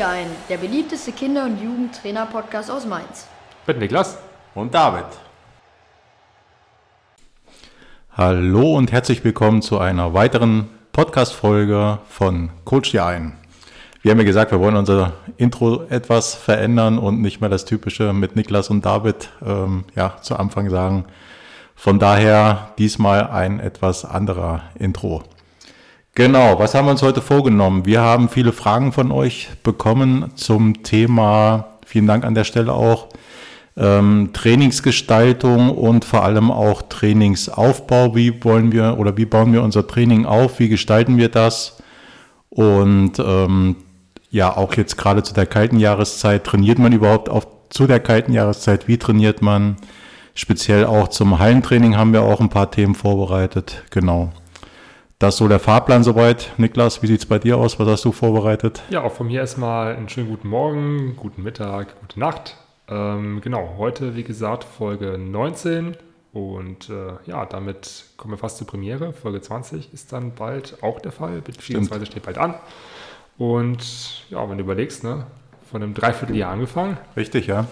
Dir 0.00 0.08
ein, 0.08 0.28
der 0.48 0.56
beliebteste 0.56 1.12
Kinder- 1.12 1.44
und 1.44 1.62
Jugendtrainer-Podcast 1.62 2.70
aus 2.70 2.86
Mainz. 2.86 3.26
Mit 3.66 3.80
Niklas 3.80 4.16
und 4.54 4.72
David. 4.72 5.04
Hallo 8.16 8.78
und 8.78 8.92
herzlich 8.92 9.22
willkommen 9.22 9.60
zu 9.60 9.78
einer 9.78 10.14
weiteren 10.14 10.70
Podcast-Folge 10.92 11.98
von 12.08 12.48
Coach 12.64 12.92
dir 12.92 13.04
ein. 13.04 13.34
Wir 14.00 14.12
haben 14.12 14.18
ja 14.20 14.24
gesagt, 14.24 14.52
wir 14.52 14.60
wollen 14.60 14.76
unser 14.76 15.12
Intro 15.36 15.84
etwas 15.90 16.34
verändern 16.34 16.96
und 16.98 17.20
nicht 17.20 17.42
mehr 17.42 17.50
das 17.50 17.66
typische 17.66 18.14
mit 18.14 18.36
Niklas 18.36 18.70
und 18.70 18.86
David 18.86 19.28
ähm, 19.44 19.84
ja, 19.96 20.16
zu 20.22 20.34
Anfang 20.34 20.70
sagen. 20.70 21.04
Von 21.74 21.98
daher 21.98 22.72
diesmal 22.78 23.28
ein 23.28 23.60
etwas 23.60 24.06
anderer 24.06 24.62
Intro. 24.78 25.24
Genau, 26.14 26.58
was 26.58 26.74
haben 26.74 26.86
wir 26.86 26.90
uns 26.90 27.02
heute 27.02 27.22
vorgenommen? 27.22 27.86
Wir 27.86 28.00
haben 28.00 28.28
viele 28.28 28.52
Fragen 28.52 28.92
von 28.92 29.12
euch 29.12 29.48
bekommen 29.62 30.32
zum 30.34 30.82
Thema, 30.82 31.78
vielen 31.86 32.08
Dank 32.08 32.24
an 32.24 32.34
der 32.34 32.42
Stelle 32.42 32.72
auch, 32.72 33.08
ähm, 33.76 34.30
Trainingsgestaltung 34.32 35.70
und 35.70 36.04
vor 36.04 36.24
allem 36.24 36.50
auch 36.50 36.82
Trainingsaufbau. 36.82 38.16
Wie 38.16 38.42
wollen 38.42 38.72
wir 38.72 38.98
oder 38.98 39.16
wie 39.16 39.24
bauen 39.24 39.52
wir 39.52 39.62
unser 39.62 39.86
Training 39.86 40.26
auf? 40.26 40.58
Wie 40.58 40.68
gestalten 40.68 41.16
wir 41.16 41.28
das? 41.28 41.80
Und 42.48 43.20
ähm, 43.20 43.76
ja, 44.30 44.56
auch 44.56 44.74
jetzt 44.74 44.98
gerade 44.98 45.22
zu 45.22 45.32
der 45.32 45.46
kalten 45.46 45.78
Jahreszeit, 45.78 46.42
trainiert 46.42 46.80
man 46.80 46.92
überhaupt 46.92 47.28
auf, 47.28 47.46
zu 47.70 47.86
der 47.86 48.00
kalten 48.00 48.32
Jahreszeit? 48.32 48.88
Wie 48.88 48.98
trainiert 48.98 49.42
man? 49.42 49.76
Speziell 50.34 50.86
auch 50.86 51.08
zum 51.08 51.38
Hallentraining 51.38 51.96
haben 51.96 52.12
wir 52.12 52.22
auch 52.22 52.40
ein 52.40 52.48
paar 52.48 52.70
Themen 52.70 52.94
vorbereitet. 52.94 53.84
Genau. 53.90 54.32
Das 55.20 55.34
ist 55.34 55.38
so 55.40 55.48
der 55.48 55.60
Fahrplan 55.60 56.02
soweit. 56.02 56.50
Niklas, 56.56 57.02
wie 57.02 57.06
sieht 57.06 57.20
es 57.20 57.26
bei 57.26 57.38
dir 57.38 57.58
aus? 57.58 57.78
Was 57.78 57.86
hast 57.86 58.06
du 58.06 58.10
vorbereitet? 58.10 58.82
Ja, 58.88 59.02
auch 59.02 59.12
von 59.12 59.26
mir 59.26 59.40
erstmal 59.40 59.94
einen 59.94 60.08
schönen 60.08 60.30
guten 60.30 60.48
Morgen, 60.48 61.14
guten 61.14 61.42
Mittag, 61.42 62.00
gute 62.00 62.18
Nacht. 62.18 62.56
Ähm, 62.88 63.42
genau, 63.42 63.74
heute, 63.76 64.16
wie 64.16 64.22
gesagt, 64.22 64.64
Folge 64.64 65.18
19. 65.18 65.94
Und 66.32 66.88
äh, 66.88 67.12
ja, 67.26 67.44
damit 67.44 68.06
kommen 68.16 68.32
wir 68.32 68.38
fast 68.38 68.56
zur 68.56 68.66
Premiere. 68.66 69.12
Folge 69.12 69.42
20 69.42 69.92
ist 69.92 70.10
dann 70.10 70.34
bald 70.34 70.82
auch 70.82 71.00
der 71.00 71.12
Fall, 71.12 71.42
beziehungsweise 71.42 72.06
steht 72.06 72.22
bald 72.22 72.38
an. 72.38 72.54
Und 73.36 74.24
ja, 74.30 74.48
wenn 74.48 74.56
du 74.56 74.64
überlegst, 74.64 75.04
ne, 75.04 75.26
von 75.70 75.82
einem 75.82 75.92
Dreivierteljahr 75.92 76.50
angefangen. 76.50 76.96
Richtig, 77.14 77.46
ja. 77.46 77.66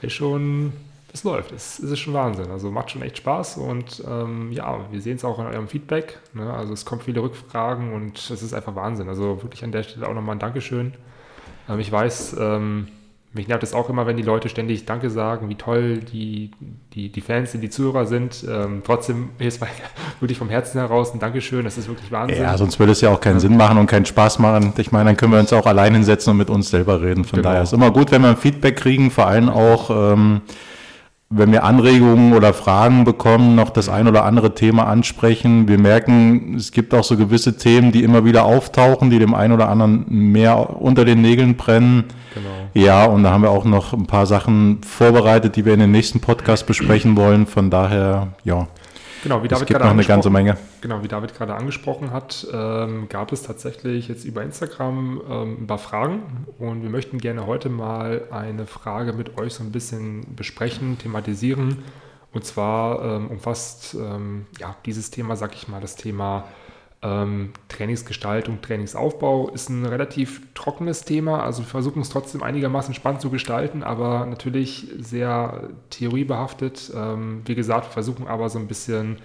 Ist 0.00 0.14
schon 0.14 0.72
es 1.12 1.24
läuft. 1.24 1.52
Es, 1.52 1.78
es 1.78 1.90
ist 1.90 2.00
schon 2.00 2.14
Wahnsinn. 2.14 2.50
Also 2.50 2.70
macht 2.70 2.90
schon 2.90 3.02
echt 3.02 3.18
Spaß 3.18 3.58
und 3.58 4.02
ähm, 4.08 4.50
ja, 4.52 4.80
wir 4.90 5.00
sehen 5.00 5.16
es 5.16 5.24
auch 5.24 5.38
in 5.38 5.46
eurem 5.46 5.68
Feedback. 5.68 6.20
Ne? 6.32 6.52
Also 6.52 6.72
es 6.72 6.84
kommen 6.84 7.02
viele 7.02 7.22
Rückfragen 7.22 7.92
und 7.92 8.18
es 8.18 8.42
ist 8.42 8.54
einfach 8.54 8.74
Wahnsinn. 8.74 9.08
Also 9.08 9.42
wirklich 9.42 9.62
an 9.64 9.72
der 9.72 9.82
Stelle 9.82 10.08
auch 10.08 10.14
nochmal 10.14 10.36
ein 10.36 10.40
Dankeschön. 10.40 10.94
Ähm, 11.68 11.80
ich 11.80 11.92
weiß, 11.92 12.36
ähm, 12.40 12.88
mich 13.34 13.48
nervt 13.48 13.62
es 13.62 13.72
auch 13.72 13.88
immer, 13.88 14.06
wenn 14.06 14.18
die 14.18 14.22
Leute 14.22 14.50
ständig 14.50 14.84
Danke 14.84 15.08
sagen, 15.08 15.48
wie 15.48 15.54
toll 15.54 15.98
die, 15.98 16.50
die, 16.92 17.10
die 17.10 17.20
Fans, 17.22 17.52
die 17.52 17.70
Zuhörer 17.70 18.04
sind. 18.04 18.44
Ähm, 18.48 18.82
trotzdem 18.84 19.30
ist 19.38 19.60
wirklich 20.20 20.38
vom 20.38 20.50
Herzen 20.50 20.78
heraus 20.80 21.14
ein 21.14 21.18
Dankeschön. 21.18 21.64
Das 21.64 21.78
ist 21.78 21.88
wirklich 21.88 22.10
Wahnsinn. 22.12 22.42
Ja, 22.42 22.56
sonst 22.58 22.78
würde 22.78 22.92
es 22.92 23.00
ja 23.00 23.10
auch 23.10 23.20
keinen. 23.20 23.40
Sinn 23.40 23.56
machen 23.56 23.78
und 23.78 23.86
keinen 23.86 24.04
Spaß 24.06 24.38
machen. 24.38 24.74
Ich 24.76 24.92
meine, 24.92 25.06
dann 25.06 25.16
können 25.16 25.32
wir 25.32 25.40
uns 25.40 25.52
auch 25.52 25.66
allein 25.66 25.94
hinsetzen 25.94 26.30
und 26.30 26.36
mit 26.36 26.50
uns 26.50 26.70
selber 26.70 27.00
reden. 27.00 27.24
Von 27.24 27.38
genau. 27.38 27.48
daher 27.48 27.62
ist 27.62 27.70
es 27.70 27.72
immer 27.72 27.90
gut, 27.90 28.12
wenn 28.12 28.22
wir 28.22 28.28
ein 28.28 28.36
Feedback 28.36 28.76
kriegen, 28.76 29.10
vor 29.10 29.26
allem 29.26 29.48
auch 29.48 30.12
ähm, 30.12 30.42
wenn 31.34 31.52
wir 31.52 31.64
Anregungen 31.64 32.32
oder 32.34 32.52
Fragen 32.52 33.04
bekommen, 33.04 33.54
noch 33.54 33.70
das 33.70 33.88
ein 33.88 34.06
oder 34.06 34.24
andere 34.24 34.54
Thema 34.54 34.86
ansprechen. 34.86 35.66
Wir 35.68 35.78
merken, 35.78 36.54
es 36.56 36.72
gibt 36.72 36.94
auch 36.94 37.04
so 37.04 37.16
gewisse 37.16 37.56
Themen, 37.56 37.92
die 37.92 38.02
immer 38.02 38.24
wieder 38.24 38.44
auftauchen, 38.44 39.10
die 39.10 39.18
dem 39.18 39.34
einen 39.34 39.52
oder 39.52 39.68
anderen 39.68 40.04
mehr 40.08 40.80
unter 40.80 41.04
den 41.04 41.22
Nägeln 41.22 41.56
brennen. 41.56 42.04
Genau. 42.34 42.48
Ja, 42.74 43.04
und 43.04 43.22
da 43.22 43.30
haben 43.30 43.42
wir 43.42 43.50
auch 43.50 43.64
noch 43.64 43.92
ein 43.92 44.06
paar 44.06 44.26
Sachen 44.26 44.80
vorbereitet, 44.82 45.56
die 45.56 45.64
wir 45.64 45.74
in 45.74 45.80
den 45.80 45.90
nächsten 45.90 46.20
Podcast 46.20 46.66
besprechen 46.66 47.16
wollen. 47.16 47.46
Von 47.46 47.70
daher, 47.70 48.28
ja. 48.44 48.68
Genau, 49.22 49.42
wie 49.42 49.48
David 49.48 49.68
gibt 49.68 49.80
noch 49.80 49.90
eine 49.90 50.04
ganze 50.04 50.30
Menge. 50.30 50.56
Genau, 50.80 51.02
wie 51.02 51.08
David 51.08 51.34
gerade 51.34 51.54
angesprochen 51.54 52.10
hat, 52.10 52.46
ähm, 52.52 53.08
gab 53.08 53.32
es 53.32 53.42
tatsächlich 53.42 54.08
jetzt 54.08 54.24
über 54.24 54.42
Instagram 54.42 55.22
ähm, 55.28 55.56
ein 55.62 55.66
paar 55.66 55.78
Fragen 55.78 56.46
und 56.58 56.82
wir 56.82 56.90
möchten 56.90 57.18
gerne 57.18 57.46
heute 57.46 57.68
mal 57.68 58.22
eine 58.30 58.66
Frage 58.66 59.12
mit 59.12 59.38
euch 59.38 59.54
so 59.54 59.62
ein 59.62 59.70
bisschen 59.70 60.34
besprechen, 60.34 60.98
thematisieren. 60.98 61.84
Und 62.32 62.44
zwar 62.44 63.04
ähm, 63.04 63.28
umfasst 63.28 63.94
ähm, 63.94 64.46
ja, 64.58 64.74
dieses 64.86 65.10
Thema, 65.10 65.36
sag 65.36 65.54
ich 65.54 65.68
mal, 65.68 65.80
das 65.80 65.96
Thema 65.96 66.44
ähm, 67.02 67.52
Trainingsgestaltung, 67.68 68.62
Trainingsaufbau 68.62 69.50
ist 69.50 69.68
ein 69.68 69.84
relativ 69.84 70.40
trockenes 70.54 71.02
Thema. 71.02 71.42
Also 71.42 71.62
wir 71.62 71.66
versuchen 71.66 72.00
es 72.00 72.10
trotzdem 72.10 72.42
einigermaßen 72.42 72.94
spannend 72.94 73.20
zu 73.20 73.30
gestalten, 73.30 73.82
aber 73.82 74.24
natürlich 74.26 74.88
sehr 74.98 75.70
theoriebehaftet. 75.90 76.92
Ähm, 76.94 77.42
wie 77.44 77.56
gesagt, 77.56 77.88
wir 77.88 77.92
versuchen 77.92 78.28
aber 78.28 78.48
so 78.48 78.60
ein 78.60 78.68
bisschen 78.68 79.16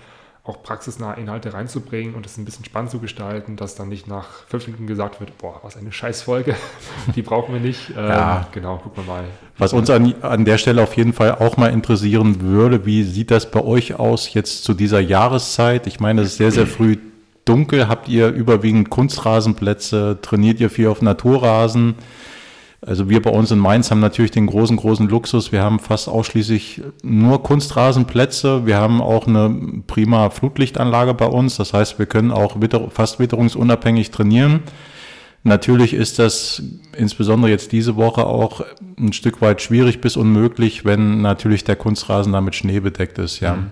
auch 0.44 0.64
praxisnahe 0.64 1.20
Inhalte 1.20 1.54
reinzubringen 1.54 2.16
und 2.16 2.26
es 2.26 2.38
ein 2.38 2.46
bisschen 2.46 2.64
spannend 2.64 2.90
zu 2.90 3.00
gestalten, 3.00 3.58
dass 3.58 3.76
dann 3.76 3.90
nicht 3.90 4.08
nach 4.08 4.28
fünf 4.48 4.66
Minuten 4.66 4.88
gesagt 4.88 5.20
wird, 5.20 5.38
boah, 5.38 5.60
was 5.62 5.76
eine 5.76 5.92
Scheißfolge, 5.92 6.56
die 7.16 7.22
brauchen 7.22 7.54
wir 7.54 7.62
nicht. 7.62 7.90
Ähm, 7.90 7.96
ja. 7.98 8.48
Genau, 8.54 8.78
gucken 8.78 9.06
wir 9.06 9.14
mal. 9.14 9.24
Was 9.58 9.74
uns 9.74 9.90
an, 9.90 10.16
an 10.22 10.46
der 10.46 10.58
Stelle 10.58 10.82
auf 10.82 10.96
jeden 10.96 11.14
Fall 11.14 11.36
auch 11.36 11.58
mal 11.58 11.72
interessieren 11.72 12.42
würde, 12.42 12.86
wie 12.86 13.04
sieht 13.04 13.30
das 13.30 13.52
bei 13.52 13.62
euch 13.62 14.00
aus 14.00 14.34
jetzt 14.34 14.64
zu 14.64 14.74
dieser 14.74 15.02
Jahreszeit? 15.02 15.86
Ich 15.86 16.00
meine, 16.00 16.22
es 16.22 16.30
ist 16.30 16.38
sehr, 16.38 16.52
sehr 16.52 16.68
früh 16.68 16.98
dunkel? 17.48 17.88
Habt 17.88 18.10
ihr 18.10 18.30
überwiegend 18.30 18.90
Kunstrasenplätze? 18.90 20.20
Trainiert 20.22 20.60
ihr 20.60 20.70
viel 20.70 20.88
auf 20.88 21.02
Naturrasen? 21.02 21.96
Also 22.82 23.10
wir 23.10 23.22
bei 23.22 23.32
uns 23.32 23.50
in 23.52 23.58
Mainz 23.58 23.90
haben 23.90 24.00
natürlich 24.00 24.32
den 24.32 24.46
großen, 24.46 24.78
großen 24.78 25.10
Luxus. 25.10 25.52
Wir 25.52 25.64
haben 25.64 25.80
fast 25.80 26.08
ausschließlich 26.08 26.84
nur 27.04 27.42
Kunstrasenplätze. 27.42 28.66
Wir 28.66 28.78
haben 28.78 29.02
auch 29.02 29.28
eine 29.28 29.84
prima 29.88 30.30
Flutlichtanlage 30.30 31.14
bei 31.14 31.26
uns. 31.26 31.58
Das 31.58 31.74
heißt, 31.74 31.98
wir 31.98 32.06
können 32.06 32.32
auch 32.32 32.62
witter 32.62 32.90
fast 32.92 33.20
witterungsunabhängig 33.20 34.12
trainieren. 34.12 34.62
Natürlich 35.44 35.94
ist 35.94 36.20
das 36.20 36.62
insbesondere 36.96 37.50
jetzt 37.50 37.72
diese 37.72 37.96
Woche 37.96 38.26
auch 38.26 38.62
ein 39.00 39.14
Stück 39.14 39.42
weit 39.42 39.62
schwierig 39.62 40.02
bis 40.02 40.18
unmöglich, 40.18 40.86
wenn 40.86 41.22
natürlich 41.22 41.64
der 41.64 41.78
Kunstrasen 41.78 42.34
damit 42.34 42.56
Schnee 42.56 42.80
bedeckt 42.80 43.18
ist. 43.18 43.40
Ja. 43.40 43.56
Mhm. 43.56 43.72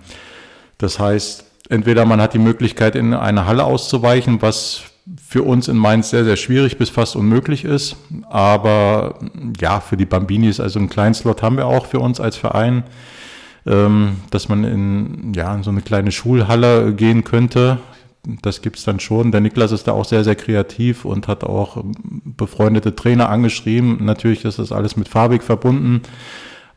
Das 0.77 0.99
heißt, 0.99 1.45
entweder 1.69 2.05
man 2.05 2.21
hat 2.21 2.33
die 2.33 2.39
Möglichkeit, 2.39 2.95
in 2.95 3.13
eine 3.13 3.45
Halle 3.45 3.63
auszuweichen, 3.63 4.41
was 4.41 4.83
für 5.27 5.43
uns 5.43 5.67
in 5.67 5.77
Mainz 5.77 6.09
sehr, 6.09 6.23
sehr 6.23 6.35
schwierig 6.35 6.77
bis 6.77 6.89
fast 6.89 7.15
unmöglich 7.15 7.63
ist. 7.63 7.95
Aber 8.29 9.19
ja, 9.59 9.79
für 9.79 9.97
die 9.97 10.05
Bambinis, 10.05 10.59
also 10.59 10.79
einen 10.79 10.89
kleinen 10.89 11.13
Slot 11.13 11.41
haben 11.41 11.57
wir 11.57 11.67
auch 11.67 11.85
für 11.85 11.99
uns 11.99 12.19
als 12.19 12.37
Verein, 12.37 12.83
ähm, 13.67 14.17
dass 14.31 14.49
man 14.49 14.63
in, 14.63 15.33
ja, 15.35 15.53
in 15.53 15.63
so 15.63 15.71
eine 15.71 15.81
kleine 15.81 16.11
Schulhalle 16.11 16.93
gehen 16.93 17.23
könnte. 17.23 17.77
Das 18.41 18.63
gibt's 18.63 18.83
dann 18.83 18.99
schon. 18.99 19.31
Der 19.31 19.41
Niklas 19.41 19.71
ist 19.71 19.87
da 19.87 19.91
auch 19.91 20.05
sehr, 20.05 20.23
sehr 20.23 20.35
kreativ 20.35 21.05
und 21.05 21.27
hat 21.27 21.43
auch 21.43 21.83
befreundete 21.83 22.95
Trainer 22.95 23.29
angeschrieben. 23.29 24.03
Natürlich 24.03 24.45
ist 24.45 24.57
das 24.57 24.71
alles 24.71 24.97
mit 24.97 25.07
Farbig 25.07 25.43
verbunden. 25.43 26.01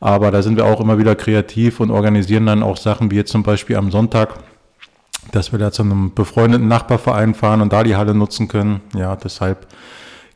Aber 0.00 0.30
da 0.30 0.42
sind 0.42 0.56
wir 0.56 0.66
auch 0.66 0.80
immer 0.80 0.98
wieder 0.98 1.16
kreativ 1.16 1.80
und 1.80 1.90
organisieren 1.90 2.44
dann 2.44 2.62
auch 2.62 2.76
Sachen 2.76 3.10
wie 3.10 3.16
jetzt 3.16 3.32
zum 3.32 3.42
Beispiel 3.42 3.76
am 3.76 3.90
Sonntag 3.90 4.34
dass 5.32 5.52
wir 5.52 5.58
da 5.58 5.72
zu 5.72 5.82
einem 5.82 6.14
befreundeten 6.14 6.68
Nachbarverein 6.68 7.34
fahren 7.34 7.60
und 7.60 7.72
da 7.72 7.82
die 7.82 7.96
Halle 7.96 8.14
nutzen 8.14 8.48
können. 8.48 8.80
Ja, 8.94 9.16
deshalb 9.16 9.66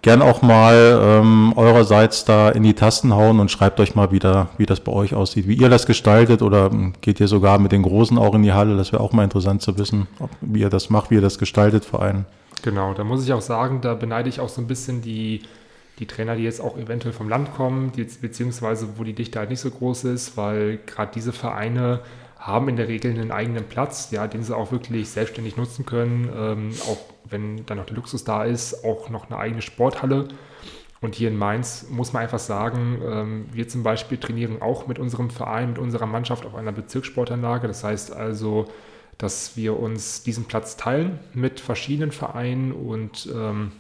gern 0.03 0.21
auch 0.21 0.43
mal 0.43 1.01
ähm, 1.01 1.53
eurerseits 1.57 2.25
da 2.25 2.51
in 2.51 2.65
die 2.65 2.75
Tasten 2.75 3.15
hauen 3.15 3.41
und 3.41 3.51
schreibt 3.51 3.79
euch 3.81 3.95
mal 3.95 4.11
wieder, 4.11 4.49
wie 4.59 4.67
das 4.67 4.81
bei 4.81 4.93
euch 4.93 5.15
aussieht, 5.15 5.47
wie 5.47 5.55
ihr 5.55 5.69
das 5.69 5.87
gestaltet 5.87 6.43
oder 6.43 6.71
ähm, 6.73 6.93
geht 7.01 7.21
ihr 7.21 7.29
sogar 7.29 7.59
mit 7.59 7.73
den 7.73 7.83
Großen 7.83 8.19
auch 8.19 8.35
in 8.35 8.43
die 8.43 8.53
Halle? 8.53 8.77
Das 8.77 8.93
wäre 8.93 9.03
auch 9.03 9.13
mal 9.13 9.25
interessant 9.25 9.63
zu 9.63 9.79
wissen, 9.79 10.09
ob, 10.19 10.31
wie 10.41 10.61
ihr 10.61 10.71
das 10.71 10.91
macht, 10.91 11.11
wie 11.11 11.15
ihr 11.15 11.21
das 11.21 11.39
gestaltet 11.39 11.85
für 11.85 12.01
einen. 12.01 12.27
Genau, 12.63 12.95
da 12.95 13.05
muss 13.05 13.25
ich 13.25 13.33
auch 13.33 13.41
sagen, 13.41 13.81
da 13.81 13.95
beneide 13.95 14.29
ich 14.29 14.41
auch 14.41 14.49
so 14.49 14.61
ein 14.61 14.67
bisschen 14.67 15.03
die, 15.03 15.43
die 15.99 16.07
Trainer, 16.07 16.37
die 16.37 16.43
jetzt 16.43 16.61
auch 16.61 16.77
eventuell 16.77 17.13
vom 17.13 17.29
Land 17.29 17.55
kommen, 17.55 17.93
die, 17.93 18.05
beziehungsweise 18.05 18.89
wo 18.97 19.05
die 19.05 19.15
Dichte 19.15 19.39
halt 19.39 19.51
nicht 19.51 19.61
so 19.61 19.71
groß 19.71 20.05
ist, 20.05 20.37
weil 20.37 20.79
gerade 20.87 21.13
diese 21.15 21.33
Vereine 21.33 22.01
haben 22.43 22.69
in 22.69 22.77
der 22.77 22.89
Regel 22.89 23.13
einen 23.13 23.31
eigenen 23.31 23.65
Platz, 23.65 24.11
ja, 24.11 24.27
den 24.27 24.43
sie 24.43 24.57
auch 24.57 24.73
wirklich 24.73 25.09
selbstständig 25.09 25.57
nutzen 25.57 25.87
können. 25.87 26.29
Ähm, 26.35 26.71
auch 26.89 26.99
wenn 27.31 27.65
dann 27.67 27.79
noch 27.79 27.87
der 27.87 27.95
Luxus 27.95 28.25
da 28.25 28.45
ist, 28.45 28.85
auch 28.85 29.11
noch 29.11 29.31
eine 29.31 29.39
eigene 29.39 29.63
Sporthalle. 29.63 30.27
Und 31.01 31.15
hier 31.15 31.29
in 31.29 31.37
Mainz 31.37 31.87
muss 31.89 32.13
man 32.13 32.23
einfach 32.23 32.41
sagen, 32.41 33.01
ähm, 33.05 33.47
wir 33.53 33.69
zum 33.69 33.85
Beispiel 33.85 34.19
trainieren 34.19 34.61
auch 34.61 34.89
mit 34.89 34.99
unserem 34.99 35.31
Verein, 35.31 35.71
mit 35.71 35.79
unserer 35.79 36.07
Mannschaft 36.07 36.45
auf 36.45 36.57
einer 36.57 36.73
Bezirkssportanlage. 36.73 37.69
Das 37.69 37.85
heißt 37.85 38.13
also, 38.13 38.67
dass 39.19 39.57
wir 39.57 39.79
uns 39.79 40.25
diesen 40.25 40.45
Platz 40.45 40.77
teilen 40.77 41.21
mit 41.35 41.61
verschiedenen 41.61 42.11
Vereinen 42.11 42.73
und 42.73 43.29
ähm, 43.33 43.71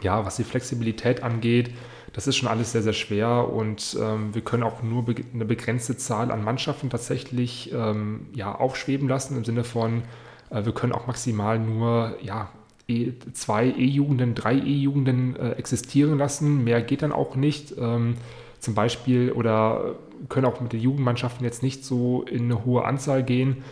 ja, 0.00 0.24
was 0.24 0.36
die 0.36 0.44
Flexibilität 0.44 1.22
angeht, 1.22 1.70
das 2.12 2.26
ist 2.26 2.36
schon 2.36 2.48
alles 2.48 2.72
sehr, 2.72 2.82
sehr 2.82 2.92
schwer 2.92 3.48
und 3.52 3.96
ähm, 4.00 4.34
wir 4.34 4.42
können 4.42 4.62
auch 4.62 4.82
nur 4.82 5.04
be 5.04 5.14
eine 5.34 5.44
begrenzte 5.44 5.96
Zahl 5.96 6.30
an 6.30 6.42
Mannschaften 6.44 6.90
tatsächlich 6.90 7.72
ähm, 7.72 8.26
ja, 8.34 8.54
aufschweben 8.54 9.08
lassen 9.08 9.36
im 9.36 9.44
Sinne 9.44 9.64
von, 9.64 10.02
äh, 10.50 10.64
wir 10.64 10.72
können 10.72 10.92
auch 10.92 11.06
maximal 11.06 11.58
nur 11.58 12.16
ja, 12.22 12.50
E, 12.88 13.12
zwei 13.32 13.66
E-Jugenden, 13.66 14.34
drei 14.34 14.54
E-Jugenden 14.54 15.34
äh, 15.36 15.50
existieren 15.52 16.18
lassen. 16.18 16.62
Mehr 16.62 16.82
geht 16.82 17.02
dann 17.02 17.12
auch 17.12 17.34
nicht. 17.34 17.74
Ähm, 17.78 18.16
zum 18.60 18.74
Beispiel 18.74 19.32
oder 19.32 19.96
können 20.28 20.46
auch 20.46 20.60
mit 20.60 20.72
den 20.72 20.80
Jugendmannschaften 20.80 21.44
jetzt 21.44 21.62
nicht 21.62 21.84
so 21.84 22.22
in 22.22 22.44
eine 22.44 22.64
hohe 22.64 22.84
Anzahl 22.84 23.22
gehen. 23.22 23.64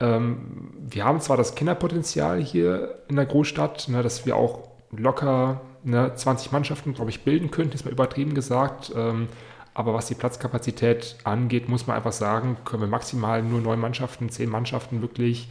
Ähm, 0.00 0.70
wir 0.88 1.04
haben 1.04 1.20
zwar 1.20 1.36
das 1.36 1.54
Kinderpotenzial 1.54 2.40
hier 2.42 2.98
in 3.08 3.16
der 3.16 3.26
Großstadt, 3.26 3.88
ne, 3.88 4.02
dass 4.02 4.26
wir 4.26 4.36
auch 4.36 4.68
locker 4.90 5.60
ne, 5.88 6.12
20 6.14 6.52
Mannschaften, 6.52 6.94
glaube 6.94 7.10
ich, 7.10 7.24
bilden 7.24 7.50
könnten, 7.50 7.74
ist 7.74 7.84
mal 7.84 7.90
übertrieben 7.90 8.34
gesagt. 8.34 8.92
Ähm, 8.94 9.28
aber 9.74 9.94
was 9.94 10.06
die 10.06 10.14
Platzkapazität 10.14 11.16
angeht, 11.24 11.68
muss 11.68 11.86
man 11.86 11.96
einfach 11.96 12.12
sagen, 12.12 12.56
können 12.64 12.82
wir 12.82 12.88
maximal 12.88 13.42
nur 13.42 13.60
neun 13.60 13.78
Mannschaften, 13.78 14.28
zehn 14.28 14.50
Mannschaften 14.50 15.02
wirklich 15.02 15.48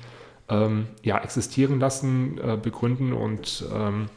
ähm, 0.49 0.87
ja, 1.01 1.17
existieren 1.19 1.79
lassen, 1.79 2.37
äh, 2.37 2.57
begründen 2.57 3.13
und 3.13 3.65
ähm, 3.73 4.07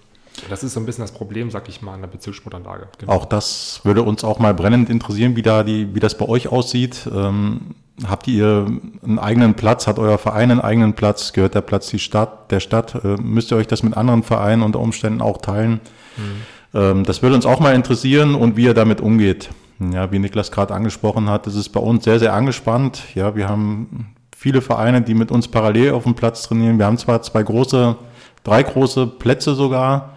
das 0.48 0.62
ist 0.62 0.74
so 0.74 0.80
ein 0.80 0.86
bisschen 0.86 1.02
das 1.02 1.12
Problem, 1.12 1.50
sag 1.50 1.68
ich 1.68 1.82
mal, 1.82 1.94
an 1.94 2.00
der 2.00 2.08
Bezirkssportanlage. 2.08 2.88
Genau. 2.98 3.12
Auch 3.12 3.24
das 3.24 3.80
würde 3.84 4.02
uns 4.02 4.24
auch 4.24 4.38
mal 4.38 4.54
brennend 4.54 4.88
interessieren, 4.88 5.36
wie, 5.36 5.42
da 5.42 5.62
die, 5.62 5.94
wie 5.94 6.00
das 6.00 6.16
bei 6.16 6.28
euch 6.28 6.48
aussieht. 6.48 7.08
Ähm, 7.12 7.74
habt 8.06 8.26
ihr 8.28 8.66
einen 9.02 9.18
eigenen 9.18 9.54
Platz? 9.54 9.86
Hat 9.86 9.98
euer 9.98 10.18
Verein 10.18 10.50
einen 10.50 10.60
eigenen 10.60 10.94
Platz? 10.94 11.32
Gehört 11.32 11.54
der 11.54 11.60
Platz 11.60 11.88
die 11.88 11.98
Stadt, 11.98 12.50
der 12.50 12.60
Stadt? 12.60 12.94
Äh, 13.04 13.16
müsst 13.20 13.50
ihr 13.50 13.56
euch 13.56 13.66
das 13.66 13.82
mit 13.82 13.96
anderen 13.96 14.22
Vereinen 14.22 14.62
unter 14.62 14.78
Umständen 14.78 15.20
auch 15.20 15.38
teilen? 15.38 15.80
Mhm. 16.16 17.04
Das 17.04 17.22
würde 17.22 17.34
uns 17.34 17.46
auch 17.46 17.58
mal 17.58 17.74
interessieren 17.74 18.36
und 18.36 18.56
wie 18.56 18.64
ihr 18.64 18.74
damit 18.74 19.00
umgeht. 19.00 19.50
Ja, 19.92 20.12
wie 20.12 20.18
Niklas 20.18 20.52
gerade 20.52 20.74
angesprochen 20.74 21.28
hat, 21.28 21.46
ist 21.46 21.56
es 21.56 21.68
bei 21.68 21.80
uns 21.80 22.04
sehr, 22.04 22.18
sehr 22.18 22.34
angespannt. 22.34 23.02
Ja, 23.14 23.34
wir 23.34 23.48
haben 23.48 24.14
viele 24.36 24.60
Vereine, 24.60 25.02
die 25.02 25.14
mit 25.14 25.30
uns 25.30 25.48
parallel 25.48 25.92
auf 25.92 26.04
dem 26.04 26.14
Platz 26.14 26.42
trainieren. 26.42 26.78
Wir 26.78 26.86
haben 26.86 26.98
zwar 26.98 27.22
zwei 27.22 27.42
große, 27.42 27.96
drei 28.44 28.62
große 28.62 29.06
Plätze 29.06 29.54
sogar, 29.54 30.16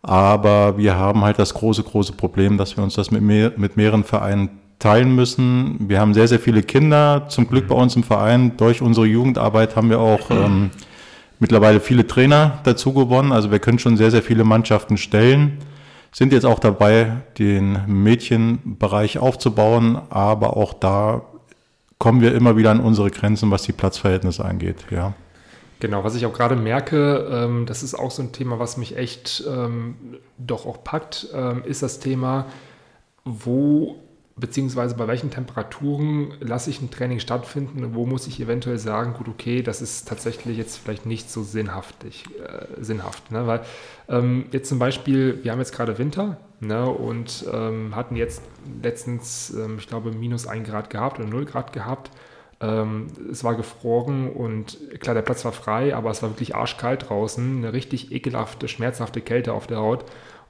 aber 0.00 0.78
wir 0.78 0.96
haben 0.96 1.22
halt 1.22 1.38
das 1.38 1.54
große, 1.54 1.82
große 1.82 2.12
Problem, 2.12 2.56
dass 2.56 2.76
wir 2.76 2.84
uns 2.84 2.94
das 2.94 3.10
mit, 3.10 3.22
mehr, 3.22 3.52
mit 3.56 3.76
mehreren 3.76 4.04
Vereinen 4.04 4.50
teilen 4.78 5.14
müssen. 5.14 5.76
Wir 5.88 6.00
haben 6.00 6.14
sehr, 6.14 6.28
sehr 6.28 6.40
viele 6.40 6.62
Kinder. 6.62 7.26
Zum 7.28 7.48
Glück 7.48 7.68
bei 7.68 7.74
uns 7.74 7.96
im 7.96 8.02
Verein. 8.02 8.56
Durch 8.56 8.82
unsere 8.82 9.06
Jugendarbeit 9.06 9.76
haben 9.76 9.88
wir 9.88 10.00
auch 10.00 10.30
ähm, 10.30 10.70
mittlerweile 11.38 11.80
viele 11.80 12.06
Trainer 12.06 12.60
dazu 12.64 12.92
gewonnen. 12.92 13.32
Also 13.32 13.50
wir 13.50 13.58
können 13.58 13.78
schon 13.78 13.96
sehr, 13.96 14.10
sehr 14.10 14.22
viele 14.22 14.44
Mannschaften 14.44 14.96
stellen. 14.96 15.58
Sind 16.12 16.32
jetzt 16.32 16.46
auch 16.46 16.58
dabei, 16.58 17.22
den 17.38 17.78
Mädchenbereich 17.86 19.18
aufzubauen, 19.18 20.00
aber 20.10 20.56
auch 20.56 20.72
da 20.72 21.22
kommen 21.98 22.20
wir 22.20 22.34
immer 22.34 22.56
wieder 22.56 22.70
an 22.70 22.80
unsere 22.80 23.10
Grenzen, 23.10 23.50
was 23.50 23.62
die 23.62 23.72
Platzverhältnisse 23.72 24.44
angeht. 24.44 24.84
Ja. 24.90 25.14
Genau, 25.80 26.04
was 26.04 26.14
ich 26.14 26.24
auch 26.24 26.32
gerade 26.32 26.56
merke, 26.56 27.28
ähm, 27.30 27.66
das 27.66 27.82
ist 27.82 27.94
auch 27.94 28.10
so 28.10 28.22
ein 28.22 28.32
Thema, 28.32 28.58
was 28.58 28.76
mich 28.76 28.96
echt 28.96 29.44
ähm, 29.46 29.96
doch 30.38 30.66
auch 30.66 30.84
packt, 30.84 31.26
ähm, 31.34 31.62
ist 31.64 31.82
das 31.82 31.98
Thema, 31.98 32.46
wo 33.24 33.96
beziehungsweise 34.36 34.96
bei 34.96 35.06
welchen 35.06 35.30
Temperaturen 35.30 36.34
lasse 36.40 36.68
ich 36.68 36.80
ein 36.80 36.90
Training 36.90 37.20
stattfinden 37.20 37.84
und 37.84 37.94
wo 37.94 38.04
muss 38.04 38.26
ich 38.26 38.40
eventuell 38.40 38.78
sagen, 38.78 39.14
gut, 39.14 39.28
okay, 39.28 39.62
das 39.62 39.80
ist 39.80 40.08
tatsächlich 40.08 40.58
jetzt 40.58 40.78
vielleicht 40.78 41.06
nicht 41.06 41.30
so 41.30 41.44
sinnhaftig, 41.44 42.24
äh, 42.40 42.82
sinnhaft. 42.82 43.30
Ne? 43.30 43.46
Weil 43.46 43.60
ähm, 44.08 44.46
jetzt 44.50 44.68
zum 44.68 44.80
Beispiel, 44.80 45.38
wir 45.44 45.52
haben 45.52 45.60
jetzt 45.60 45.72
gerade 45.72 45.98
Winter 45.98 46.38
ne? 46.58 46.88
und 46.88 47.46
ähm, 47.52 47.94
hatten 47.94 48.16
jetzt 48.16 48.42
letztens, 48.82 49.50
ähm, 49.50 49.76
ich 49.78 49.86
glaube, 49.86 50.10
minus 50.10 50.48
1 50.48 50.68
Grad 50.68 50.90
gehabt 50.90 51.20
oder 51.20 51.28
0 51.28 51.44
Grad 51.44 51.72
gehabt. 51.72 52.10
Ähm, 52.60 53.06
es 53.30 53.44
war 53.44 53.54
gefroren 53.54 54.28
und 54.28 54.78
klar, 54.98 55.14
der 55.14 55.22
Platz 55.22 55.44
war 55.44 55.52
frei, 55.52 55.94
aber 55.94 56.10
es 56.10 56.22
war 56.22 56.30
wirklich 56.30 56.56
arschkalt 56.56 57.08
draußen, 57.08 57.58
eine 57.58 57.72
richtig 57.72 58.10
ekelhafte, 58.10 58.66
schmerzhafte 58.66 59.20
Kälte 59.20 59.52
auf 59.52 59.68
der 59.68 59.78
Haut. 59.78 60.04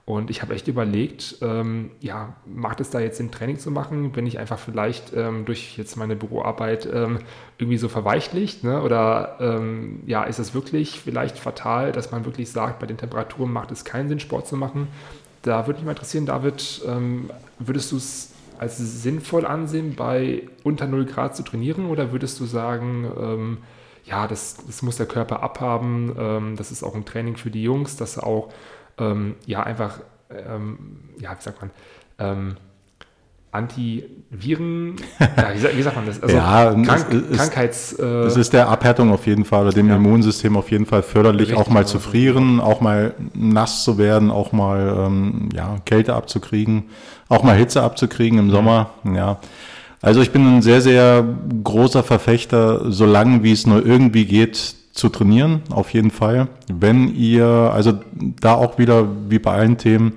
Und 0.07 0.29
ich 0.29 0.43
habe 0.43 0.55
echt 0.55 0.69
überlegt, 0.69 1.39
ähm, 1.41 1.91
ja, 2.01 2.37
macht 2.45 2.81
es 2.81 2.91
da 2.91 3.01
jetzt 3.01 3.17
Sinn, 3.17 3.31
Training 3.31 3.59
zu 3.59 3.71
machen, 3.71 4.15
wenn 4.15 4.27
ich 4.27 4.39
einfach 4.39 4.59
vielleicht 4.59 5.15
ähm, 5.15 5.47
durch 5.47 5.79
jetzt 5.79 5.97
meine 5.97 6.15
Büroarbeit 6.15 6.87
ähm, 6.93 7.21
irgendwie 7.57 7.79
so 7.79 7.89
verweichlicht? 7.89 8.65
Ne? 8.65 8.83
Oder 8.83 9.39
ähm, 9.41 10.03
ja, 10.05 10.25
ist 10.25 10.39
es 10.39 10.53
wirklich 10.53 11.01
vielleicht 11.01 11.39
fatal, 11.39 11.91
dass 11.91 12.11
man 12.11 12.27
wirklich 12.27 12.51
sagt, 12.51 12.81
bei 12.81 12.87
den 12.87 12.99
Temperaturen 12.99 13.51
macht 13.51 13.73
es 13.73 13.87
keinen 13.87 14.11
Sinn, 14.11 14.21
Sport 14.21 14.47
zu 14.47 14.57
machen? 14.57 14.89
Da 15.41 15.67
würde 15.67 15.79
mich 15.79 15.87
mal 15.87 15.93
interessieren, 15.93 16.27
David, 16.27 16.83
ähm, 16.87 17.31
würdest 17.59 17.91
du 17.91 17.97
es 17.97 18.33
als 18.59 18.77
sinnvoll 18.77 19.47
ansehen, 19.47 19.95
bei 19.97 20.43
unter 20.65 20.87
0 20.87 21.07
Grad 21.07 21.35
zu 21.35 21.43
trainieren? 21.43 21.87
Oder 21.87 22.13
würdest 22.13 22.39
du 22.41 22.45
sagen, 22.45 23.11
ähm, 23.19 23.59
ja, 24.05 24.27
das, 24.27 24.59
das 24.67 24.83
muss 24.83 24.99
der 24.99 25.07
Körper 25.07 25.43
abhaben, 25.43 26.57
das 26.59 26.71
ist 26.71 26.83
auch 26.83 26.95
ein 26.95 27.07
Training 27.07 27.39
für 27.39 27.51
die 27.51 27.63
Jungs, 27.63 27.97
dass 27.97 28.19
auch 28.19 28.53
ähm, 28.99 29.37
ja 29.47 29.63
einfach, 29.63 30.01
ähm, 30.31 31.01
ja, 31.21 31.37
wie 31.37 31.43
sagt 31.43 31.61
man, 31.61 31.71
ähm, 32.19 32.57
Antiviren, 33.55 34.97
ja, 35.21 35.55
wie, 35.55 35.83
sagt 35.83 35.95
man 35.95 36.07
das? 36.07 36.21
Also 36.21 36.37
ja, 36.37 36.73
Krank 36.73 37.07
es, 37.31 37.37
Krankheits. 37.37 37.93
Äh, 37.93 38.05
es 38.05 38.37
ist 38.37 38.53
der 38.53 38.69
Abhärtung 38.69 39.13
auf 39.13 39.29
jeden 39.29 39.45
Fall 39.45 39.63
oder 39.63 39.73
dem 39.73 39.89
ja. 39.89 39.95
Immunsystem 39.95 40.57
auf 40.57 40.73
jeden 40.73 40.87
Fall 40.87 41.05
förderlich, 41.05 41.51
Richtig, 41.51 41.59
auch 41.59 41.69
mal 41.69 41.87
zu 41.87 42.01
frieren, 42.01 42.59
auch 42.59 42.81
mal 42.81 43.15
nass 43.33 43.85
zu 43.85 43.97
werden, 43.97 44.33
auch 44.33 44.51
mal 44.51 45.07
ähm, 45.07 45.51
ja, 45.55 45.77
Kälte 45.85 46.15
abzukriegen, 46.15 46.87
auch 47.29 47.45
mal 47.45 47.57
Hitze 47.57 47.83
abzukriegen 47.83 48.41
im 48.41 48.51
Sommer. 48.51 48.91
Ja. 49.05 49.39
Also 50.03 50.21
ich 50.21 50.33
bin 50.33 50.57
ein 50.57 50.63
sehr, 50.63 50.81
sehr 50.81 51.25
großer 51.63 52.03
Verfechter, 52.03 52.91
solange 52.91 53.45
wie 53.45 53.53
es 53.53 53.69
nur 53.69 53.87
irgendwie 53.87 54.27
geht, 54.27 54.75
zu 54.95 55.09
trainieren, 55.09 55.63
auf 55.71 55.93
jeden 55.93 56.13
Fall. 56.13 56.49
Wenn 56.73 57.15
ihr, 57.15 57.45
also 57.45 57.99
da 58.41 58.55
auch 58.55 58.79
wieder 58.79 59.09
wie 59.29 59.41
bei 59.41 59.53
allen 59.53 59.77
Themen, 59.77 60.15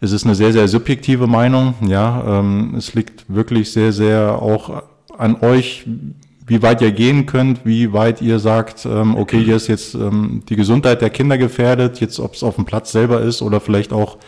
es 0.00 0.12
ist 0.12 0.24
eine 0.24 0.34
sehr, 0.34 0.52
sehr 0.52 0.68
subjektive 0.68 1.26
Meinung. 1.26 1.74
Ja, 1.86 2.40
ähm, 2.40 2.74
es 2.76 2.94
liegt 2.94 3.24
wirklich 3.28 3.72
sehr, 3.72 3.92
sehr 3.92 4.40
auch 4.40 4.82
an 5.18 5.36
euch, 5.40 5.86
wie 6.46 6.62
weit 6.62 6.82
ihr 6.82 6.92
gehen 6.92 7.26
könnt, 7.26 7.66
wie 7.66 7.92
weit 7.92 8.22
ihr 8.22 8.38
sagt, 8.38 8.86
ähm, 8.86 9.16
okay, 9.16 9.42
hier 9.42 9.56
ist 9.56 9.66
jetzt 9.66 9.94
ähm, 9.94 10.42
die 10.48 10.54
Gesundheit 10.54 11.02
der 11.02 11.10
Kinder 11.10 11.36
gefährdet, 11.38 12.00
jetzt 12.00 12.20
ob 12.20 12.34
es 12.34 12.44
auf 12.44 12.54
dem 12.54 12.64
Platz 12.64 12.92
selber 12.92 13.20
ist 13.20 13.42
oder 13.42 13.60
vielleicht 13.60 13.92
auch 13.92 14.18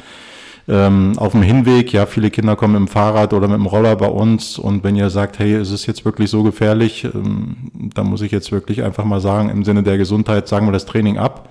ähm, 0.68 1.14
auf 1.16 1.32
dem 1.32 1.42
Hinweg, 1.42 1.92
ja, 1.92 2.04
viele 2.04 2.30
Kinder 2.30 2.54
kommen 2.54 2.74
dem 2.74 2.88
Fahrrad 2.88 3.32
oder 3.32 3.48
mit 3.48 3.56
dem 3.56 3.66
Roller 3.66 3.96
bei 3.96 4.08
uns 4.08 4.58
und 4.58 4.84
wenn 4.84 4.96
ihr 4.96 5.08
sagt, 5.08 5.38
hey, 5.38 5.58
ist 5.58 5.70
es 5.70 5.86
jetzt 5.86 6.04
wirklich 6.04 6.28
so 6.28 6.42
gefährlich, 6.42 7.04
ähm, 7.04 7.56
dann 7.94 8.06
muss 8.06 8.20
ich 8.20 8.32
jetzt 8.32 8.52
wirklich 8.52 8.82
einfach 8.82 9.04
mal 9.04 9.20
sagen, 9.20 9.48
im 9.48 9.64
Sinne 9.64 9.82
der 9.82 9.96
Gesundheit 9.96 10.46
sagen 10.46 10.66
wir 10.66 10.72
das 10.72 10.84
Training 10.84 11.16
ab. 11.16 11.48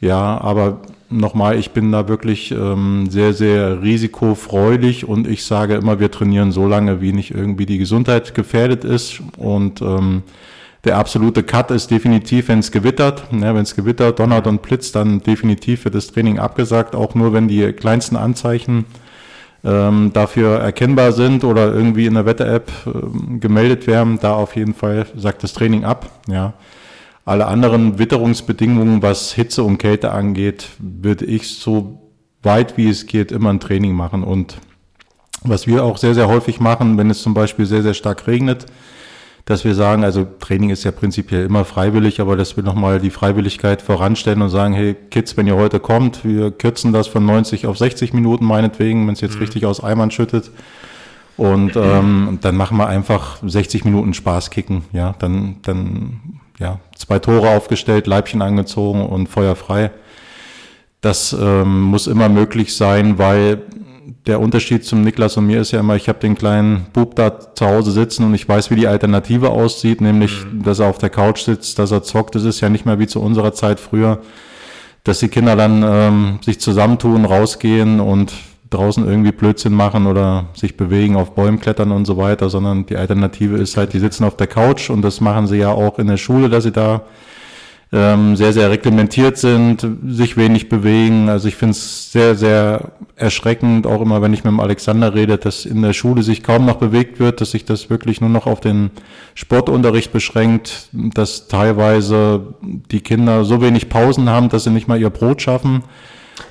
Ja, 0.00 0.40
aber 0.40 0.82
nochmal, 1.08 1.58
ich 1.58 1.70
bin 1.70 1.90
da 1.90 2.06
wirklich 2.06 2.52
ähm, 2.52 3.06
sehr, 3.08 3.32
sehr 3.32 3.82
risikofreudig 3.82 5.08
und 5.08 5.26
ich 5.26 5.44
sage 5.44 5.74
immer, 5.74 5.98
wir 5.98 6.10
trainieren 6.10 6.52
so 6.52 6.68
lange, 6.68 7.00
wie 7.00 7.12
nicht 7.12 7.32
irgendwie 7.32 7.66
die 7.66 7.78
Gesundheit 7.78 8.34
gefährdet 8.34 8.84
ist 8.84 9.22
und 9.38 9.80
ähm, 9.82 10.22
der 10.86 10.96
absolute 10.96 11.42
Cut 11.42 11.70
ist 11.70 11.90
definitiv, 11.90 12.48
wenn 12.48 12.60
es 12.60 12.70
gewittert. 12.70 13.24
Ja, 13.32 13.54
wenn 13.54 13.62
es 13.62 13.74
gewittert, 13.74 14.18
donnert 14.18 14.46
und 14.46 14.62
blitzt, 14.62 14.94
dann 14.94 15.20
definitiv 15.20 15.84
wird 15.84 15.94
das 15.94 16.06
Training 16.06 16.38
abgesagt, 16.38 16.94
auch 16.94 17.14
nur 17.14 17.32
wenn 17.32 17.48
die 17.48 17.72
kleinsten 17.72 18.16
Anzeichen 18.16 18.86
ähm, 19.64 20.12
dafür 20.12 20.58
erkennbar 20.60 21.12
sind 21.12 21.42
oder 21.42 21.74
irgendwie 21.74 22.06
in 22.06 22.14
der 22.14 22.24
Wetter-App 22.24 22.70
äh, 22.86 23.38
gemeldet 23.38 23.86
werden. 23.86 24.18
Da 24.20 24.34
auf 24.34 24.54
jeden 24.54 24.74
Fall 24.74 25.06
sagt 25.16 25.42
das 25.42 25.52
Training 25.52 25.84
ab. 25.84 26.08
Ja. 26.28 26.54
Alle 27.24 27.46
anderen 27.46 27.98
Witterungsbedingungen, 27.98 29.02
was 29.02 29.32
Hitze 29.32 29.64
und 29.64 29.78
Kälte 29.78 30.12
angeht, 30.12 30.68
würde 30.78 31.24
ich 31.24 31.58
so 31.58 32.02
weit 32.42 32.76
wie 32.76 32.88
es 32.88 33.06
geht 33.06 33.32
immer 33.32 33.50
ein 33.50 33.58
Training 33.58 33.92
machen. 33.92 34.22
Und 34.22 34.58
was 35.42 35.66
wir 35.66 35.82
auch 35.82 35.96
sehr, 35.96 36.14
sehr 36.14 36.28
häufig 36.28 36.60
machen, 36.60 36.96
wenn 36.96 37.10
es 37.10 37.22
zum 37.22 37.34
Beispiel 37.34 37.66
sehr, 37.66 37.82
sehr 37.82 37.94
stark 37.94 38.28
regnet, 38.28 38.66
dass 39.46 39.64
wir 39.64 39.76
sagen, 39.76 40.02
also 40.02 40.26
Training 40.40 40.70
ist 40.70 40.82
ja 40.82 40.90
prinzipiell 40.90 41.46
immer 41.46 41.64
freiwillig, 41.64 42.20
aber 42.20 42.36
dass 42.36 42.56
wir 42.56 42.64
nochmal 42.64 43.00
die 43.00 43.10
Freiwilligkeit 43.10 43.80
voranstellen 43.80 44.42
und 44.42 44.50
sagen, 44.50 44.74
hey 44.74 44.96
Kids, 45.10 45.36
wenn 45.36 45.46
ihr 45.46 45.54
heute 45.54 45.78
kommt, 45.78 46.24
wir 46.24 46.50
kürzen 46.50 46.92
das 46.92 47.06
von 47.06 47.24
90 47.24 47.68
auf 47.68 47.78
60 47.78 48.12
Minuten 48.12 48.44
meinetwegen, 48.44 49.06
wenn 49.06 49.14
es 49.14 49.20
jetzt 49.20 49.36
mhm. 49.36 49.42
richtig 49.42 49.64
aus 49.64 49.82
Eimern 49.82 50.10
schüttet. 50.10 50.50
Und 51.36 51.76
ähm, 51.76 52.38
dann 52.40 52.56
machen 52.56 52.76
wir 52.76 52.88
einfach 52.88 53.38
60 53.46 53.84
Minuten 53.84 54.14
Spaß 54.14 54.50
kicken, 54.50 54.84
ja, 54.92 55.14
dann, 55.18 55.56
dann, 55.62 56.40
ja, 56.58 56.80
zwei 56.96 57.18
Tore 57.20 57.50
aufgestellt, 57.50 58.06
Leibchen 58.08 58.42
angezogen 58.42 59.06
und 59.06 59.28
Feuer 59.28 59.54
frei. 59.54 59.92
Das 61.02 61.36
ähm, 61.38 61.82
muss 61.82 62.08
immer 62.08 62.28
möglich 62.28 62.74
sein, 62.74 63.18
weil 63.18 63.62
der 64.26 64.40
Unterschied 64.40 64.84
zum 64.84 65.02
Niklas 65.02 65.36
und 65.36 65.46
mir 65.46 65.60
ist 65.60 65.72
ja 65.72 65.80
immer, 65.80 65.96
ich 65.96 66.08
habe 66.08 66.18
den 66.18 66.36
kleinen 66.36 66.86
Bub 66.92 67.16
da 67.16 67.54
zu 67.54 67.66
Hause 67.66 67.90
sitzen 67.90 68.24
und 68.24 68.34
ich 68.34 68.48
weiß, 68.48 68.70
wie 68.70 68.76
die 68.76 68.86
Alternative 68.86 69.50
aussieht, 69.50 70.00
nämlich, 70.00 70.44
mhm. 70.44 70.62
dass 70.62 70.78
er 70.78 70.88
auf 70.88 70.98
der 70.98 71.10
Couch 71.10 71.42
sitzt, 71.42 71.78
dass 71.78 71.90
er 71.90 72.02
zockt. 72.02 72.34
Das 72.34 72.44
ist 72.44 72.60
ja 72.60 72.68
nicht 72.68 72.86
mehr 72.86 72.98
wie 72.98 73.06
zu 73.06 73.20
unserer 73.20 73.52
Zeit 73.52 73.80
früher, 73.80 74.20
dass 75.04 75.18
die 75.18 75.28
Kinder 75.28 75.56
dann 75.56 75.84
ähm, 75.84 76.38
sich 76.44 76.60
zusammentun, 76.60 77.24
rausgehen 77.24 78.00
und 78.00 78.32
draußen 78.70 79.06
irgendwie 79.06 79.32
Blödsinn 79.32 79.72
machen 79.72 80.06
oder 80.06 80.46
sich 80.54 80.76
bewegen, 80.76 81.16
auf 81.16 81.34
Bäumen 81.34 81.60
klettern 81.60 81.92
und 81.92 82.04
so 82.04 82.16
weiter, 82.16 82.48
sondern 82.48 82.86
die 82.86 82.96
Alternative 82.96 83.56
ist 83.56 83.76
halt, 83.76 83.92
die 83.92 84.00
sitzen 84.00 84.24
auf 84.24 84.36
der 84.36 84.46
Couch 84.46 84.90
und 84.90 85.02
das 85.02 85.20
machen 85.20 85.46
sie 85.46 85.58
ja 85.58 85.70
auch 85.70 85.98
in 85.98 86.06
der 86.06 86.16
Schule, 86.16 86.48
dass 86.48 86.64
sie 86.64 86.72
da 86.72 87.02
ähm, 87.92 88.34
sehr, 88.34 88.52
sehr 88.52 88.70
reglementiert 88.70 89.38
sind, 89.38 89.86
sich 90.08 90.36
wenig 90.36 90.68
bewegen. 90.68 91.28
Also 91.28 91.46
ich 91.46 91.54
finde 91.54 91.72
es 91.72 92.10
sehr, 92.10 92.34
sehr 92.34 92.92
erschreckend, 93.14 93.86
auch 93.86 94.00
immer 94.00 94.20
wenn 94.22 94.32
ich 94.32 94.42
mit 94.42 94.50
dem 94.50 94.60
Alexander 94.60 95.14
rede, 95.14 95.38
dass 95.38 95.64
in 95.64 95.82
der 95.82 95.92
Schule 95.92 96.22
sich 96.22 96.42
kaum 96.42 96.66
noch 96.66 96.76
bewegt 96.76 97.20
wird, 97.20 97.40
dass 97.40 97.52
sich 97.52 97.64
das 97.64 97.88
wirklich 97.88 98.20
nur 98.20 98.30
noch 98.30 98.46
auf 98.46 98.60
den 98.60 98.90
Sportunterricht 99.34 100.12
beschränkt, 100.12 100.88
dass 100.92 101.46
teilweise 101.46 102.54
die 102.60 103.00
Kinder 103.00 103.44
so 103.44 103.62
wenig 103.62 103.88
Pausen 103.88 104.28
haben, 104.28 104.48
dass 104.48 104.64
sie 104.64 104.70
nicht 104.70 104.88
mal 104.88 105.00
ihr 105.00 105.10
Brot 105.10 105.40
schaffen, 105.40 105.84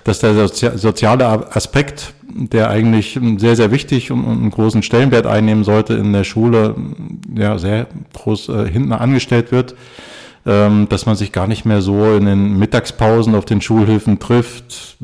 dass 0.06 0.20
der 0.20 0.48
soziale 0.48 1.54
Aspekt, 1.54 2.14
der 2.28 2.70
eigentlich 2.70 3.20
sehr, 3.38 3.58
sehr 3.58 3.72
wichtig 3.72 4.10
und 4.10 4.26
einen 4.26 4.52
großen 4.52 4.84
Stellenwert 4.84 5.28
einnehmen 5.28 5.66
sollte 5.66 5.96
in 5.96 6.14
der 6.14 6.24
Schule, 6.24 6.76
ja, 7.38 7.58
sehr 7.58 7.88
groß 8.14 8.50
äh, 8.50 8.72
hinten 8.72 8.94
angestellt 8.94 9.52
wird 9.52 9.76
dass 10.46 11.08
man 11.08 11.16
sich 11.16 11.32
gar 11.32 11.48
nicht 11.48 11.66
mehr 11.66 11.82
so 11.82 12.14
in 12.14 12.26
den 12.26 12.60
Mittagspausen 12.60 13.34
auf 13.34 13.46
den 13.46 13.62
Schulhilfen 13.62 14.20
trifft, 14.20 14.96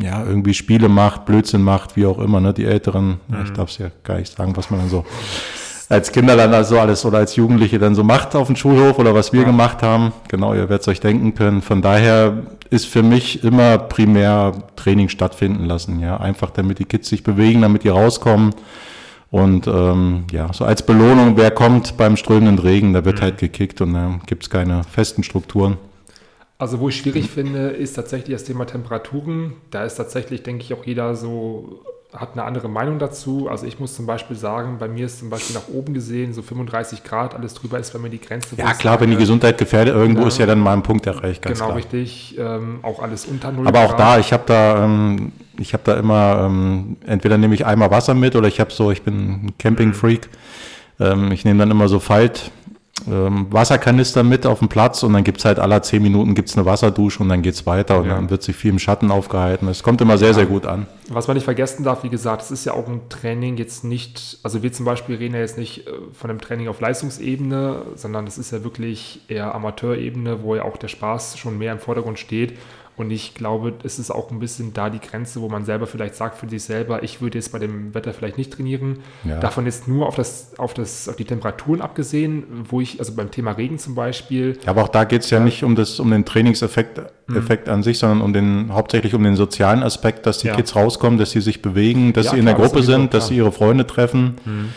ja, 0.00 0.24
irgendwie 0.24 0.54
Spiele 0.54 0.88
macht, 0.88 1.24
Blödsinn 1.24 1.62
macht, 1.62 1.94
wie 1.94 2.04
auch 2.04 2.18
immer, 2.18 2.40
ne? 2.40 2.52
Die 2.52 2.64
Älteren, 2.64 3.20
mhm. 3.28 3.44
ich 3.44 3.52
darf 3.52 3.70
es 3.70 3.78
ja 3.78 3.90
gar 4.02 4.18
nicht 4.18 4.36
sagen, 4.36 4.56
was 4.56 4.70
man 4.70 4.80
dann 4.80 4.88
so 4.88 5.04
als 5.88 6.12
Kinder 6.12 6.36
dann 6.36 6.52
also 6.52 6.78
alles 6.78 7.04
oder 7.04 7.18
als 7.18 7.36
Jugendliche 7.36 7.78
dann 7.78 7.94
so 7.94 8.04
macht 8.04 8.34
auf 8.34 8.48
dem 8.48 8.56
Schulhof 8.56 8.98
oder 8.98 9.14
was 9.14 9.32
wir 9.32 9.40
ja. 9.40 9.46
gemacht 9.46 9.82
haben. 9.82 10.12
Genau, 10.28 10.52
ihr 10.52 10.68
werdet 10.68 10.82
es 10.82 10.88
euch 10.88 11.00
denken 11.00 11.34
können. 11.34 11.62
Von 11.62 11.80
daher 11.80 12.42
ist 12.68 12.86
für 12.86 13.02
mich 13.02 13.42
immer 13.42 13.78
primär 13.78 14.52
Training 14.76 15.08
stattfinden 15.08 15.64
lassen. 15.64 16.00
Ja, 16.00 16.18
einfach 16.18 16.50
damit 16.50 16.78
die 16.78 16.84
Kids 16.84 17.08
sich 17.08 17.22
bewegen, 17.22 17.62
damit 17.62 17.84
die 17.84 17.88
rauskommen. 17.88 18.54
Und 19.30 19.66
ähm, 19.66 20.24
ja, 20.32 20.52
so 20.52 20.64
als 20.64 20.84
Belohnung, 20.84 21.36
wer 21.36 21.50
kommt 21.50 21.96
beim 21.96 22.16
strömenden 22.16 22.58
Regen, 22.58 22.94
da 22.94 23.04
wird 23.04 23.18
mhm. 23.18 23.22
halt 23.22 23.38
gekickt 23.38 23.80
und 23.80 23.92
da 23.94 24.18
gibt 24.26 24.44
es 24.44 24.50
keine 24.50 24.84
festen 24.84 25.22
Strukturen. 25.22 25.76
Also 26.56 26.80
wo 26.80 26.88
ich 26.88 26.96
schwierig 26.96 27.30
finde, 27.30 27.68
ist 27.68 27.92
tatsächlich 27.94 28.34
das 28.34 28.44
Thema 28.44 28.66
Temperaturen. 28.66 29.52
Da 29.70 29.84
ist 29.84 29.94
tatsächlich, 29.94 30.42
denke 30.42 30.64
ich, 30.64 30.74
auch 30.74 30.84
jeder 30.84 31.14
so 31.14 31.84
hat 32.12 32.32
eine 32.32 32.44
andere 32.44 32.68
Meinung 32.68 32.98
dazu. 32.98 33.48
Also 33.50 33.66
ich 33.66 33.78
muss 33.78 33.94
zum 33.94 34.06
Beispiel 34.06 34.36
sagen, 34.36 34.78
bei 34.78 34.88
mir 34.88 35.06
ist 35.06 35.18
zum 35.18 35.28
Beispiel 35.28 35.54
nach 35.54 35.68
oben 35.68 35.92
gesehen 35.92 36.32
so 36.32 36.40
35 36.42 37.04
Grad, 37.04 37.34
alles 37.34 37.54
drüber 37.54 37.78
ist 37.78 37.92
bei 37.92 37.98
mir 37.98 38.08
die 38.08 38.20
Grenze. 38.20 38.56
Ja 38.56 38.72
klar, 38.72 39.00
wenn 39.00 39.10
die 39.10 39.16
Gesundheit 39.16 39.58
gefährdet, 39.58 39.94
irgendwo 39.94 40.22
ja, 40.22 40.28
ist 40.28 40.38
ja 40.38 40.46
dann 40.46 40.58
mal 40.58 40.72
ein 40.72 40.82
Punkt 40.82 41.06
erreicht. 41.06 41.42
Ganz 41.42 41.58
genau, 41.58 41.66
klar. 41.66 41.76
richtig. 41.76 42.36
Ähm, 42.38 42.78
auch 42.82 43.00
alles 43.00 43.26
unter 43.26 43.52
0 43.52 43.68
Aber 43.68 43.78
Grad. 43.80 43.90
auch 43.90 43.96
da, 43.96 44.18
ich 44.18 44.32
habe 44.32 44.44
da, 44.46 44.84
ähm, 44.84 45.32
ich 45.58 45.72
habe 45.72 45.82
da 45.84 45.98
immer, 45.98 46.44
ähm, 46.46 46.96
entweder 47.06 47.38
nehme 47.38 47.54
ich 47.54 47.66
einmal 47.66 47.90
Wasser 47.90 48.14
mit 48.14 48.36
oder 48.36 48.48
ich 48.48 48.60
habe 48.60 48.72
so, 48.72 48.90
ich 48.90 49.02
bin 49.02 49.14
ein 49.14 49.54
Camping-Freak. 49.58 50.28
Ähm, 51.00 51.32
ich 51.32 51.44
nehme 51.44 51.58
dann 51.58 51.70
immer 51.70 51.88
so 51.88 51.98
Falt, 51.98 52.50
ähm, 53.06 53.46
Wasserkanister 53.50 54.22
mit 54.22 54.46
auf 54.46 54.58
dem 54.58 54.68
Platz 54.68 55.02
und 55.02 55.12
dann 55.12 55.24
gibt's 55.24 55.44
halt 55.44 55.58
alle 55.58 55.80
zehn 55.82 56.02
Minuten 56.02 56.34
gibt's 56.34 56.56
eine 56.56 56.66
Wasserdusche 56.66 57.22
und 57.22 57.28
dann 57.28 57.42
geht's 57.42 57.66
weiter 57.66 57.98
und 57.98 58.06
ja. 58.06 58.14
dann 58.14 58.30
wird 58.30 58.42
sich 58.42 58.56
viel 58.56 58.72
im 58.72 58.78
Schatten 58.78 59.10
aufgehalten. 59.10 59.68
Es 59.68 59.82
kommt 59.82 60.00
immer 60.00 60.18
sehr, 60.18 60.28
ja. 60.28 60.34
sehr 60.34 60.46
gut 60.46 60.66
an. 60.66 60.86
Was 61.08 61.28
man 61.28 61.36
nicht 61.36 61.44
vergessen 61.44 61.84
darf, 61.84 62.02
wie 62.02 62.08
gesagt, 62.08 62.42
es 62.42 62.50
ist 62.50 62.64
ja 62.64 62.74
auch 62.74 62.88
ein 62.88 63.08
Training 63.08 63.56
jetzt 63.56 63.84
nicht, 63.84 64.38
also 64.42 64.62
wir 64.62 64.72
zum 64.72 64.84
Beispiel 64.84 65.16
reden 65.16 65.34
ja 65.34 65.40
jetzt 65.40 65.58
nicht 65.58 65.86
äh, 65.86 65.90
von 66.12 66.30
einem 66.30 66.40
Training 66.40 66.68
auf 66.68 66.80
Leistungsebene, 66.80 67.82
sondern 67.94 68.24
das 68.24 68.36
ist 68.36 68.50
ja 68.50 68.64
wirklich 68.64 69.20
eher 69.28 69.54
Amateurebene, 69.54 70.42
wo 70.42 70.56
ja 70.56 70.64
auch 70.64 70.76
der 70.76 70.88
Spaß 70.88 71.38
schon 71.38 71.56
mehr 71.58 71.72
im 71.72 71.78
Vordergrund 71.78 72.18
steht. 72.18 72.58
Und 72.98 73.12
ich 73.12 73.34
glaube, 73.34 73.74
es 73.84 73.98
ist 73.98 74.10
auch 74.10 74.30
ein 74.30 74.40
bisschen 74.40 74.72
da 74.74 74.90
die 74.90 74.98
Grenze, 74.98 75.40
wo 75.40 75.48
man 75.48 75.64
selber 75.64 75.86
vielleicht 75.86 76.16
sagt 76.16 76.36
für 76.36 76.48
sich 76.48 76.64
selber, 76.64 77.02
ich 77.04 77.20
würde 77.20 77.38
jetzt 77.38 77.52
bei 77.52 77.58
dem 77.58 77.94
Wetter 77.94 78.12
vielleicht 78.12 78.38
nicht 78.38 78.52
trainieren. 78.52 78.98
Ja. 79.24 79.38
Davon 79.38 79.66
jetzt 79.66 79.86
nur 79.86 80.06
auf, 80.06 80.16
das, 80.16 80.58
auf, 80.58 80.74
das, 80.74 81.08
auf 81.08 81.16
die 81.16 81.24
Temperaturen 81.24 81.80
abgesehen, 81.80 82.44
wo 82.68 82.80
ich, 82.80 82.98
also 82.98 83.14
beim 83.14 83.30
Thema 83.30 83.52
Regen 83.52 83.78
zum 83.78 83.94
Beispiel. 83.94 84.58
Ja, 84.64 84.70
aber 84.72 84.82
auch 84.82 84.88
da 84.88 85.04
geht 85.04 85.22
es 85.22 85.30
ja, 85.30 85.38
ja 85.38 85.44
nicht 85.44 85.62
um, 85.62 85.76
das, 85.76 86.00
um 86.00 86.10
den 86.10 86.24
Trainingseffekt 86.24 87.00
mhm. 87.28 87.36
Effekt 87.36 87.68
an 87.68 87.82
sich, 87.82 87.98
sondern 87.98 88.20
um 88.20 88.32
den, 88.32 88.72
hauptsächlich 88.72 89.14
um 89.14 89.22
den 89.22 89.36
sozialen 89.36 89.82
Aspekt, 89.82 90.26
dass 90.26 90.38
die 90.38 90.48
ja. 90.48 90.56
Kids 90.56 90.74
rauskommen, 90.74 91.18
dass 91.18 91.30
sie 91.30 91.40
sich 91.40 91.62
bewegen, 91.62 92.12
dass 92.12 92.30
sie 92.30 92.38
in 92.38 92.46
klar, 92.46 92.56
der 92.56 92.66
Gruppe 92.66 92.82
sind, 92.82 93.14
dass 93.14 93.28
sie 93.28 93.36
ihre 93.36 93.52
Freunde 93.52 93.86
treffen. 93.86 94.36
Mhm 94.44 94.68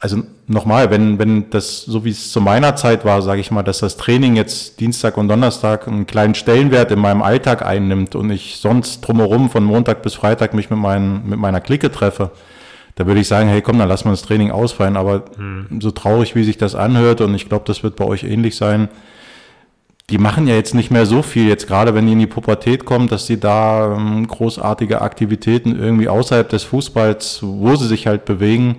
also 0.00 0.22
nochmal, 0.46 0.90
wenn, 0.90 1.18
wenn 1.18 1.50
das, 1.50 1.82
so 1.82 2.04
wie 2.04 2.10
es 2.10 2.30
zu 2.30 2.40
meiner 2.40 2.76
Zeit 2.76 3.04
war, 3.04 3.20
sage 3.22 3.40
ich 3.40 3.50
mal, 3.50 3.62
dass 3.62 3.78
das 3.78 3.96
Training 3.96 4.36
jetzt 4.36 4.78
Dienstag 4.80 5.16
und 5.16 5.28
Donnerstag 5.28 5.88
einen 5.88 6.06
kleinen 6.06 6.34
Stellenwert 6.34 6.92
in 6.92 7.00
meinem 7.00 7.22
Alltag 7.22 7.64
einnimmt 7.64 8.14
und 8.14 8.30
ich 8.30 8.58
sonst 8.60 9.00
drumherum 9.00 9.50
von 9.50 9.64
Montag 9.64 10.02
bis 10.02 10.14
Freitag 10.14 10.54
mich 10.54 10.70
mit, 10.70 10.78
meinen, 10.78 11.28
mit 11.28 11.38
meiner 11.38 11.60
Clique 11.60 11.90
treffe, 11.90 12.30
da 12.94 13.06
würde 13.06 13.20
ich 13.20 13.28
sagen, 13.28 13.48
hey 13.48 13.62
komm, 13.62 13.78
dann 13.78 13.88
lass 13.88 14.04
mal 14.04 14.10
das 14.12 14.22
Training 14.22 14.50
ausfallen. 14.50 14.96
Aber 14.96 15.24
hm. 15.36 15.80
so 15.80 15.90
traurig, 15.90 16.34
wie 16.34 16.44
sich 16.44 16.58
das 16.58 16.74
anhört, 16.74 17.20
und 17.20 17.34
ich 17.34 17.48
glaube, 17.48 17.64
das 17.66 17.82
wird 17.82 17.96
bei 17.96 18.04
euch 18.04 18.24
ähnlich 18.24 18.56
sein, 18.56 18.88
die 20.10 20.18
machen 20.18 20.46
ja 20.46 20.54
jetzt 20.54 20.74
nicht 20.74 20.90
mehr 20.90 21.06
so 21.06 21.22
viel, 21.22 21.48
jetzt 21.48 21.66
gerade 21.66 21.94
wenn 21.94 22.06
die 22.06 22.12
in 22.12 22.18
die 22.18 22.26
Pubertät 22.26 22.84
kommen, 22.84 23.08
dass 23.08 23.26
sie 23.26 23.38
da 23.38 23.94
ähm, 23.94 24.26
großartige 24.26 25.02
Aktivitäten 25.02 25.78
irgendwie 25.78 26.08
außerhalb 26.08 26.48
des 26.48 26.64
Fußballs, 26.64 27.40
wo 27.42 27.76
sie 27.76 27.86
sich 27.86 28.06
halt 28.06 28.24
bewegen, 28.24 28.76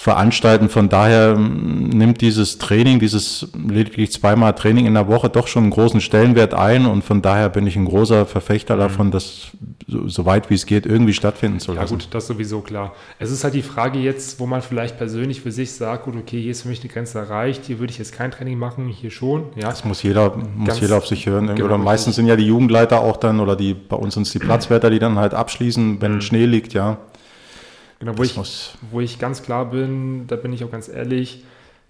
veranstalten. 0.00 0.70
Von 0.70 0.88
daher 0.88 1.34
ähm, 1.36 1.90
nimmt 1.90 2.22
dieses 2.22 2.56
Training, 2.56 3.00
dieses 3.00 3.48
lediglich 3.54 4.10
zweimal 4.10 4.54
Training 4.54 4.86
in 4.86 4.94
der 4.94 5.08
Woche 5.08 5.28
doch 5.28 5.46
schon 5.46 5.64
einen 5.64 5.72
großen 5.72 6.00
Stellenwert 6.00 6.54
ein 6.54 6.86
und 6.86 7.04
von 7.04 7.20
daher 7.20 7.50
bin 7.50 7.66
ich 7.66 7.76
ein 7.76 7.84
großer 7.84 8.24
Verfechter 8.24 8.76
mhm. 8.76 8.80
davon, 8.80 9.10
das 9.10 9.48
so, 9.86 10.08
so, 10.08 10.24
weit 10.24 10.48
wie 10.48 10.54
es 10.54 10.64
geht 10.64 10.86
irgendwie 10.86 11.12
stattfinden 11.12 11.60
zu 11.60 11.74
lassen. 11.74 11.98
Ja 11.98 11.98
gut, 11.98 12.08
das 12.12 12.26
sowieso 12.26 12.62
klar. 12.62 12.94
Es 13.18 13.30
ist 13.30 13.44
halt 13.44 13.52
die 13.52 13.60
Frage 13.60 13.98
jetzt, 13.98 14.40
wo 14.40 14.46
man 14.46 14.62
vielleicht 14.62 14.96
persönlich 14.96 15.42
für 15.42 15.52
sich 15.52 15.72
sagt, 15.72 16.04
gut, 16.04 16.16
okay, 16.16 16.40
hier 16.40 16.52
ist 16.52 16.62
für 16.62 16.68
mich 16.68 16.80
eine 16.80 16.90
Grenze 16.90 17.18
erreicht, 17.18 17.66
hier 17.66 17.78
würde 17.78 17.90
ich 17.90 17.98
jetzt 17.98 18.12
kein 18.12 18.30
Training 18.30 18.58
machen, 18.58 18.88
hier 18.88 19.10
schon. 19.10 19.50
Ja. 19.54 19.68
Das 19.68 19.84
muss 19.84 20.02
jeder, 20.02 20.34
muss 20.56 20.80
jeder 20.80 20.96
auf 20.96 21.06
sich 21.06 21.26
hören. 21.26 21.48
Genau, 21.48 21.66
oder 21.66 21.76
meistens 21.76 22.16
sind 22.16 22.24
ja 22.24 22.36
die 22.36 22.46
Jugendleiter 22.46 23.00
auch 23.02 23.18
dann 23.18 23.38
oder 23.38 23.54
die 23.54 23.74
bei 23.74 23.96
uns 23.96 24.14
sind 24.14 24.22
es 24.22 24.32
die 24.32 24.38
Platzwärter, 24.38 24.88
die 24.88 24.98
dann 24.98 25.18
halt 25.18 25.34
abschließen, 25.34 26.00
wenn 26.00 26.14
mhm. 26.14 26.20
Schnee 26.22 26.46
liegt, 26.46 26.72
ja. 26.72 26.96
Genau, 28.00 28.16
wo 28.16 28.22
ich, 28.22 28.34
wo 28.90 29.00
ich 29.00 29.18
ganz 29.18 29.42
klar 29.42 29.66
bin, 29.66 30.26
da 30.26 30.36
bin 30.36 30.52
ich 30.52 30.64
auch 30.64 30.70
ganz 30.70 30.88
ehrlich, 30.88 31.44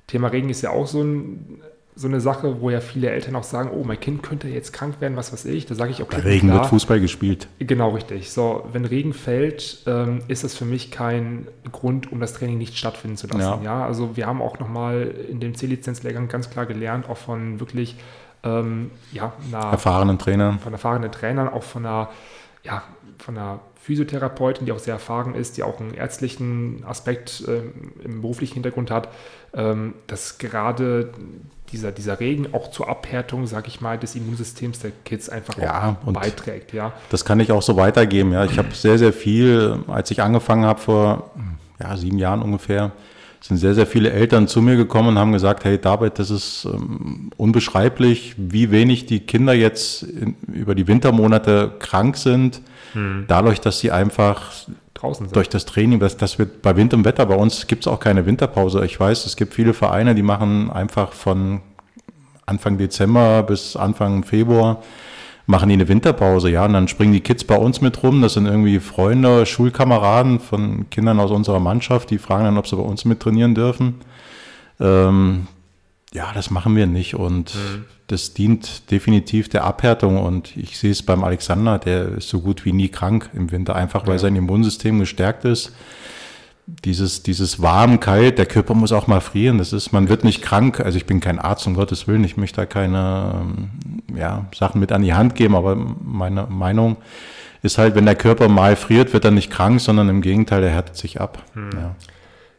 Thema 0.09 0.29
Regen 0.29 0.51
ist 0.51 0.61
ja 0.61 0.71
auch 0.71 0.89
so, 0.89 1.03
ein, 1.03 1.63
so 1.95 2.09
eine 2.09 2.21
Sache, 2.21 2.61
wo 2.61 2.69
ja 2.69 2.81
viele 2.81 3.11
Eltern 3.11 3.37
auch 3.37 3.45
sagen, 3.45 3.71
oh, 3.73 3.85
mein 3.85 4.01
Kind 4.01 4.25
könnte 4.25 4.49
jetzt 4.49 4.73
krank 4.73 5.01
werden, 5.01 5.17
was 5.17 5.33
weiß 5.33 5.45
ich. 5.45 5.67
Da 5.67 5.77
sage 5.77 5.93
ich 5.93 6.03
auch 6.03 6.09
Bei 6.09 6.19
Regen 6.19 6.49
klar, 6.49 6.63
wird 6.63 6.71
Fußball 6.71 6.99
gespielt. 6.99 7.47
Genau, 7.61 7.91
richtig. 7.91 8.33
So, 8.33 8.69
wenn 8.73 8.85
Regen 8.87 9.13
fällt, 9.13 9.85
ähm, 9.87 10.23
ist 10.27 10.43
das 10.43 10.57
für 10.57 10.65
mich 10.65 10.91
kein 10.91 11.47
Grund, 11.71 12.11
um 12.11 12.19
das 12.19 12.33
Training 12.33 12.59
nicht 12.59 12.77
stattfinden 12.77 13.17
zu 13.17 13.29
lassen. 13.29 13.63
Ja, 13.63 13.79
ja? 13.79 13.87
also 13.87 14.17
wir 14.17 14.27
haben 14.27 14.43
auch 14.43 14.59
nochmal 14.59 15.15
in 15.31 15.39
dem 15.39 15.55
C-Lizenz-Lehrgang 15.55 16.27
ganz 16.27 16.51
klar 16.51 16.67
gelernt, 16.67 17.09
auch 17.09 17.19
von 17.19 17.61
wirklich 17.61 17.95
ähm, 18.43 18.91
ja, 19.13 19.33
einer, 19.47 19.71
erfahrenen 19.71 20.19
Trainern. 20.19 20.59
Von 20.59 20.73
erfahrenen 20.73 21.13
Trainern, 21.13 21.49
auch 21.49 21.63
von 21.63 21.87
einer, 21.87 22.09
ja, 22.65 22.83
von 23.19 23.39
einer 23.39 23.61
Physiotherapeutin, 23.83 24.67
die 24.67 24.73
auch 24.73 24.79
sehr 24.79 24.95
erfahren 24.95 25.35
ist, 25.35 25.57
die 25.57 25.63
auch 25.63 25.81
einen 25.81 25.95
ärztlichen 25.95 26.85
Aspekt 26.87 27.45
äh, 27.49 27.63
im 28.05 28.21
beruflichen 28.21 28.55
Hintergrund 28.55 28.91
hat, 28.91 29.09
ähm, 29.55 29.95
dass 30.07 30.39
gerade 30.39 31.11
dieser, 31.73 31.91
dieser 31.91 32.21
Regen 32.21 32.49
auch 32.53 32.71
zur 32.71 32.89
Abhärtung, 32.89 33.47
sage 33.47 33.69
ich 33.69 33.81
mal, 33.81 33.99
des 33.99 34.15
Immunsystems 34.17 34.81
der 34.81 34.93
Kids 35.05 35.29
einfach 35.29 35.57
ja, 35.57 35.97
beiträgt. 36.05 36.73
Ja, 36.73 36.93
das 37.11 37.25
kann 37.25 37.41
ich 37.41 37.53
auch 37.53 37.63
so 37.63 37.77
weitergeben. 37.77 38.33
Ja, 38.33 38.45
ich 38.45 38.59
habe 38.59 38.69
sehr, 38.73 38.99
sehr 38.99 39.13
viel, 39.13 39.79
als 39.87 40.11
ich 40.11 40.23
angefangen 40.23 40.65
habe 40.65 40.81
vor 40.81 41.31
ja, 41.81 41.97
sieben 41.97 42.19
Jahren 42.19 42.43
ungefähr, 42.43 42.93
sind 43.41 43.57
sehr, 43.57 43.75
sehr 43.75 43.87
viele 43.87 44.11
Eltern 44.11 44.49
zu 44.49 44.61
mir 44.61 44.77
gekommen 44.77 45.09
und 45.09 45.19
haben 45.19 45.33
gesagt, 45.33 45.65
hey 45.65 45.79
David, 45.79 46.19
das 46.19 46.31
ist 46.31 46.67
ähm, 46.67 47.31
unbeschreiblich, 47.37 48.35
wie 48.37 48.71
wenig 48.71 49.07
die 49.07 49.21
Kinder 49.21 49.55
jetzt 49.55 50.03
in, 50.03 50.37
über 50.53 50.75
die 50.75 50.87
Wintermonate 50.87 51.73
krank 51.79 52.17
sind, 52.17 52.61
hm. 52.93 53.25
dadurch, 53.29 53.61
dass 53.61 53.81
sie 53.81 53.91
einfach 53.91 54.51
draußen 54.95 55.27
sind. 55.27 55.37
Durch 55.37 55.49
das 55.49 55.67
Training, 55.67 56.01
das, 56.01 56.17
das 56.17 56.39
wird 56.39 56.63
bei 56.63 56.77
Wind 56.77 56.95
und 56.95 57.05
Wetter, 57.05 57.27
bei 57.27 57.37
uns 57.37 57.67
gibt 57.67 57.87
es 57.87 57.93
auch 57.93 58.01
keine 58.01 58.27
Winterpause. 58.27 58.85
Ich 58.85 58.99
weiß, 58.99 59.27
es 59.27 59.37
gibt 59.37 59.55
viele 59.55 59.75
Vereine, 59.75 60.15
die 60.15 60.23
machen 60.23 60.71
einfach 60.71 61.13
von 61.13 61.61
Anfang 62.47 62.79
Dezember 62.79 63.43
bis 63.43 63.77
Anfang 63.77 64.25
Februar 64.25 64.83
machen 65.51 65.69
die 65.69 65.75
eine 65.75 65.89
Winterpause, 65.89 66.49
ja, 66.49 66.65
und 66.65 66.73
dann 66.73 66.89
springen 66.89 67.13
die 67.13 67.21
Kids 67.21 67.45
bei 67.45 67.57
uns 67.57 67.81
mit 67.81 68.03
rum. 68.03 68.23
Das 68.23 68.35
sind 68.35 68.47
irgendwie 68.47 68.79
Freunde, 68.79 69.45
Schulkameraden 69.45 70.39
von 70.39 70.89
Kindern 70.91 71.21
aus 71.21 71.31
unserer 71.33 71.61
Mannschaft, 71.61 72.11
die 72.11 72.19
fragen 72.19 72.45
dann, 72.45 72.57
ob 72.57 72.67
sie 72.67 72.77
bei 72.77 72.83
uns 72.83 73.05
mit 73.05 73.21
trainieren 73.21 73.55
dürfen. 73.55 73.97
Ähm, 74.79 75.49
ja, 76.13 76.33
das 76.33 76.51
machen 76.51 76.75
wir 76.75 76.87
nicht 76.87 77.15
und 77.15 77.55
mhm. 77.55 77.85
das 78.09 78.35
dient 78.35 78.91
definitiv 78.91 79.49
der 79.49 79.65
Abhärtung 79.65 80.19
und 80.19 80.57
ich 80.57 80.79
sehe 80.79 80.91
es 80.91 81.03
beim 81.03 81.23
Alexander, 81.23 81.79
der 81.79 82.09
ist 82.09 82.29
so 82.29 82.41
gut 82.41 82.65
wie 82.65 82.73
nie 82.73 82.89
krank 82.89 83.31
im 83.33 83.53
Winter, 83.53 83.77
einfach 83.77 84.07
weil 84.07 84.15
ja. 84.15 84.19
sein 84.19 84.35
Immunsystem 84.37 84.99
gestärkt 84.99 85.45
ist. 85.45 85.73
Dieses, 86.85 87.25
dieses 87.25 87.63
warm, 87.63 87.99
kalt, 87.99 88.39
der 88.39 88.47
Körper 88.47 88.75
muss 88.75 88.93
auch 88.93 89.09
mal 89.09 89.21
frieren. 89.21 89.59
Das 89.59 89.73
ist, 89.73 89.93
man 89.93 90.09
wird 90.09 90.23
nicht 90.23 90.41
krank. 90.41 90.79
Also 90.79 90.99
ich 90.99 91.07
bin 91.07 91.19
kein 91.19 91.41
Arzt, 91.41 91.67
um 91.67 91.75
Gottes 91.75 92.07
Willen. 92.07 92.23
Ich 92.23 92.37
möchte 92.37 92.61
da 92.61 92.67
keine 92.67 93.43
ähm, 93.43 93.71
ja, 94.17 94.47
Sachen 94.55 94.79
mit 94.81 94.93
an 94.93 95.03
die 95.03 95.15
Hand 95.15 95.35
geben, 95.35 95.57
aber 95.57 95.75
meine 95.75 96.47
Meinung 96.47 96.99
ist 97.63 97.79
halt, 97.79 97.97
wenn 97.97 98.05
der 98.05 98.15
Körper 98.15 98.49
mal 98.49 98.77
friert, 98.77 99.13
wird 99.13 99.25
er 99.25 99.33
nicht 99.33 99.51
krank, 99.51 99.81
sondern 99.81 100.09
im 100.09 100.23
Gegenteil, 100.23 100.63
er 100.63 100.71
härtet 100.71 100.97
sich 100.97 101.21
ab. 101.21 101.43
Hm. 101.55 101.71
Ja. 101.75 101.97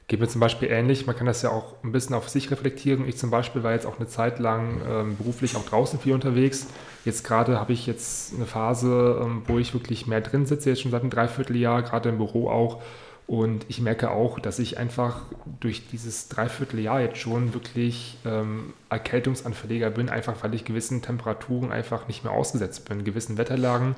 Geht 0.08 0.20
mir 0.20 0.27
zum 0.27 0.41
Beispiel 0.41 0.70
ähnlich, 0.70 1.08
man 1.08 1.15
kann 1.15 1.25
das 1.25 1.41
ja 1.41 1.51
auch 1.51 1.81
ein 1.84 1.91
bisschen 1.93 2.15
auf 2.15 2.27
sich 2.27 2.51
reflektieren. 2.51 3.08
Ich 3.08 3.17
zum 3.17 3.29
Beispiel 3.29 3.63
war 3.63 3.72
jetzt 3.72 3.86
auch 3.86 3.98
eine 3.98 4.08
Zeit 4.08 4.39
lang 4.39 4.81
ähm, 4.86 5.17
beruflich 5.17 5.55
auch 5.55 5.65
draußen 5.65 6.00
viel 6.00 6.13
unterwegs. 6.13 6.67
Jetzt 7.05 7.24
gerade 7.24 7.60
habe 7.60 7.72
ich 7.72 7.88
jetzt 7.88 8.36
eine 8.36 8.46
Phase, 8.46 9.22
ähm, 9.24 9.43
wo 9.48 9.58
ich 9.58 9.74
wirklich 9.74 10.08
mehr 10.08 10.22
drin 10.22 10.46
sitze, 10.46 10.70
jetzt 10.70 10.81
schon 10.81 10.91
seit 10.91 11.01
einem 11.01 11.12
Dreivierteljahr, 11.12 11.81
gerade 11.84 12.10
im 12.10 12.17
Büro 12.17 12.50
auch. 12.50 12.81
Und 13.31 13.65
ich 13.70 13.79
merke 13.79 14.12
auch, 14.12 14.39
dass 14.39 14.60
ich 14.60 14.77
einfach 14.77 15.22
durch 15.62 15.88
dieses 15.88 16.27
Dreivierteljahr 16.27 17.00
jetzt 17.00 17.17
schon 17.17 17.53
wirklich 17.53 18.17
ähm, 18.25 18.74
erkältungsanfälliger 18.89 19.89
bin, 19.89 20.10
einfach 20.10 20.43
weil 20.43 20.53
ich 20.53 20.65
gewissen 20.65 21.01
Temperaturen 21.01 21.72
einfach 21.72 22.10
nicht 22.10 22.25
mehr 22.25 22.34
ausgesetzt 22.34 22.89
bin, 22.89 23.05
gewissen 23.05 23.38
Wetterlagen. 23.38 23.96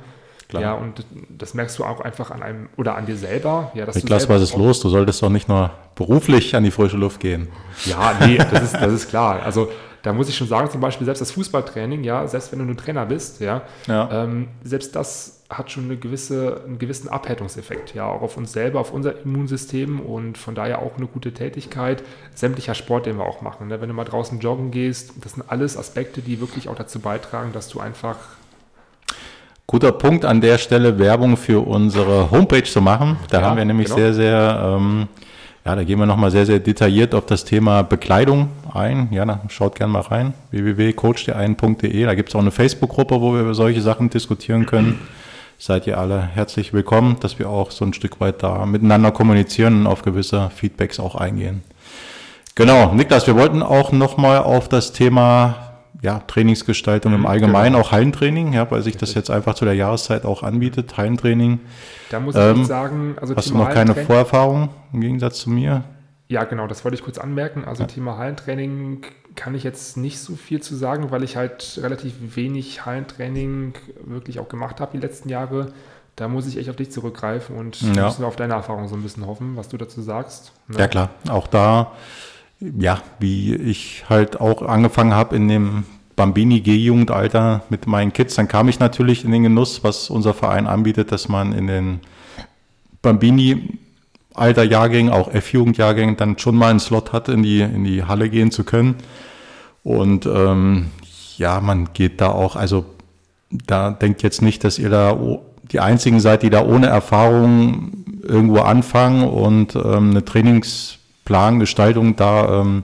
Klar. 0.53 0.61
Ja, 0.61 0.73
und 0.73 1.03
das 1.29 1.55
merkst 1.55 1.79
du 1.79 1.83
auch 1.83 1.99
einfach 1.99 2.29
an 2.29 2.43
einem 2.43 2.69
oder 2.77 2.95
an 2.95 3.07
dir 3.07 3.17
selber. 3.17 3.71
Ja, 3.73 3.87
dass 3.87 3.95
Niklas, 3.95 4.29
was 4.29 4.41
ist 4.43 4.55
los? 4.55 4.79
Du 4.81 4.89
solltest 4.89 5.23
doch 5.23 5.29
nicht 5.29 5.49
nur 5.49 5.71
beruflich 5.95 6.55
an 6.55 6.63
die 6.63 6.69
frische 6.69 6.97
Luft 6.97 7.19
gehen. 7.19 7.47
Ja, 7.85 8.13
nee, 8.21 8.37
das 8.37 8.61
ist, 8.61 8.73
das 8.73 8.93
ist 8.93 9.09
klar. 9.09 9.41
Also 9.43 9.69
da 10.03 10.13
muss 10.13 10.29
ich 10.29 10.37
schon 10.37 10.47
sagen, 10.47 10.69
zum 10.69 10.79
Beispiel 10.79 11.05
selbst 11.05 11.21
das 11.21 11.31
Fußballtraining, 11.31 12.03
ja, 12.03 12.27
selbst 12.27 12.51
wenn 12.51 12.59
du 12.59 12.65
ein 12.65 12.77
Trainer 12.77 13.07
bist, 13.07 13.39
ja, 13.39 13.63
ja. 13.87 14.23
Ähm, 14.23 14.49
selbst 14.63 14.95
das 14.95 15.41
hat 15.49 15.71
schon 15.71 15.85
eine 15.85 15.97
gewisse, 15.97 16.61
einen 16.65 16.77
gewissen 16.77 17.09
Abhärtungseffekt, 17.09 17.95
ja, 17.95 18.05
auch 18.05 18.21
auf 18.21 18.37
uns 18.37 18.51
selber, 18.51 18.79
auf 18.79 18.93
unser 18.93 19.21
Immunsystem 19.21 20.01
und 20.01 20.37
von 20.37 20.53
daher 20.53 20.83
auch 20.83 20.97
eine 20.97 21.07
gute 21.07 21.33
Tätigkeit. 21.33 22.03
Sämtlicher 22.35 22.75
Sport, 22.75 23.07
den 23.07 23.17
wir 23.17 23.25
auch 23.25 23.41
machen. 23.41 23.69
Ne? 23.69 23.81
Wenn 23.81 23.87
du 23.87 23.95
mal 23.95 24.03
draußen 24.03 24.39
joggen 24.39 24.69
gehst, 24.69 25.13
das 25.21 25.33
sind 25.33 25.43
alles 25.47 25.77
Aspekte, 25.77 26.21
die 26.21 26.39
wirklich 26.39 26.69
auch 26.69 26.75
dazu 26.75 26.99
beitragen, 26.99 27.53
dass 27.53 27.69
du 27.69 27.79
einfach 27.79 28.17
Guter 29.65 29.93
Punkt 29.93 30.25
an 30.25 30.41
der 30.41 30.57
Stelle, 30.57 30.99
Werbung 30.99 31.37
für 31.37 31.65
unsere 31.65 32.29
Homepage 32.31 32.63
zu 32.63 32.81
machen. 32.81 33.17
Da 33.29 33.39
ja, 33.39 33.47
haben 33.47 33.57
wir 33.57 33.65
nämlich 33.65 33.87
genau. 33.87 33.97
sehr, 33.97 34.13
sehr, 34.13 34.75
ähm, 34.77 35.07
ja, 35.65 35.75
da 35.75 35.83
gehen 35.83 35.97
wir 35.99 36.05
nochmal 36.05 36.31
sehr, 36.31 36.45
sehr 36.45 36.59
detailliert 36.59 37.15
auf 37.15 37.25
das 37.25 37.45
Thema 37.45 37.81
Bekleidung 37.81 38.49
ein. 38.73 39.07
Ja, 39.11 39.25
da 39.25 39.39
schaut 39.47 39.75
gerne 39.75 39.93
mal 39.93 40.01
rein, 40.01 40.33
www.coachdein.de. 40.51 42.05
Da 42.05 42.13
gibt 42.13 42.29
es 42.29 42.35
auch 42.35 42.41
eine 42.41 42.51
Facebook-Gruppe, 42.51 43.21
wo 43.21 43.33
wir 43.33 43.41
über 43.41 43.53
solche 43.53 43.81
Sachen 43.81 44.09
diskutieren 44.09 44.65
können. 44.65 44.99
Seid 45.57 45.87
ihr 45.87 45.97
alle 45.97 46.21
herzlich 46.21 46.73
willkommen, 46.73 47.15
dass 47.21 47.39
wir 47.39 47.49
auch 47.49 47.71
so 47.71 47.85
ein 47.85 47.93
Stück 47.93 48.19
weit 48.19 48.43
da 48.43 48.65
miteinander 48.65 49.11
kommunizieren 49.11 49.81
und 49.81 49.87
auf 49.87 50.01
gewisse 50.01 50.49
Feedbacks 50.53 50.99
auch 50.99 51.15
eingehen. 51.15 51.63
Genau, 52.55 52.93
Niklas, 52.93 53.25
wir 53.27 53.35
wollten 53.35 53.63
auch 53.63 53.93
nochmal 53.93 54.39
auf 54.39 54.67
das 54.67 54.91
Thema 54.91 55.72
ja, 56.03 56.19
Trainingsgestaltung 56.19 57.13
im 57.13 57.21
mhm, 57.21 57.25
Allgemeinen, 57.25 57.73
genau. 57.73 57.85
auch 57.85 57.91
Hallentraining, 57.93 58.51
ja, 58.51 58.69
weil 58.69 58.81
sich 58.81 58.97
das 58.97 59.13
jetzt 59.13 59.31
einfach 59.31 59.55
zu 59.55 59.63
der 59.63 59.73
Jahreszeit 59.73 60.25
auch 60.25 60.43
anbietet, 60.43 60.97
Hallentraining. 60.97 61.61
Da 62.09 62.19
muss 62.19 62.35
ich 62.35 62.41
ähm, 62.41 62.65
sagen, 62.65 63.15
also 63.19 63.35
hast 63.35 63.49
du 63.49 63.57
noch 63.57 63.69
keine 63.69 63.95
Vorerfahrung 63.95 64.69
im 64.91 64.99
Gegensatz 64.99 65.39
zu 65.39 65.49
mir? 65.49 65.85
Ja, 66.27 66.43
genau, 66.43 66.67
das 66.67 66.83
wollte 66.83 66.95
ich 66.95 67.03
kurz 67.03 67.17
anmerken. 67.17 67.63
Also 67.63 67.83
ja. 67.83 67.87
Thema 67.87 68.17
Hallentraining 68.17 69.05
kann 69.35 69.55
ich 69.55 69.63
jetzt 69.63 69.95
nicht 69.95 70.19
so 70.19 70.35
viel 70.35 70.61
zu 70.61 70.75
sagen, 70.75 71.09
weil 71.09 71.23
ich 71.23 71.37
halt 71.37 71.79
relativ 71.81 72.13
wenig 72.35 72.85
Hallentraining 72.85 73.73
wirklich 74.03 74.39
auch 74.39 74.49
gemacht 74.49 74.81
habe 74.81 74.91
die 74.93 75.01
letzten 75.01 75.29
Jahre. 75.29 75.71
Da 76.17 76.27
muss 76.27 76.47
ich 76.47 76.57
echt 76.57 76.69
auf 76.69 76.75
dich 76.75 76.91
zurückgreifen 76.91 77.55
und 77.55 77.81
ja. 77.81 78.05
müssen 78.05 78.23
wir 78.23 78.27
auf 78.27 78.35
deine 78.35 78.55
Erfahrung 78.55 78.89
so 78.89 78.95
ein 78.95 79.03
bisschen 79.03 79.25
hoffen, 79.25 79.55
was 79.55 79.69
du 79.69 79.77
dazu 79.77 80.01
sagst. 80.01 80.51
Ne? 80.67 80.79
Ja 80.79 80.87
klar, 80.89 81.09
auch 81.29 81.47
da 81.47 81.93
ja, 82.79 83.01
wie 83.19 83.55
ich 83.55 84.05
halt 84.09 84.39
auch 84.39 84.61
angefangen 84.61 85.13
habe 85.13 85.35
in 85.35 85.47
dem 85.47 85.83
Bambini 86.15 86.61
G-Jugendalter 86.61 87.63
mit 87.69 87.87
meinen 87.87 88.13
Kids, 88.13 88.35
dann 88.35 88.47
kam 88.47 88.69
ich 88.69 88.79
natürlich 88.79 89.25
in 89.25 89.31
den 89.31 89.43
Genuss, 89.43 89.83
was 89.83 90.09
unser 90.09 90.33
Verein 90.33 90.67
anbietet, 90.67 91.11
dass 91.11 91.27
man 91.27 91.53
in 91.53 91.67
den 91.67 91.99
Bambini 93.01 93.79
alter 94.33 94.63
Jahrgängen, 94.63 95.11
auch 95.11 95.31
F-Jugendjahrgängen, 95.31 96.17
dann 96.17 96.37
schon 96.37 96.55
mal 96.55 96.69
einen 96.69 96.79
Slot 96.79 97.13
hat, 97.13 97.29
in 97.29 97.43
die, 97.43 97.61
in 97.61 97.83
die 97.83 98.03
Halle 98.03 98.29
gehen 98.29 98.51
zu 98.51 98.63
können. 98.63 98.95
Und 99.83 100.25
ähm, 100.25 100.87
ja, 101.37 101.59
man 101.59 101.89
geht 101.93 102.21
da 102.21 102.29
auch, 102.29 102.55
also 102.55 102.85
da 103.49 103.91
denkt 103.91 104.23
jetzt 104.23 104.41
nicht, 104.41 104.63
dass 104.63 104.79
ihr 104.79 104.89
da 104.89 105.17
die 105.71 105.79
einzigen 105.79 106.19
seid, 106.19 106.43
die 106.43 106.49
da 106.49 106.63
ohne 106.65 106.87
Erfahrung 106.87 108.05
irgendwo 108.23 108.59
anfangen 108.59 109.27
und 109.27 109.75
ähm, 109.75 110.11
eine 110.11 110.23
Trainings- 110.23 110.99
Plangestaltung 111.25 112.15
da 112.15 112.61
ähm, 112.61 112.83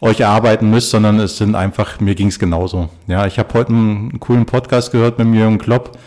euch 0.00 0.20
erarbeiten 0.20 0.70
müsst, 0.70 0.90
sondern 0.90 1.18
es 1.18 1.38
sind 1.38 1.54
einfach, 1.54 2.00
mir 2.00 2.14
ging 2.14 2.28
es 2.28 2.38
genauso. 2.38 2.88
Ja, 3.06 3.26
ich 3.26 3.38
habe 3.38 3.52
heute 3.54 3.70
einen 3.70 4.20
coolen 4.20 4.46
Podcast 4.46 4.92
gehört 4.92 5.18
mit 5.18 5.34
Jürgen 5.34 5.58
Klopp. 5.58 5.98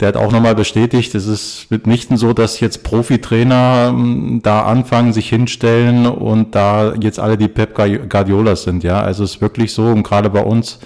Der 0.00 0.08
hat 0.08 0.16
auch 0.16 0.30
nochmal 0.30 0.54
bestätigt, 0.54 1.12
es 1.16 1.26
ist 1.26 1.70
mitnichten 1.70 2.16
so, 2.16 2.32
dass 2.32 2.60
jetzt 2.60 2.84
Profitrainer 2.84 3.88
ähm, 3.92 4.40
da 4.44 4.62
anfangen, 4.62 5.12
sich 5.12 5.28
hinstellen 5.28 6.06
und 6.06 6.54
da 6.54 6.94
jetzt 6.94 7.18
alle 7.18 7.36
die 7.36 7.48
Pep 7.48 7.74
Guardiolas 7.74 8.62
sind. 8.62 8.84
Ja, 8.84 9.00
also 9.00 9.24
es 9.24 9.36
ist 9.36 9.40
wirklich 9.40 9.72
so 9.72 9.86
und 9.86 10.04
gerade 10.04 10.30
bei 10.30 10.42
uns 10.42 10.78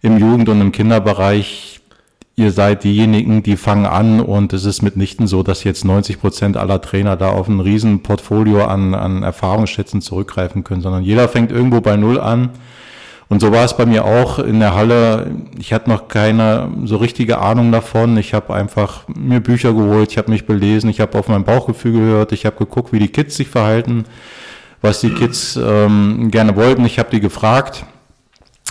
im 0.00 0.18
Jugend- 0.18 0.48
und 0.48 0.60
im 0.62 0.72
Kinderbereich 0.72 1.77
ihr 2.38 2.52
seid 2.52 2.84
diejenigen, 2.84 3.42
die 3.42 3.56
fangen 3.56 3.84
an 3.84 4.20
und 4.20 4.52
es 4.52 4.64
ist 4.64 4.80
mitnichten 4.80 5.26
so, 5.26 5.42
dass 5.42 5.64
jetzt 5.64 5.84
90 5.84 6.20
Prozent 6.20 6.56
aller 6.56 6.80
Trainer 6.80 7.16
da 7.16 7.30
auf 7.30 7.48
ein 7.48 7.58
riesen 7.58 8.02
Portfolio 8.02 8.64
an, 8.64 8.94
an 8.94 9.24
Erfahrungsschätzen 9.24 10.00
zurückgreifen 10.00 10.62
können, 10.62 10.80
sondern 10.80 11.02
jeder 11.02 11.28
fängt 11.28 11.50
irgendwo 11.50 11.80
bei 11.80 11.96
Null 11.96 12.20
an. 12.20 12.50
Und 13.28 13.40
so 13.40 13.52
war 13.52 13.64
es 13.64 13.76
bei 13.76 13.84
mir 13.84 14.04
auch 14.04 14.38
in 14.38 14.60
der 14.60 14.74
Halle. 14.74 15.32
Ich 15.58 15.72
hatte 15.72 15.90
noch 15.90 16.08
keine 16.08 16.70
so 16.84 16.96
richtige 16.96 17.40
Ahnung 17.40 17.72
davon. 17.72 18.16
Ich 18.16 18.32
habe 18.32 18.54
einfach 18.54 19.02
mir 19.08 19.40
Bücher 19.40 19.74
geholt, 19.74 20.12
ich 20.12 20.16
habe 20.16 20.30
mich 20.30 20.46
belesen, 20.46 20.88
ich 20.88 21.00
habe 21.00 21.18
auf 21.18 21.28
mein 21.28 21.44
Bauchgefühl 21.44 21.92
gehört, 21.92 22.32
ich 22.32 22.46
habe 22.46 22.56
geguckt, 22.56 22.92
wie 22.92 23.00
die 23.00 23.08
Kids 23.08 23.36
sich 23.36 23.48
verhalten, 23.48 24.04
was 24.80 25.00
die 25.00 25.10
Kids 25.10 25.58
ähm, 25.62 26.30
gerne 26.30 26.56
wollten. 26.56 26.86
Ich 26.86 27.00
habe 27.00 27.10
die 27.10 27.20
gefragt 27.20 27.84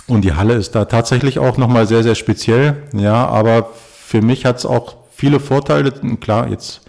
und 0.08 0.22
die 0.22 0.32
Halle 0.32 0.54
ist 0.54 0.74
da 0.74 0.86
tatsächlich 0.86 1.38
auch 1.38 1.58
nochmal 1.58 1.86
sehr, 1.86 2.02
sehr 2.02 2.14
speziell. 2.14 2.82
Ja, 2.92 3.26
aber 3.26 3.68
für 3.74 4.22
mich 4.22 4.44
hat 4.44 4.56
es 4.56 4.66
auch 4.66 4.96
viele 5.14 5.38
Vorteile. 5.38 5.92
Klar, 6.20 6.48
jetzt, 6.48 6.80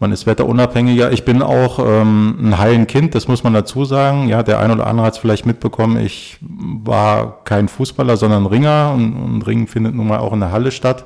man 0.00 0.12
ist 0.12 0.26
wetterunabhängiger. 0.26 1.12
Ich 1.12 1.26
bin 1.26 1.42
auch 1.42 1.78
ähm, 1.78 2.38
ein 2.40 2.58
Hallenkind, 2.58 3.14
das 3.14 3.28
muss 3.28 3.44
man 3.44 3.52
dazu 3.52 3.84
sagen. 3.84 4.28
Ja, 4.28 4.42
der 4.42 4.60
ein 4.60 4.70
oder 4.70 4.86
andere 4.86 5.06
hat 5.06 5.14
es 5.14 5.18
vielleicht 5.18 5.44
mitbekommen. 5.44 5.98
Ich 5.98 6.38
war 6.40 7.44
kein 7.44 7.68
Fußballer, 7.68 8.16
sondern 8.16 8.46
Ringer. 8.46 8.92
Und, 8.94 9.14
und 9.14 9.46
Ringen 9.46 9.66
findet 9.66 9.94
nun 9.94 10.08
mal 10.08 10.18
auch 10.18 10.32
in 10.32 10.40
der 10.40 10.50
Halle 10.50 10.70
statt. 10.70 11.04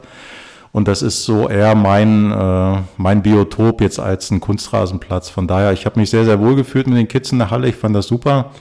Und 0.71 0.89
das 0.89 1.03
ist 1.03 1.25
so 1.25 1.49
eher 1.49 1.75
mein, 1.75 2.31
äh, 2.31 2.79
mein 2.97 3.23
Biotop 3.23 3.81
jetzt 3.81 3.99
als 3.99 4.31
ein 4.31 4.41
Kunstrasenplatz. 4.41 5.29
Von 5.29 5.47
daher, 5.47 5.73
ich 5.73 5.87
habe 5.87 5.99
mich 5.99 6.09
sehr, 6.09 6.25
sehr 6.25 6.41
wohl 6.41 6.55
gefühlt 6.55 6.87
mit 6.87 6.97
den 6.97 7.09
Kids 7.09 7.33
in 7.33 7.39
der 7.39 7.51
Halle. 7.51 7.69
Ich 7.69 7.77
fand 7.77 7.97
das 7.97 8.07
super. 8.07 8.53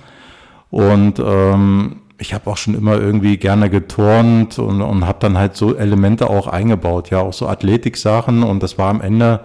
Und 0.72 1.20
ähm, 1.20 2.01
ich 2.22 2.36
habe 2.36 2.50
auch 2.50 2.58
schon 2.58 2.76
immer 2.76 3.00
irgendwie 3.00 3.38
gerne 3.38 3.70
geturnt 3.70 4.60
und, 4.60 4.82
und 4.82 5.08
habe 5.08 5.18
dann 5.20 5.38
halt 5.38 5.56
so 5.56 5.76
Elemente 5.76 6.30
auch 6.30 6.48
eingebaut, 6.48 7.10
ja, 7.10 7.20
auch 7.20 7.34
so 7.34 7.48
Athletik-Sachen 7.48 8.44
und 8.44 8.62
das 8.62 8.78
war 8.78 8.90
am 8.90 9.02
Ende 9.02 9.42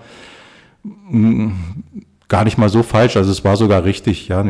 mm, 1.08 1.52
gar 2.28 2.44
nicht 2.44 2.58
mal 2.58 2.68
so 2.68 2.82
falsch, 2.82 3.16
also 3.16 3.30
es 3.30 3.44
war 3.44 3.56
sogar 3.56 3.84
richtig, 3.84 4.28
ja. 4.28 4.44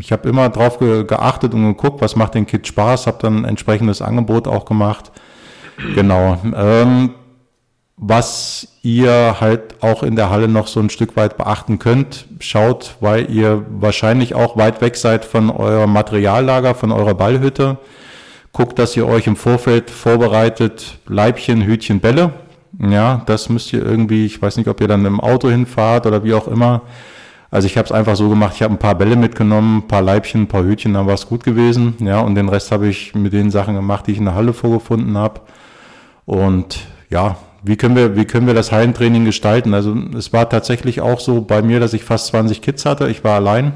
Ich 0.00 0.12
habe 0.12 0.28
immer 0.28 0.48
drauf 0.48 0.78
ge 0.78 1.04
geachtet 1.04 1.54
und 1.54 1.64
geguckt, 1.66 2.00
was 2.00 2.14
macht 2.14 2.34
den 2.34 2.46
Kids 2.46 2.68
Spaß, 2.68 3.08
habe 3.08 3.18
dann 3.20 3.44
entsprechendes 3.44 4.00
Angebot 4.00 4.46
auch 4.46 4.64
gemacht. 4.64 5.10
Genau. 5.94 6.38
Ähm, 6.54 7.10
was 7.96 8.68
ihr 8.82 9.36
halt 9.40 9.82
auch 9.82 10.02
in 10.02 10.16
der 10.16 10.30
Halle 10.30 10.48
noch 10.48 10.66
so 10.66 10.80
ein 10.80 10.90
Stück 10.90 11.16
weit 11.16 11.36
beachten 11.36 11.78
könnt. 11.78 12.26
Schaut, 12.40 12.96
weil 13.00 13.30
ihr 13.30 13.64
wahrscheinlich 13.70 14.34
auch 14.34 14.56
weit 14.56 14.80
weg 14.80 14.96
seid 14.96 15.24
von 15.24 15.50
eurem 15.50 15.92
Materiallager, 15.92 16.74
von 16.74 16.90
eurer 16.90 17.14
Ballhütte. 17.14 17.78
Guckt, 18.52 18.78
dass 18.78 18.96
ihr 18.96 19.06
euch 19.06 19.26
im 19.26 19.36
Vorfeld 19.36 19.88
vorbereitet, 19.88 20.98
Leibchen, 21.06 21.62
Hütchen, 21.62 22.00
Bälle. 22.00 22.32
Ja, 22.78 23.22
das 23.26 23.48
müsst 23.48 23.72
ihr 23.72 23.84
irgendwie, 23.84 24.26
ich 24.26 24.40
weiß 24.40 24.56
nicht, 24.56 24.68
ob 24.68 24.80
ihr 24.80 24.88
dann 24.88 25.04
im 25.04 25.20
Auto 25.20 25.48
hinfahrt 25.48 26.06
oder 26.06 26.24
wie 26.24 26.34
auch 26.34 26.48
immer. 26.48 26.82
Also 27.50 27.66
ich 27.66 27.76
habe 27.76 27.84
es 27.84 27.92
einfach 27.92 28.16
so 28.16 28.30
gemacht, 28.30 28.54
ich 28.56 28.62
habe 28.62 28.74
ein 28.74 28.78
paar 28.78 28.94
Bälle 28.94 29.14
mitgenommen, 29.14 29.78
ein 29.78 29.88
paar 29.88 30.00
Leibchen, 30.00 30.42
ein 30.42 30.48
paar 30.48 30.64
Hütchen, 30.64 30.94
dann 30.94 31.06
war 31.06 31.14
es 31.14 31.26
gut 31.26 31.44
gewesen. 31.44 31.94
Ja, 32.00 32.20
und 32.20 32.34
den 32.34 32.48
Rest 32.48 32.72
habe 32.72 32.88
ich 32.88 33.14
mit 33.14 33.34
den 33.34 33.50
Sachen 33.50 33.74
gemacht, 33.74 34.06
die 34.06 34.12
ich 34.12 34.18
in 34.18 34.24
der 34.24 34.34
Halle 34.34 34.54
vorgefunden 34.54 35.18
habe. 35.18 35.42
Und 36.24 36.80
ja, 37.10 37.36
wie 37.62 37.76
können 37.76 37.96
wir, 37.96 38.16
wie 38.16 38.24
können 38.24 38.46
wir 38.46 38.54
das 38.54 38.72
Hallentraining 38.72 39.24
gestalten? 39.24 39.74
Also 39.74 39.94
es 40.16 40.32
war 40.32 40.48
tatsächlich 40.48 41.00
auch 41.00 41.20
so 41.20 41.42
bei 41.42 41.62
mir, 41.62 41.80
dass 41.80 41.92
ich 41.92 42.04
fast 42.04 42.26
20 42.28 42.60
Kids 42.60 42.84
hatte. 42.84 43.08
Ich 43.08 43.22
war 43.22 43.36
allein. 43.36 43.72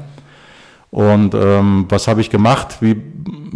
Und 0.89 1.33
ähm, 1.33 1.85
was 1.89 2.07
habe 2.07 2.21
ich 2.21 2.29
gemacht? 2.29 2.77
Wie 2.81 2.95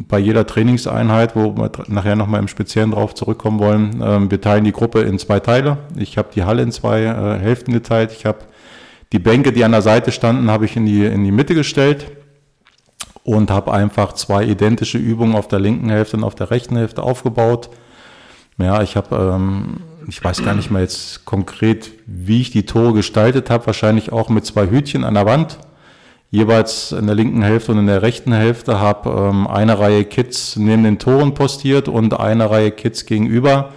bei 0.08 0.20
jeder 0.20 0.46
Trainingseinheit, 0.46 1.36
wo 1.36 1.56
wir 1.56 1.72
nachher 1.88 2.16
nochmal 2.16 2.40
im 2.40 2.48
Speziellen 2.48 2.92
drauf 2.92 3.14
zurückkommen 3.14 3.60
wollen. 3.60 4.02
Ähm, 4.04 4.32
wir 4.32 4.42
teilen 4.42 4.64
die 4.64 4.72
Gruppe 4.72 5.02
in 5.02 5.18
zwei 5.20 5.40
Teile. 5.40 5.78
Ich 5.96 6.18
habe 6.18 6.30
die 6.34 6.44
Halle 6.44 6.62
in 6.62 6.72
zwei 6.72 7.04
äh, 7.04 7.40
Hälften 7.40 7.74
geteilt. 7.74 8.12
Ich 8.12 8.26
habe 8.26 8.40
die 9.12 9.20
Bänke, 9.20 9.52
die 9.52 9.64
an 9.64 9.72
der 9.72 9.82
Seite 9.82 10.12
standen, 10.12 10.50
habe 10.50 10.66
ich 10.66 10.76
in 10.76 10.86
die, 10.86 11.06
in 11.06 11.24
die 11.24 11.32
Mitte 11.32 11.56
gestellt 11.56 12.12
und 13.24 13.52
habe 13.52 13.74
einfach 13.74 14.14
zwei 14.14 14.46
identische 14.46 14.98
Übungen 14.98 15.36
auf 15.36 15.48
der 15.48 15.60
linken 15.60 15.90
Hälfte 15.90 16.18
und 16.18 16.24
auf 16.24 16.36
der 16.36 16.52
rechten 16.52 16.78
Hälfte 16.78 17.04
aufgebaut. 17.04 17.70
Ja, 18.58 18.82
ich 18.82 18.96
habe 18.96 19.34
ähm, 19.36 19.78
ich 20.08 20.24
weiß 20.24 20.44
gar 20.44 20.54
nicht 20.54 20.72
mal 20.72 20.82
jetzt 20.82 21.26
konkret, 21.26 21.92
wie 22.06 22.42
ich 22.42 22.52
die 22.52 22.66
Tore 22.66 22.94
gestaltet 22.94 23.50
habe, 23.50 23.66
wahrscheinlich 23.68 24.12
auch 24.12 24.30
mit 24.30 24.46
zwei 24.46 24.68
Hütchen 24.68 25.04
an 25.04 25.14
der 25.14 25.26
Wand, 25.26 25.58
jeweils 26.30 26.92
in 26.92 27.08
der 27.08 27.16
linken 27.16 27.42
Hälfte 27.42 27.72
und 27.72 27.80
in 27.80 27.88
der 27.88 28.02
rechten 28.02 28.34
Hälfte, 28.34 28.80
habe 28.80 29.10
ähm, 29.10 29.48
eine 29.48 29.80
Reihe 29.80 30.06
Kids 30.06 30.56
neben 30.56 30.84
den 30.84 31.00
Toren 31.00 31.34
postiert 31.34 31.88
und 31.88 32.20
eine 32.20 32.50
Reihe 32.50 32.72
Kids 32.72 33.06
gegenüber. 33.06 33.72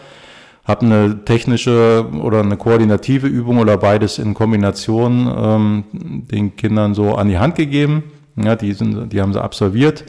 Habe 0.64 0.86
eine 0.86 1.24
technische 1.24 2.06
oder 2.22 2.40
eine 2.40 2.56
koordinative 2.56 3.26
Übung 3.26 3.58
oder 3.58 3.76
beides 3.76 4.18
in 4.18 4.32
Kombination 4.32 5.30
ähm, 5.36 5.84
den 5.92 6.56
Kindern 6.56 6.94
so 6.94 7.14
an 7.16 7.28
die 7.28 7.38
Hand 7.38 7.56
gegeben. 7.56 8.04
Ja, 8.36 8.56
die, 8.56 8.72
sind, 8.72 9.12
die 9.12 9.20
haben 9.20 9.32
sie 9.32 9.42
absolviert 9.42 10.04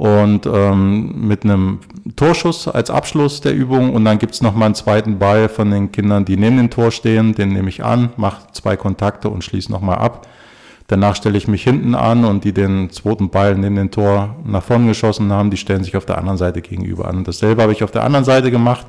und 0.00 0.46
ähm, 0.46 1.28
mit 1.28 1.44
einem 1.44 1.80
Torschuss 2.16 2.66
als 2.68 2.88
Abschluss 2.88 3.42
der 3.42 3.54
Übung 3.54 3.92
und 3.92 4.06
dann 4.06 4.18
gibt's 4.18 4.40
noch 4.40 4.54
mal 4.54 4.64
einen 4.64 4.74
zweiten 4.74 5.18
Ball 5.18 5.50
von 5.50 5.70
den 5.70 5.92
Kindern, 5.92 6.24
die 6.24 6.38
neben 6.38 6.56
dem 6.56 6.70
Tor 6.70 6.90
stehen, 6.90 7.34
den 7.34 7.50
nehme 7.50 7.68
ich 7.68 7.84
an, 7.84 8.08
mache 8.16 8.50
zwei 8.52 8.78
Kontakte 8.78 9.28
und 9.28 9.44
schließe 9.44 9.70
noch 9.70 9.82
mal 9.82 9.96
ab. 9.96 10.26
Danach 10.86 11.16
stelle 11.16 11.36
ich 11.36 11.48
mich 11.48 11.64
hinten 11.64 11.94
an 11.94 12.24
und 12.24 12.44
die 12.44 12.54
den 12.54 12.88
zweiten 12.88 13.28
Ball 13.28 13.54
neben 13.58 13.76
dem 13.76 13.90
Tor 13.90 14.36
nach 14.46 14.62
vorne 14.62 14.86
geschossen 14.86 15.30
haben, 15.32 15.50
die 15.50 15.58
stellen 15.58 15.84
sich 15.84 15.94
auf 15.98 16.06
der 16.06 16.16
anderen 16.16 16.38
Seite 16.38 16.62
gegenüber 16.62 17.06
an. 17.06 17.22
Dasselbe 17.24 17.60
habe 17.60 17.72
ich 17.72 17.84
auf 17.84 17.90
der 17.90 18.02
anderen 18.02 18.24
Seite 18.24 18.50
gemacht. 18.50 18.86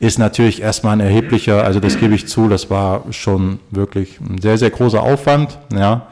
Ist 0.00 0.18
natürlich 0.18 0.62
erstmal 0.62 0.94
ein 0.94 1.00
erheblicher, 1.00 1.62
also 1.62 1.78
das 1.78 1.96
gebe 1.96 2.16
ich 2.16 2.26
zu, 2.26 2.48
das 2.48 2.70
war 2.70 3.04
schon 3.10 3.60
wirklich 3.70 4.18
ein 4.20 4.40
sehr, 4.40 4.58
sehr 4.58 4.70
großer 4.70 5.00
Aufwand. 5.00 5.60
Ja. 5.72 6.08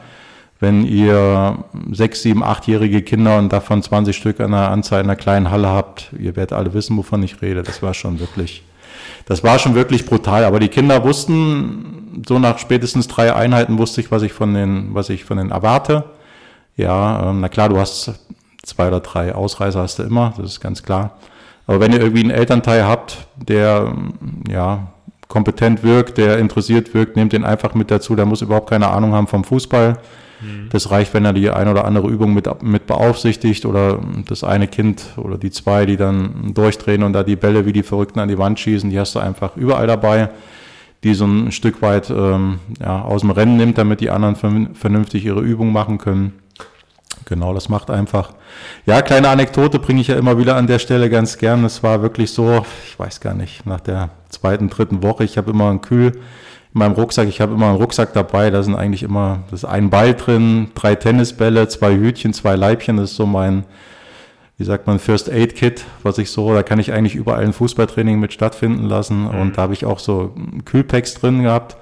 Wenn 0.59 0.85
ihr 0.85 1.63
sechs, 1.91 2.21
sieben, 2.21 2.43
achtjährige 2.43 3.01
Kinder 3.01 3.37
und 3.37 3.53
davon 3.53 3.81
20 3.81 4.15
Stück 4.15 4.41
an 4.41 4.51
der 4.51 4.71
Anzahl 4.71 4.99
in 4.99 5.05
einer 5.05 5.15
kleinen 5.15 5.51
Halle 5.51 5.69
habt, 5.69 6.11
ihr 6.19 6.35
werdet 6.35 6.51
alle 6.51 6.73
wissen, 6.73 6.97
wovon 6.97 7.23
ich 7.23 7.41
rede. 7.41 7.63
Das 7.63 7.81
war 7.81 7.93
schon 7.93 8.19
wirklich, 8.19 8.63
das 9.25 9.43
war 9.43 9.57
schon 9.57 9.75
wirklich 9.75 10.05
brutal. 10.05 10.43
Aber 10.43 10.59
die 10.59 10.67
Kinder 10.67 11.03
wussten, 11.05 12.23
so 12.27 12.39
nach 12.39 12.59
spätestens 12.59 13.07
drei 13.07 13.33
Einheiten 13.33 13.77
wusste 13.77 14.01
ich, 14.01 14.11
was 14.11 14.21
ich 14.21 14.33
von 14.33 14.53
den, 14.53 14.93
was 14.93 15.09
ich 15.09 15.23
von 15.23 15.37
den 15.37 15.51
erwarte. 15.51 16.03
Ja, 16.75 17.29
ähm, 17.29 17.39
na 17.39 17.47
klar, 17.47 17.69
du 17.69 17.77
hast 17.77 18.13
zwei 18.63 18.89
oder 18.89 18.99
drei 18.99 19.33
Ausreißer 19.33 19.81
hast 19.81 19.99
du 19.99 20.03
immer, 20.03 20.33
das 20.37 20.51
ist 20.51 20.59
ganz 20.59 20.83
klar. 20.83 21.17
Aber 21.67 21.79
wenn 21.79 21.93
ihr 21.93 22.01
irgendwie 22.01 22.23
einen 22.23 22.31
Elternteil 22.31 22.85
habt, 22.85 23.27
der 23.37 23.93
ja 24.49 24.87
kompetent 25.29 25.83
wirkt, 25.83 26.17
der 26.17 26.39
interessiert 26.39 26.93
wirkt, 26.93 27.15
nehmt 27.15 27.31
den 27.31 27.45
einfach 27.45 27.75
mit 27.75 27.91
dazu. 27.91 28.15
Der 28.15 28.25
muss 28.25 28.41
überhaupt 28.41 28.69
keine 28.69 28.87
Ahnung 28.89 29.13
haben 29.13 29.27
vom 29.27 29.43
Fußball. 29.43 29.99
Mhm. 30.41 30.69
Das 30.69 30.91
reicht, 30.91 31.13
wenn 31.13 31.25
er 31.25 31.33
die 31.33 31.49
eine 31.49 31.71
oder 31.71 31.85
andere 31.85 32.07
Übung 32.07 32.33
mit, 32.33 32.47
mit 32.63 32.87
beaufsichtigt 32.87 33.65
oder 33.65 33.99
das 34.27 34.43
eine 34.43 34.67
Kind 34.67 35.03
oder 35.17 35.37
die 35.37 35.51
zwei, 35.51 35.85
die 35.85 35.97
dann 35.97 36.53
durchdrehen 36.53 37.03
und 37.03 37.13
da 37.13 37.23
die 37.23 37.35
Bälle 37.35 37.65
wie 37.65 37.73
die 37.73 37.83
Verrückten 37.83 38.19
an 38.19 38.29
die 38.29 38.37
Wand 38.37 38.59
schießen, 38.59 38.89
die 38.89 38.99
hast 38.99 39.15
du 39.15 39.19
einfach 39.19 39.55
überall 39.57 39.87
dabei 39.87 40.29
die 41.03 41.13
so 41.13 41.25
ein 41.25 41.51
Stück 41.51 41.81
weit 41.81 42.09
ähm, 42.09 42.59
ja, 42.79 43.01
aus 43.01 43.21
dem 43.21 43.31
Rennen 43.31 43.57
nimmt, 43.57 43.77
damit 43.77 44.01
die 44.01 44.09
anderen 44.09 44.35
vernünftig 44.75 45.25
ihre 45.25 45.41
Übung 45.41 45.71
machen 45.71 45.97
können. 45.97 46.33
Genau, 47.25 47.53
das 47.53 47.69
macht 47.69 47.89
einfach. 47.89 48.33
Ja, 48.85 49.01
kleine 49.01 49.29
Anekdote 49.29 49.79
bringe 49.79 50.01
ich 50.01 50.07
ja 50.07 50.15
immer 50.15 50.37
wieder 50.37 50.55
an 50.55 50.67
der 50.67 50.79
Stelle 50.79 51.09
ganz 51.09 51.37
gern. 51.37 51.63
Es 51.63 51.83
war 51.83 52.01
wirklich 52.01 52.31
so, 52.31 52.65
ich 52.87 52.97
weiß 52.97 53.21
gar 53.21 53.33
nicht, 53.33 53.65
nach 53.65 53.79
der 53.79 54.09
zweiten, 54.29 54.69
dritten 54.69 55.03
Woche, 55.03 55.23
ich 55.23 55.37
habe 55.37 55.51
immer 55.51 55.69
einen 55.69 55.81
Kühl 55.81 56.19
in 56.73 56.79
meinem 56.79 56.93
Rucksack, 56.93 57.27
ich 57.27 57.41
habe 57.41 57.53
immer 57.53 57.67
einen 57.67 57.77
Rucksack 57.77 58.13
dabei, 58.13 58.51
da 58.51 58.61
sind 58.61 58.75
eigentlich 58.75 59.03
immer, 59.03 59.43
das 59.49 59.63
ist 59.63 59.69
ein 59.69 59.89
Ball 59.89 60.13
drin, 60.13 60.69
drei 60.75 60.95
Tennisbälle, 60.95 61.67
zwei 61.67 61.95
Hütchen, 61.95 62.33
zwei 62.33 62.55
Leibchen, 62.55 62.97
das 62.97 63.11
ist 63.11 63.17
so 63.17 63.25
mein, 63.25 63.65
wie 64.57 64.65
sagt 64.65 64.85
man, 64.85 64.99
First 64.99 65.31
Aid 65.31 65.55
Kit, 65.55 65.85
was 66.03 66.17
ich 66.17 66.29
so, 66.29 66.53
da 66.53 66.61
kann 66.61 66.79
ich 66.79 66.91
eigentlich 66.91 67.15
überall 67.15 67.43
ein 67.43 67.53
Fußballtraining 67.53 68.19
mit 68.19 68.33
stattfinden 68.33 68.85
lassen. 68.85 69.23
Mhm. 69.23 69.41
Und 69.41 69.57
da 69.57 69.63
habe 69.63 69.73
ich 69.73 69.85
auch 69.85 69.99
so 69.99 70.35
Kühlpacks 70.65 71.15
drin 71.15 71.43
gehabt. 71.43 71.77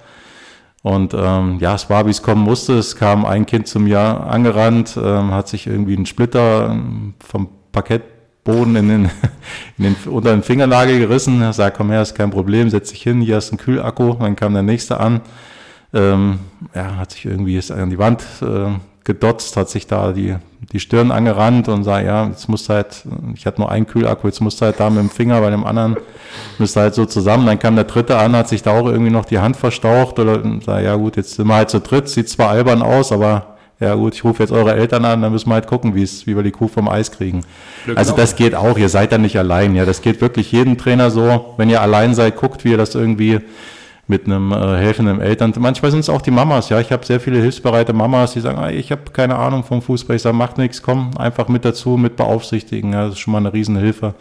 Und 0.84 1.15
ähm, 1.15 1.58
ja, 1.60 1.73
es 1.73 1.89
war, 1.89 2.06
wie 2.06 2.12
es 2.12 2.21
kommen 2.21 2.43
musste. 2.43 2.78
Es 2.78 2.95
kam 2.95 3.26
ein 3.26 3.47
Kind 3.47 3.67
zum 3.67 3.88
Jahr 3.88 4.28
angerannt, 4.28 4.95
ähm, 4.95 5.32
hat 5.32 5.47
sich 5.47 5.65
irgendwie 5.65 5.95
einen 5.95 6.06
Splitter 6.06 6.69
ähm, 6.69 7.15
vom 7.19 7.50
Parkettboden 8.47 8.75
in 8.75 8.88
den, 8.88 9.05
in 9.77 9.83
den, 9.83 9.95
unter 10.12 10.31
den 10.31 10.43
Fingernagel 10.43 10.99
gerissen. 10.99 11.41
Er 11.41 11.53
sagt, 11.53 11.77
komm 11.77 11.91
her, 11.91 12.01
ist 12.01 12.15
kein 12.15 12.31
Problem, 12.31 12.69
setz 12.69 12.89
dich 12.89 13.03
hin, 13.03 13.21
hier 13.21 13.36
hast 13.36 13.51
einen 13.51 13.60
Kühlakku. 13.60 14.13
Dann 14.13 14.36
kam 14.36 14.53
der 14.53 14.63
nächste 14.63 14.99
an. 14.99 15.21
Ähm, 15.93 16.39
ja, 16.73 16.97
hat 16.97 17.12
sich 17.12 17.25
irgendwie 17.25 17.57
ist 17.57 17.71
an 17.71 17.89
die 17.89 17.97
Wand 17.97 18.23
äh, 18.41 18.71
gedotzt, 19.05 19.55
hat 19.55 19.69
sich 19.69 19.88
da 19.88 20.12
die, 20.12 20.36
die 20.73 20.81
Stirn 20.81 21.12
angerannt 21.12 21.69
und 21.69 21.86
sah, 21.86 22.01
ja, 22.01 22.27
jetzt 22.27 22.49
musst 22.49 22.67
du 22.67 22.73
halt, 22.73 23.05
ich 23.36 23.45
hatte 23.45 23.62
nur 23.62 23.71
einen 23.71 23.88
Kühlakku, 23.88 24.27
jetzt 24.27 24.41
musst 24.41 24.60
du 24.60 24.65
halt 24.65 24.81
da 24.81 24.89
mit 24.89 24.99
dem 24.99 25.10
Finger 25.10 25.39
bei 25.39 25.49
dem 25.49 25.65
anderen, 25.65 25.95
müsst 26.60 26.75
halt 26.75 26.93
so 26.93 27.05
zusammen. 27.05 27.45
Dann 27.45 27.57
kam 27.57 27.75
der 27.75 27.86
dritte 27.86 28.17
an, 28.17 28.36
hat 28.36 28.49
sich 28.49 28.63
da 28.63 28.77
auch 28.77 28.86
irgendwie 28.86 29.12
noch 29.12 29.23
die 29.23 29.39
Hand 29.39 29.55
verstaucht 29.55 30.19
oder 30.19 30.41
sah, 30.65 30.81
ja 30.81 30.95
gut, 30.95 31.15
jetzt 31.15 31.36
sind 31.36 31.47
wir 31.47 31.55
halt 31.55 31.69
zu 31.69 31.79
dritt, 31.79 32.10
sieht 32.10 32.27
zwar 32.27 32.49
albern 32.49 32.81
aus, 32.81 33.13
aber 33.13 33.57
ja 33.79 33.93
gut, 33.95 34.15
ich 34.15 34.23
rufe 34.23 34.41
jetzt 34.41 34.51
eure 34.51 34.75
Eltern 34.75 35.05
an, 35.05 35.21
dann 35.21 35.31
müssen 35.31 35.49
wir 35.49 35.53
halt 35.53 35.67
gucken, 35.67 35.93
wie 35.93 36.07
wir 36.25 36.43
die 36.43 36.51
Kuh 36.51 36.67
vom 36.67 36.87
Eis 36.87 37.11
kriegen. 37.11 37.43
Glück 37.85 37.97
also 37.97 38.15
das 38.15 38.35
geht 38.35 38.55
auch, 38.55 38.77
ihr 38.77 38.89
seid 38.89 39.11
da 39.11 39.17
nicht 39.17 39.37
allein, 39.37 39.75
ja, 39.75 39.85
das 39.85 40.01
geht 40.01 40.19
wirklich 40.21 40.51
jedem 40.51 40.77
Trainer 40.77 41.11
so. 41.11 41.53
Wenn 41.57 41.69
ihr 41.69 41.81
allein 41.81 42.15
seid, 42.15 42.37
guckt, 42.37 42.65
wie 42.65 42.71
ihr 42.71 42.77
das 42.77 42.95
irgendwie 42.95 43.39
mit 44.07 44.25
einem 44.25 44.51
äh, 44.51 44.77
helfenden 44.77 45.19
Eltern. 45.19 45.53
Manchmal 45.59 45.91
sind 45.91 45.99
es 45.99 46.09
auch 46.09 46.21
die 46.21 46.31
Mamas, 46.31 46.69
ja. 46.69 46.79
Ich 46.79 46.91
habe 46.91 47.05
sehr 47.05 47.19
viele 47.19 47.39
hilfsbereite 47.39 47.93
Mamas, 47.93 48.33
die 48.33 48.39
sagen, 48.39 48.57
ah, 48.57 48.69
ich 48.69 48.91
habe 48.91 49.11
keine 49.11 49.35
Ahnung 49.35 49.63
vom 49.63 49.81
Fußball. 49.81 50.15
Ich 50.15 50.21
sage, 50.21 50.35
macht 50.35 50.57
nichts, 50.57 50.81
komm 50.81 51.11
einfach 51.17 51.49
mit 51.49 51.65
dazu, 51.65 51.97
mit 51.97 52.15
beaufsichtigen. 52.15 52.93
Ja, 52.93 53.03
das 53.05 53.13
ist 53.13 53.19
schon 53.19 53.33
mal 53.33 53.39
eine 53.39 53.53
Riesenhilfe. 53.53 54.15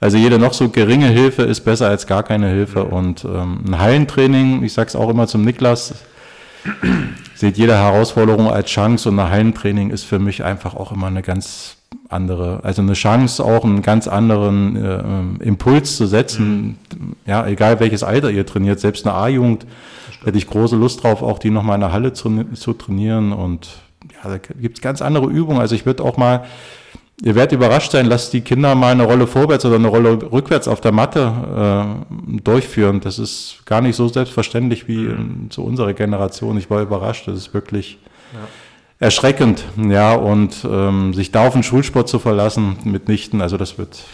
Also 0.00 0.18
jede 0.18 0.38
noch 0.38 0.52
so 0.52 0.68
geringe 0.68 1.06
Hilfe 1.06 1.42
ist 1.42 1.60
besser 1.60 1.88
als 1.88 2.06
gar 2.06 2.22
keine 2.24 2.48
Hilfe. 2.48 2.84
Und 2.84 3.24
ähm, 3.24 3.64
ein 3.66 3.78
Hallentraining, 3.78 4.62
ich 4.64 4.74
sage 4.74 4.88
es 4.88 4.96
auch 4.96 5.08
immer 5.08 5.26
zum 5.26 5.44
Niklas, 5.44 5.94
seht 7.42 7.58
jede 7.58 7.76
Herausforderung 7.76 8.48
als 8.52 8.70
Chance 8.70 9.08
und 9.08 9.18
ein 9.18 9.28
Hallentraining 9.28 9.90
ist 9.90 10.04
für 10.04 10.20
mich 10.20 10.44
einfach 10.44 10.76
auch 10.76 10.92
immer 10.92 11.08
eine 11.08 11.22
ganz 11.22 11.76
andere, 12.08 12.60
also 12.62 12.82
eine 12.82 12.92
Chance, 12.92 13.44
auch 13.44 13.64
einen 13.64 13.82
ganz 13.82 14.06
anderen 14.06 14.76
äh, 15.40 15.44
Impuls 15.44 15.96
zu 15.96 16.06
setzen. 16.06 16.78
Mhm. 16.96 17.16
Ja, 17.26 17.44
egal 17.48 17.80
welches 17.80 18.04
Alter 18.04 18.30
ihr 18.30 18.46
trainiert, 18.46 18.78
selbst 18.78 19.04
eine 19.04 19.16
A-Jugend 19.16 19.66
hätte 20.24 20.38
ich 20.38 20.46
große 20.46 20.76
Lust 20.76 21.02
drauf, 21.02 21.20
auch 21.20 21.40
die 21.40 21.50
nochmal 21.50 21.74
in 21.74 21.80
der 21.80 21.92
Halle 21.92 22.12
zu, 22.12 22.44
zu 22.54 22.74
trainieren. 22.74 23.32
Und 23.32 23.70
ja, 24.22 24.30
da 24.30 24.38
gibt 24.38 24.78
es 24.78 24.80
ganz 24.80 25.02
andere 25.02 25.26
Übungen. 25.26 25.60
Also 25.60 25.74
ich 25.74 25.84
würde 25.84 26.04
auch 26.04 26.16
mal, 26.16 26.44
ihr 27.24 27.34
werdet 27.34 27.52
überrascht 27.52 27.92
sein, 27.92 28.06
lasst 28.06 28.32
die 28.32 28.40
Kinder 28.40 28.74
mal 28.74 28.92
eine 28.92 29.04
Rolle 29.04 29.26
vorwärts 29.26 29.64
oder 29.64 29.76
eine 29.76 29.88
Rolle 29.88 30.30
rückwärts 30.30 30.68
auf 30.68 30.80
der 30.80 30.92
Matte 30.92 32.04
äh, 32.08 32.40
durchführen. 32.42 33.00
Das 33.00 33.18
ist 33.18 33.62
gar 33.64 33.80
nicht 33.80 33.96
so 33.96 34.08
selbstverständlich 34.08 34.88
wie 34.88 35.08
mhm. 35.08 35.50
zu 35.50 35.64
unserer 35.64 35.92
Generation. 35.94 36.58
Ich 36.58 36.70
war 36.70 36.82
überrascht. 36.82 37.28
Das 37.28 37.36
ist 37.36 37.54
wirklich. 37.54 37.98
Ja 38.32 38.48
erschreckend, 39.02 39.64
ja, 39.76 40.14
und 40.14 40.64
ähm, 40.64 41.12
sich 41.12 41.32
da 41.32 41.48
auf 41.48 41.54
den 41.54 41.64
Schulsport 41.64 42.08
zu 42.08 42.20
verlassen, 42.20 42.76
mitnichten, 42.84 43.42
also 43.42 43.56
das 43.56 43.76
wird. 43.76 44.04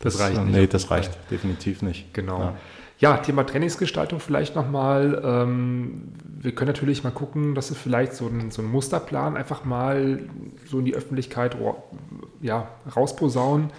Das, 0.00 0.14
das 0.14 0.20
reicht 0.20 0.44
nicht. 0.44 0.56
Nee, 0.56 0.66
das 0.66 0.90
reicht 0.90 1.12
definitiv 1.30 1.80
nicht. 1.82 2.12
Genau. 2.12 2.40
Ja. 2.40 2.54
Ja, 3.02 3.16
Thema 3.16 3.42
Trainingsgestaltung 3.42 4.20
vielleicht 4.20 4.54
nochmal. 4.54 5.20
Ähm, 5.24 6.12
wir 6.38 6.54
können 6.54 6.68
natürlich 6.68 7.02
mal 7.02 7.10
gucken, 7.10 7.56
dass 7.56 7.68
wir 7.68 7.76
vielleicht 7.76 8.14
so 8.14 8.28
einen, 8.28 8.52
so 8.52 8.62
einen 8.62 8.70
Musterplan 8.70 9.36
einfach 9.36 9.64
mal 9.64 10.20
so 10.66 10.78
in 10.78 10.84
die 10.84 10.94
Öffentlichkeit 10.94 11.56
ja, 12.40 12.68
rausposaunen. 12.94 13.70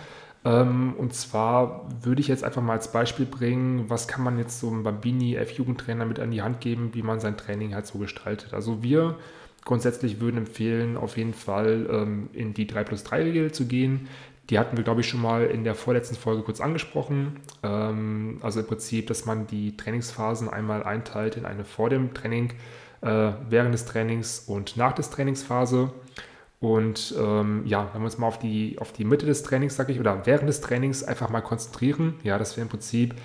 Ähm, 0.44 0.94
und 0.98 1.14
zwar 1.14 1.88
würde 2.02 2.20
ich 2.20 2.28
jetzt 2.28 2.44
einfach 2.44 2.62
mal 2.62 2.74
als 2.74 2.92
Beispiel 2.92 3.26
bringen, 3.26 3.86
was 3.88 4.10
kann 4.10 4.26
man 4.26 4.38
jetzt 4.38 4.60
so 4.60 4.68
einem 4.68 4.84
Bambini 4.84 5.36
F-Jugendtrainer 5.36 6.06
mit 6.06 6.20
an 6.20 6.32
die 6.32 6.42
Hand 6.42 6.60
geben, 6.60 6.90
wie 6.92 7.02
man 7.02 7.22
sein 7.22 7.38
Training 7.38 7.74
halt 7.74 7.88
so 7.88 8.00
gestaltet. 8.00 8.54
Also 8.54 8.84
wir 8.84 9.16
grundsätzlich 9.64 10.20
würden 10.20 10.40
empfehlen, 10.40 10.98
auf 10.98 11.16
jeden 11.16 11.34
Fall 11.34 11.88
ähm, 11.90 12.30
in 12.34 12.54
die 12.54 12.68
3 12.68 12.84
plus 12.84 13.06
3 13.06 13.24
Regel 13.24 13.52
zu 13.54 13.68
gehen. 13.68 14.10
Die 14.50 14.60
hatten 14.60 14.76
wir, 14.76 14.84
glaube 14.84 15.02
ich, 15.02 15.08
schon 15.08 15.22
mal 15.22 15.46
in 15.46 15.64
der 15.64 15.76
vorletzten 15.76 16.16
Folge 16.16 16.44
kurz 16.44 16.60
angesprochen. 16.60 17.40
Ähm, 17.64 18.40
also 18.42 18.60
im 18.60 18.68
Prinzip, 18.68 19.08
dass 19.08 19.26
man 19.26 19.48
die 19.48 19.78
Trainingsphasen 19.78 20.50
einmal 20.50 20.84
einteilt 20.84 21.38
in 21.38 21.46
eine 21.46 21.64
vor 21.64 21.90
dem 21.90 22.14
Training, 22.14 22.54
äh, 23.02 23.32
während 23.50 23.74
des 23.74 23.86
Trainings 23.86 24.40
und 24.40 24.76
nach 24.76 24.94
des 24.94 25.10
Trainingsphase. 25.10 25.92
Und 26.60 27.14
ähm, 27.18 27.64
ja, 27.66 27.90
wenn 27.94 28.02
wir 28.02 28.06
uns 28.06 28.18
mal 28.18 28.28
auf 28.28 28.40
die, 28.40 28.78
auf 28.80 28.94
die 28.94 29.06
Mitte 29.06 29.26
des 29.26 29.44
Trainings, 29.44 29.76
sage 29.76 29.92
ich, 29.92 30.00
oder 30.00 30.26
während 30.26 30.48
des 30.48 30.62
Trainings 30.62 31.04
einfach 31.04 31.30
mal 31.30 31.42
konzentrieren, 31.42 32.16
ja, 32.24 32.38
dass 32.38 32.56
wir 32.56 32.64
im 32.64 32.70
Prinzip 32.70 33.16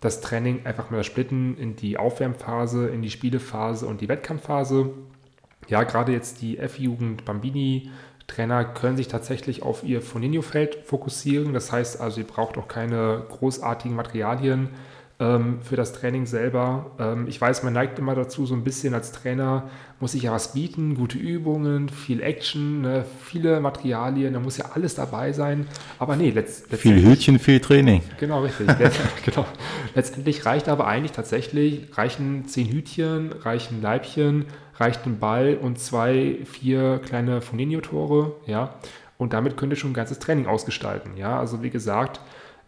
das 0.00 0.20
Training 0.20 0.64
einfach 0.64 0.90
mal 0.90 1.02
splitten 1.04 1.56
in 1.58 1.76
die 1.76 1.96
Aufwärmphase, 1.96 2.88
in 2.88 3.02
die 3.02 3.10
Spielephase 3.10 3.86
und 3.86 4.00
die 4.00 4.08
Wettkampfphase 4.08 4.90
ja, 5.68 5.82
gerade 5.82 6.12
jetzt 6.12 6.40
die 6.40 6.58
F-Jugend 6.58 7.24
Bambini 7.24 7.90
Trainer 8.28 8.64
können 8.64 8.96
sich 8.96 9.08
tatsächlich 9.08 9.62
auf 9.62 9.82
ihr 9.82 10.00
Foninho-Feld 10.00 10.78
fokussieren. 10.84 11.52
Das 11.52 11.72
heißt 11.72 12.00
also, 12.00 12.20
ihr 12.20 12.26
braucht 12.26 12.56
auch 12.56 12.68
keine 12.68 13.24
großartigen 13.28 13.96
Materialien 13.96 14.68
ähm, 15.18 15.58
für 15.62 15.76
das 15.76 15.92
Training 15.92 16.26
selber. 16.26 16.92
Ähm, 16.98 17.26
ich 17.26 17.40
weiß, 17.40 17.64
man 17.64 17.72
neigt 17.72 17.98
immer 17.98 18.14
dazu, 18.14 18.46
so 18.46 18.54
ein 18.54 18.62
bisschen 18.62 18.94
als 18.94 19.12
Trainer 19.12 19.68
muss 19.98 20.14
ich 20.14 20.24
ja 20.24 20.32
was 20.32 20.52
bieten, 20.52 20.94
gute 20.94 21.18
Übungen, 21.18 21.88
viel 21.88 22.20
Action, 22.20 22.82
ne, 22.82 23.04
viele 23.24 23.58
Materialien, 23.58 24.34
da 24.34 24.40
muss 24.40 24.58
ja 24.58 24.66
alles 24.74 24.94
dabei 24.94 25.32
sein. 25.32 25.66
Aber 25.98 26.14
nee, 26.14 26.30
letzt, 26.30 26.70
letztendlich. 26.70 27.02
Viel 27.02 27.10
Hütchen, 27.10 27.38
viel 27.40 27.58
Training. 27.58 28.02
Genau, 28.20 28.42
richtig. 28.42 28.68
genau. 29.24 29.46
Letztendlich 29.94 30.46
reicht 30.46 30.68
aber 30.68 30.86
eigentlich 30.86 31.12
tatsächlich, 31.12 31.96
reichen 31.96 32.46
zehn 32.46 32.68
Hütchen, 32.68 33.32
reichen 33.32 33.82
Leibchen, 33.82 34.44
reicht 34.78 35.06
ein 35.06 35.18
Ball 35.18 35.58
und 35.60 35.78
zwei, 35.78 36.38
vier 36.44 37.00
kleine 37.04 37.40
Foninho-Tore, 37.40 38.36
ja. 38.46 38.74
Und 39.16 39.32
damit 39.32 39.56
könnt 39.56 39.72
ihr 39.72 39.76
schon 39.76 39.90
ein 39.90 39.94
ganzes 39.94 40.20
Training 40.20 40.46
ausgestalten, 40.46 41.16
ja. 41.16 41.38
Also 41.38 41.62
wie 41.62 41.70
gesagt, 41.70 42.20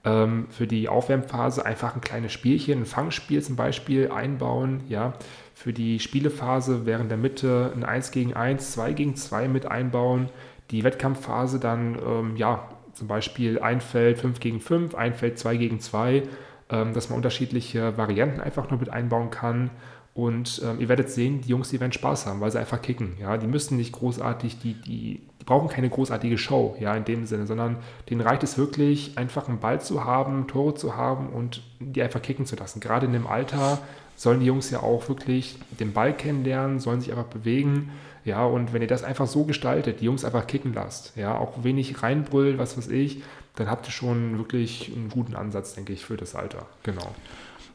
ähm, 0.05 0.47
für 0.51 0.67
die 0.67 0.89
Aufwärmphase 0.89 1.65
einfach 1.65 1.95
ein 1.95 2.01
kleines 2.01 2.33
Spielchen, 2.33 2.81
ein 2.81 2.87
Fangspiel 2.87 3.43
zum 3.43 3.57
Beispiel 3.57 4.11
einbauen, 4.11 4.83
ja. 4.89 5.13
Für 5.55 5.73
die 5.73 6.01
Spielephase 6.01 6.87
während 6.87 7.11
der 7.11 7.19
Mitte 7.19 7.73
ein 7.77 7.85
1 7.85 8.11
gegen 8.11 8.35
1, 8.35 8.73
2 8.73 8.93
gegen 8.95 9.15
2 9.15 9.49
mit 9.49 9.67
einbauen. 9.67 10.31
Die 10.71 10.85
Wettkampfphase 10.85 11.61
dann, 11.61 11.99
ähm, 12.05 12.37
ja, 12.37 12.69
zum 12.95 13.09
Beispiel 13.09 13.61
ein 13.61 13.81
Feld 13.81 14.19
5 14.19 14.41
gegen 14.41 14.61
5, 14.61 14.95
ein 14.95 15.15
Feld 15.15 15.39
2 15.39 15.57
gegen 15.57 15.81
2, 15.81 16.23
ähm, 16.71 16.95
dass 16.95 17.11
man 17.11 17.17
unterschiedliche 17.17 17.97
Varianten 17.97 18.41
einfach 18.41 18.71
nur 18.71 18.81
mit 18.81 18.89
einbauen 18.89 19.31
kann 19.31 19.71
und 20.13 20.61
ähm, 20.65 20.81
ihr 20.81 20.89
werdet 20.89 21.11
sehen, 21.11 21.41
die 21.41 21.49
Jungs, 21.49 21.71
die 21.71 21.79
werden 21.79 21.93
Spaß 21.93 22.27
haben, 22.27 22.41
weil 22.41 22.51
sie 22.51 22.59
einfach 22.59 22.83
kicken. 22.83 23.17
Ja, 23.21 23.37
die 23.37 23.47
müssen 23.47 23.77
nicht 23.77 23.93
großartig, 23.93 24.59
die, 24.59 24.75
die, 24.75 25.21
die 25.39 25.45
brauchen 25.47 25.69
keine 25.69 25.89
großartige 25.89 26.37
Show, 26.37 26.77
ja, 26.81 26.95
in 26.95 27.05
dem 27.05 27.27
Sinne, 27.27 27.47
sondern 27.47 27.77
denen 28.09 28.21
reicht 28.21 28.43
es 28.43 28.59
wirklich, 28.59 29.17
einfach 29.17 29.49
einen 29.49 29.61
Ball 29.61 29.81
zu 29.81 30.05
haben, 30.05 30.49
Tore 30.49 30.75
zu 30.75 30.97
haben 30.97 31.29
und 31.29 31.63
die 31.79 32.03
einfach 32.03 32.21
kicken 32.21 32.45
zu 32.45 32.57
lassen. 32.57 32.81
Gerade 32.81 33.07
in 33.07 33.13
dem 33.13 33.27
Alter 33.27 33.79
sollen 34.17 34.41
die 34.41 34.47
Jungs 34.47 34.71
ja 34.71 34.81
auch 34.81 35.09
wirklich 35.09 35.59
den 35.79 35.93
Ball 35.93 36.13
kennenlernen, 36.13 36.81
sollen 36.81 37.01
sich 37.01 37.13
einfach 37.13 37.25
bewegen. 37.25 37.91
Ja, 38.25 38.45
und 38.45 38.75
wenn 38.75 38.83
ihr 38.83 38.89
das 38.89 39.05
einfach 39.05 39.27
so 39.27 39.45
gestaltet, 39.45 40.01
die 40.01 40.05
Jungs 40.05 40.25
einfach 40.25 40.47
kicken 40.47 40.75
lasst, 40.75 41.17
ja, 41.17 41.39
auch 41.39 41.65
wenig 41.65 42.03
reinbrüllt, 42.03 42.59
was 42.59 42.77
weiß 42.77 42.89
ich, 42.89 43.23
dann 43.55 43.71
habt 43.71 43.87
ihr 43.87 43.93
schon 43.93 44.37
wirklich 44.39 44.93
einen 44.95 45.09
guten 45.09 45.37
Ansatz, 45.37 45.75
denke 45.75 45.93
ich, 45.93 46.05
für 46.05 46.17
das 46.17 46.35
Alter. 46.35 46.67
Genau. 46.83 47.15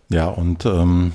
Ja, 0.10 0.28
und 0.28 0.66
ähm, 0.66 1.14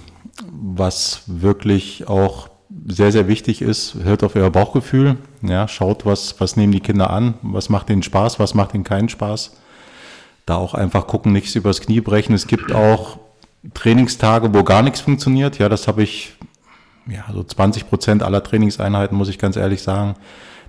was 0.51 1.23
wirklich 1.27 2.09
auch 2.09 2.49
sehr, 2.87 3.13
sehr 3.13 3.29
wichtig 3.29 3.63
ist, 3.63 3.97
hört 4.03 4.23
auf 4.23 4.37
euer 4.37 4.51
Bauchgefühl. 4.51 5.17
Ja, 5.43 5.69
schaut, 5.69 6.07
was, 6.07 6.41
was 6.41 6.57
nehmen 6.57 6.73
die 6.73 6.81
Kinder 6.81 7.11
an, 7.11 7.35
was 7.43 7.69
macht 7.69 7.91
ihnen 7.91 8.03
Spaß, 8.03 8.39
was 8.39 8.55
macht 8.55 8.75
ihnen 8.75 8.85
keinen 8.85 9.09
Spaß. 9.09 9.57
Da 10.47 10.57
auch 10.57 10.75
einfach 10.75 11.07
gucken, 11.07 11.33
nichts 11.33 11.55
übers 11.55 11.81
Knie 11.81 12.01
brechen. 12.01 12.35
Es 12.35 12.47
gibt 12.47 12.73
auch 12.73 13.19
Trainingstage, 13.75 14.55
wo 14.55 14.65
gar 14.65 14.83
nichts 14.83 15.01
funktioniert. 15.01 15.59
Ja, 15.59 15.69
das 15.69 15.89
habe 15.89 16.03
ich, 16.03 16.37
ja, 17.07 17.25
so 17.33 17.43
20 17.43 17.89
Prozent 17.89 18.23
aller 18.23 18.43
Trainingseinheiten, 18.43 19.17
muss 19.17 19.29
ich 19.29 19.39
ganz 19.39 19.57
ehrlich 19.57 19.83
sagen. 19.83 20.15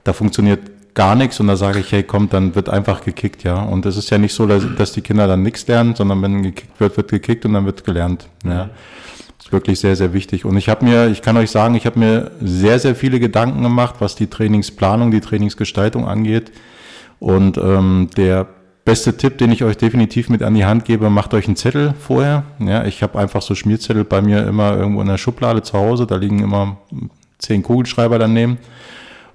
Da 0.03 0.13
funktioniert 0.13 0.59
gar 0.93 1.15
nichts 1.15 1.39
und 1.39 1.47
da 1.47 1.55
sage 1.55 1.79
ich, 1.79 1.91
hey, 1.91 2.03
komm, 2.03 2.29
dann 2.29 2.55
wird 2.55 2.69
einfach 2.69 3.03
gekickt, 3.03 3.43
ja. 3.43 3.61
Und 3.61 3.85
es 3.85 3.97
ist 3.97 4.09
ja 4.09 4.17
nicht 4.17 4.33
so, 4.33 4.45
dass, 4.45 4.63
dass 4.77 4.91
die 4.91 5.01
Kinder 5.01 5.27
dann 5.27 5.41
nichts 5.41 5.67
lernen, 5.67 5.95
sondern 5.95 6.21
wenn 6.21 6.43
gekickt 6.43 6.79
wird, 6.79 6.97
wird 6.97 7.11
gekickt 7.11 7.45
und 7.45 7.53
dann 7.53 7.65
wird 7.65 7.83
gelernt. 7.83 8.27
Ja. 8.43 8.69
Das 9.37 9.47
ist 9.47 9.53
wirklich 9.53 9.79
sehr, 9.79 9.95
sehr 9.95 10.13
wichtig. 10.13 10.45
Und 10.45 10.57
ich 10.57 10.69
habe 10.69 10.85
mir, 10.85 11.07
ich 11.07 11.21
kann 11.21 11.37
euch 11.37 11.51
sagen, 11.51 11.75
ich 11.75 11.85
habe 11.85 11.99
mir 11.99 12.31
sehr, 12.41 12.79
sehr 12.79 12.95
viele 12.95 13.19
Gedanken 13.19 13.63
gemacht, 13.63 13.95
was 13.99 14.15
die 14.15 14.27
Trainingsplanung, 14.27 15.11
die 15.11 15.21
Trainingsgestaltung 15.21 16.07
angeht. 16.07 16.51
Und 17.19 17.57
ähm, 17.57 18.09
der 18.17 18.47
beste 18.83 19.15
Tipp, 19.15 19.37
den 19.37 19.51
ich 19.51 19.63
euch 19.63 19.77
definitiv 19.77 20.29
mit 20.29 20.43
an 20.43 20.55
die 20.55 20.65
Hand 20.65 20.85
gebe, 20.85 21.09
macht 21.09 21.33
euch 21.33 21.47
einen 21.47 21.55
Zettel 21.55 21.93
vorher. 21.99 22.43
Ja, 22.59 22.83
ich 22.85 23.03
habe 23.03 23.17
einfach 23.19 23.41
so 23.41 23.55
Schmierzettel 23.55 24.03
bei 24.03 24.21
mir 24.21 24.45
immer 24.45 24.75
irgendwo 24.75 25.01
in 25.01 25.07
der 25.07 25.17
Schublade 25.17 25.61
zu 25.61 25.73
Hause. 25.77 26.07
Da 26.07 26.15
liegen 26.15 26.39
immer 26.39 26.77
zehn 27.37 27.63
Kugelschreiber 27.63 28.19
daneben. 28.19 28.57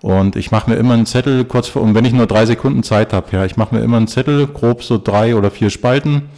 Und 0.07 0.37
ich 0.37 0.53
mache 0.53 0.71
mir 0.71 0.77
immer 0.77 0.95
einen 0.95 1.05
Zettel 1.05 1.45
kurz 1.45 1.66
vor, 1.66 1.83
und 1.83 1.97
wenn 1.97 2.05
ich 2.05 2.12
nur 2.12 2.29
drei 2.29 2.47
Sekunden 2.47 2.85
Zeit 2.85 3.12
habe, 3.12 3.27
ja, 3.33 3.45
ich 3.45 3.57
mache 3.57 3.75
mir 3.75 3.81
immer 3.81 3.97
einen 3.97 4.07
Zettel, 4.07 4.47
grob 4.47 4.85
so 4.85 4.99
drei 5.03 5.35
oder 5.35 5.51
vier 5.51 5.69
Spalten. 5.69 6.29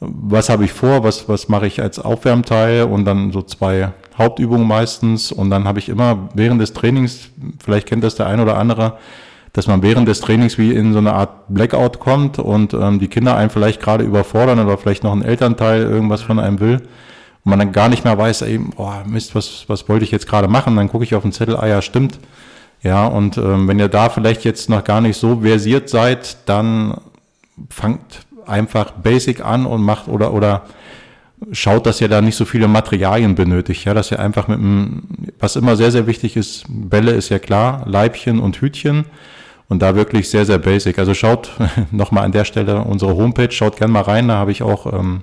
Was 0.00 0.48
habe 0.48 0.64
ich 0.64 0.72
vor, 0.72 1.04
was, 1.04 1.28
was 1.28 1.48
mache 1.48 1.68
ich 1.68 1.80
als 1.80 2.00
Aufwärmteil 2.00 2.82
und 2.82 3.04
dann 3.04 3.30
so 3.30 3.42
zwei 3.42 3.92
Hauptübungen 4.18 4.66
meistens. 4.66 5.30
Und 5.30 5.48
dann 5.48 5.62
habe 5.62 5.78
ich 5.78 5.88
immer 5.88 6.28
während 6.34 6.60
des 6.60 6.72
Trainings, 6.72 7.30
vielleicht 7.62 7.86
kennt 7.86 8.02
das 8.02 8.16
der 8.16 8.26
ein 8.26 8.40
oder 8.40 8.58
andere, 8.58 8.98
dass 9.52 9.68
man 9.68 9.80
während 9.80 10.08
des 10.08 10.20
Trainings 10.20 10.58
wie 10.58 10.72
in 10.72 10.92
so 10.92 10.98
eine 10.98 11.12
Art 11.12 11.46
Blackout 11.46 12.00
kommt 12.00 12.40
und 12.40 12.74
ähm, 12.74 12.98
die 12.98 13.06
Kinder 13.06 13.36
einen 13.36 13.50
vielleicht 13.50 13.80
gerade 13.80 14.02
überfordern 14.02 14.58
oder 14.58 14.76
vielleicht 14.76 15.04
noch 15.04 15.12
ein 15.12 15.22
Elternteil 15.22 15.82
irgendwas 15.82 16.22
von 16.22 16.40
einem 16.40 16.58
will 16.58 16.78
und 17.44 17.50
man 17.50 17.60
dann 17.60 17.70
gar 17.70 17.88
nicht 17.88 18.02
mehr 18.02 18.18
weiß, 18.18 18.42
ey, 18.42 18.58
oh 18.76 18.90
Mist, 19.06 19.36
was, 19.36 19.66
was 19.68 19.88
wollte 19.88 20.04
ich 20.04 20.10
jetzt 20.10 20.26
gerade 20.26 20.48
machen? 20.48 20.74
Dann 20.74 20.88
gucke 20.88 21.04
ich 21.04 21.14
auf 21.14 21.22
den 21.22 21.30
Zettel, 21.30 21.56
ah 21.56 21.68
ja, 21.68 21.80
stimmt, 21.80 22.18
ja, 22.82 23.06
und 23.06 23.36
ähm, 23.38 23.66
wenn 23.68 23.78
ihr 23.78 23.88
da 23.88 24.08
vielleicht 24.08 24.44
jetzt 24.44 24.68
noch 24.70 24.84
gar 24.84 25.00
nicht 25.00 25.16
so 25.16 25.40
versiert 25.40 25.88
seid, 25.88 26.36
dann 26.46 27.00
fangt 27.70 28.26
einfach 28.46 28.92
basic 28.92 29.44
an 29.44 29.66
und 29.66 29.82
macht 29.82 30.08
oder, 30.08 30.32
oder 30.32 30.62
schaut, 31.52 31.86
dass 31.86 32.00
ihr 32.00 32.08
da 32.08 32.20
nicht 32.20 32.36
so 32.36 32.44
viele 32.44 32.68
Materialien 32.68 33.34
benötigt, 33.34 33.84
ja, 33.84 33.94
dass 33.94 34.10
ihr 34.10 34.20
einfach 34.20 34.48
mit 34.48 34.58
einem, 34.58 35.02
was 35.38 35.56
immer 35.56 35.76
sehr, 35.76 35.90
sehr 35.90 36.06
wichtig 36.06 36.36
ist, 36.36 36.64
Bälle 36.68 37.12
ist 37.12 37.28
ja 37.28 37.38
klar, 37.38 37.82
Leibchen 37.86 38.40
und 38.40 38.60
Hütchen 38.60 39.06
und 39.68 39.82
da 39.82 39.94
wirklich 39.94 40.30
sehr, 40.30 40.46
sehr 40.46 40.58
basic. 40.58 40.98
Also 40.98 41.14
schaut 41.14 41.50
nochmal 41.90 42.24
an 42.24 42.32
der 42.32 42.44
Stelle 42.44 42.80
unsere 42.82 43.14
Homepage, 43.14 43.50
schaut 43.50 43.76
gerne 43.76 43.92
mal 43.92 44.02
rein, 44.02 44.28
da 44.28 44.36
habe 44.36 44.52
ich 44.52 44.62
auch 44.62 44.92
ähm, 44.92 45.22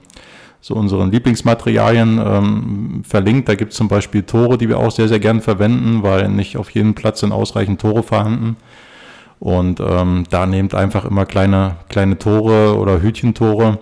so 0.65 0.73
unseren 0.73 1.12
Lieblingsmaterialien 1.12 2.19
ähm, 2.25 3.04
verlinkt. 3.08 3.47
Da 3.47 3.54
gibt 3.54 3.73
es 3.73 3.78
zum 3.78 3.88
Beispiel 3.88 4.23
Tore, 4.23 4.58
die 4.58 4.67
wir 4.67 4.80
auch 4.80 4.89
sehr, 4.89 5.08
sehr 5.08 5.19
gern 5.19 5.41
verwenden, 5.41 6.01
weil 6.01 6.28
nicht 6.28 6.58
auf 6.58 6.71
jedem 6.71 6.95
Platz 6.95 7.19
sind 7.19 7.32
ausreichend 7.32 7.80
Tore 7.80 8.01
vorhanden. 8.01 8.58
Und 9.39 9.80
ähm, 9.80 10.23
da 10.32 10.47
nehmt 10.47 10.73
einfach 10.73 11.06
immer 11.06 11.28
kleine, 11.28 11.75
kleine 11.88 12.17
Tore 12.17 12.80
oder 12.80 12.99
Hütchentore, 13.04 13.78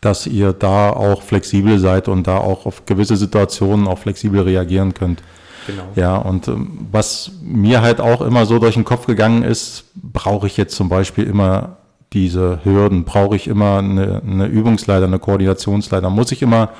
dass 0.00 0.28
ihr 0.28 0.52
da 0.52 0.90
auch 0.90 1.20
flexibel 1.20 1.80
seid 1.80 2.06
und 2.06 2.28
da 2.28 2.36
auch 2.36 2.64
auf 2.64 2.86
gewisse 2.86 3.16
Situationen 3.16 3.88
auch 3.88 3.98
flexibel 3.98 4.42
reagieren 4.42 4.94
könnt. 4.94 5.20
Genau. 5.66 5.82
Ja, 5.96 6.16
und 6.16 6.46
ähm, 6.46 6.86
was 6.92 7.32
mir 7.42 7.82
halt 7.82 8.00
auch 8.00 8.20
immer 8.20 8.46
so 8.46 8.60
durch 8.60 8.74
den 8.74 8.84
Kopf 8.84 9.06
gegangen 9.06 9.42
ist, 9.42 9.86
brauche 9.96 10.46
ich 10.46 10.56
jetzt 10.56 10.76
zum 10.76 10.88
Beispiel 10.88 11.24
immer 11.24 11.78
diese 12.12 12.60
Hürden? 12.64 13.04
Brauche 13.04 13.36
ich 13.36 13.48
immer 13.48 13.78
eine, 13.78 14.22
eine 14.26 14.46
Übungsleiter, 14.46 15.06
eine 15.06 15.18
Koordinationsleiter? 15.18 16.10
Muss 16.10 16.32
ich 16.32 16.42
immer 16.42 16.70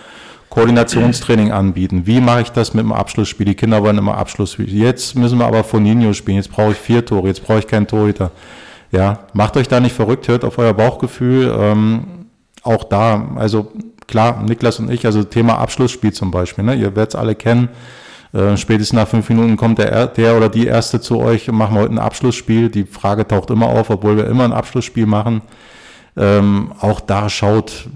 Koordinationstraining 0.51 1.53
anbieten? 1.53 2.07
Wie 2.07 2.21
mache 2.21 2.43
ich 2.43 2.51
das 2.51 2.75
mit 2.75 2.85
dem 2.85 2.93
Abschlussspiel? 2.93 3.47
Die 3.47 3.55
Kinder 3.55 3.83
wollen 3.83 3.99
immer 3.99 4.19
Abschlussspiel. 4.19 4.73
Jetzt 4.73 5.17
müssen 5.17 5.39
wir 5.39 5.47
aber 5.47 5.65
Foninho 5.65 6.13
spielen. 6.13 6.37
Jetzt 6.37 6.51
brauche 6.51 6.73
ich 6.73 6.79
vier 6.79 7.05
Tore. 7.05 7.29
Jetzt 7.29 7.45
brauche 7.45 7.61
ich 7.61 7.67
keinen 7.67 7.87
Torhüter. 7.87 8.31
Ja, 8.91 9.21
macht 9.33 9.57
euch 9.57 9.69
da 9.69 9.81
nicht 9.81 9.95
verrückt. 9.95 10.29
Hört 10.29 10.45
auf 10.45 10.59
euer 10.59 10.75
Bauchgefühl. 10.75 11.55
Ähm, 11.59 12.27
auch 12.63 12.85
da, 12.85 13.29
also 13.37 13.73
klar, 14.07 14.43
Niklas 14.43 14.79
und 14.79 14.91
ich, 14.91 15.07
also 15.07 15.25
Thema 15.25 15.59
Abschlussspiel 15.59 16.13
zum 16.13 16.31
Beispiel. 16.31 16.65
Ne? 16.65 16.75
Ihr 16.75 16.95
werdet 16.95 17.15
es 17.15 17.17
alle 17.17 17.35
kennen 17.35 17.69
äh, 18.33 18.57
spätestens 18.57 18.97
nach 18.97 19.09
fünf 19.09 19.29
Minuten 19.29 19.57
kommt 19.57 19.79
der, 19.79 20.07
der 20.07 20.37
oder 20.37 20.49
die 20.49 20.67
Erste 20.67 21.01
zu 21.01 21.21
euch 21.21 21.49
und 21.49 21.57
machen 21.57 21.77
heute 21.77 21.93
ein 21.93 21.99
Abschlussspiel. 21.99 22.71
Die 22.71 22.85
Frage 22.85 23.27
taucht 23.27 23.51
immer 23.51 23.67
auf, 23.67 23.91
obwohl 23.91 24.17
wir 24.17 24.27
immer 24.27 24.45
ein 24.45 24.53
Abschlussspiel 24.53 25.07
machen. 25.07 25.43
Ähm, 26.17 26.73
auch 26.81 27.01
da 27.01 27.29
schaut, 27.29 27.89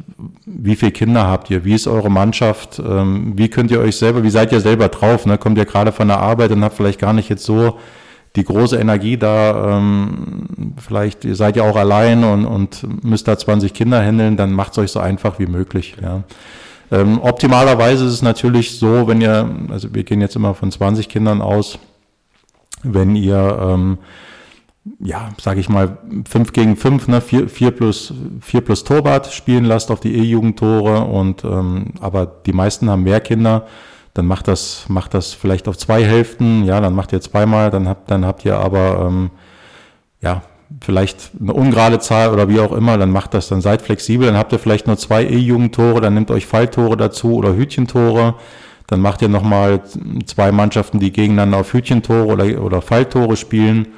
wie 0.47 0.77
viele 0.77 0.93
Kinder 0.93 1.27
habt 1.27 1.51
ihr, 1.51 1.65
wie 1.65 1.75
ist 1.75 1.87
eure 1.87 2.11
Mannschaft, 2.11 2.79
ähm, 2.79 3.35
wie 3.37 3.49
könnt 3.49 3.71
ihr 3.71 3.81
euch 3.81 3.97
selber, 3.97 4.23
wie 4.23 4.31
seid 4.31 4.53
ihr 4.53 4.61
selber 4.61 4.89
drauf, 4.89 5.27
ne? 5.27 5.37
kommt 5.37 5.59
ihr 5.59 5.67
gerade 5.67 5.93
von 5.93 6.09
der 6.09 6.19
Arbeit 6.21 6.51
und 6.51 6.65
habt 6.65 6.77
vielleicht 6.77 6.99
gar 6.99 7.13
nicht 7.13 7.29
jetzt 7.29 7.45
so 7.45 7.79
die 8.37 8.45
große 8.45 8.79
Energie 8.79 9.19
da, 9.19 9.77
ähm, 9.77 10.47
vielleicht 10.79 11.27
ihr 11.27 11.37
seid 11.37 11.57
ja 11.57 11.65
auch 11.65 11.77
allein 11.77 12.25
und, 12.25 12.47
und 12.47 13.05
müsst 13.05 13.29
da 13.29 13.37
20 13.37 13.75
Kinder 13.75 14.03
handeln, 14.03 14.39
dann 14.39 14.53
macht 14.53 14.73
es 14.73 14.79
euch 14.79 14.93
so 14.93 15.01
einfach 15.01 15.39
wie 15.39 15.47
möglich. 15.47 15.97
Ja. 16.03 16.23
Ähm, 16.91 17.21
optimalerweise 17.21 18.05
ist 18.05 18.13
es 18.13 18.23
natürlich 18.23 18.79
so, 18.79 19.09
wenn 19.09 19.21
ihr, 19.21 19.49
also 19.71 19.93
wir 19.95 20.05
gehen 20.05 20.21
jetzt 20.21 20.37
immer 20.37 20.55
von 20.55 20.71
20 20.71 21.09
Kindern 21.09 21.43
aus, 21.43 21.79
wenn 22.83 23.17
ihr, 23.17 23.59
ähm, 23.61 23.99
ja, 25.01 25.31
sage 25.41 25.59
ich 25.59 25.69
mal, 25.69 25.99
5 26.29 26.53
gegen 26.53 26.77
5, 26.77 27.09
ne, 27.09 27.21
4, 27.21 27.49
4 27.49 27.71
plus 27.73 28.15
4 28.41 28.61
plus 28.61 28.85
Torwart 28.85 29.33
spielen 29.33 29.65
lasst 29.65 29.91
auf 29.91 29.99
die 29.99 30.15
E-Jugendtore 30.15 31.01
und 31.05 31.45
ähm, 31.45 31.95
aber 32.01 32.27
die 32.27 32.53
meisten 32.53 32.89
haben 32.89 33.03
mehr 33.03 33.21
Kinder, 33.21 33.67
dann 34.15 34.27
macht 34.27 34.47
das, 34.47 34.89
macht 34.89 35.13
das 35.15 35.35
vielleicht 35.35 35.67
auf 35.67 35.77
zwei 35.77 36.05
Hälften, 36.05 36.65
ja, 36.65 36.81
dann 36.81 36.95
macht 36.95 37.13
ihr 37.13 37.21
zweimal, 37.21 37.71
dann 37.71 37.89
habt, 37.89 38.11
dann 38.11 38.25
habt 38.25 38.45
ihr 38.45 38.59
aber 38.59 39.07
ähm, 39.09 39.31
ja, 40.21 40.43
vielleicht 40.81 41.31
eine 41.41 41.53
ungerade 41.53 41.99
Zahl 41.99 42.31
oder 42.31 42.49
wie 42.49 42.61
auch 42.61 42.73
immer, 42.73 42.99
dann 42.99 43.11
macht 43.11 43.35
das, 43.35 43.49
dann 43.49 43.61
seid 43.61 43.83
flexibel, 43.83 44.27
dann 44.27 44.37
habt 44.37 44.53
ihr 44.53 44.59
vielleicht 44.59 44.87
nur 44.87 44.97
zwei 44.97 45.25
E-Jugendtore, 45.25 46.01
dann 46.01 46.15
nehmt 46.15 46.31
euch 46.31 46.47
Falltore 46.47 46.97
dazu 46.97 47.35
oder 47.35 47.55
Hütchentore, 47.55 48.35
dann 48.87 49.01
macht 49.01 49.23
ihr 49.23 49.29
nochmal 49.29 49.83
zwei 50.27 50.53
Mannschaften, 50.53 51.01
die 51.01 51.13
gegeneinander 51.13 51.59
auf 51.59 51.73
Hütchentore 51.73 52.27
oder, 52.27 52.63
oder 52.63 52.83
Falltore 52.83 53.37
spielen 53.37 53.89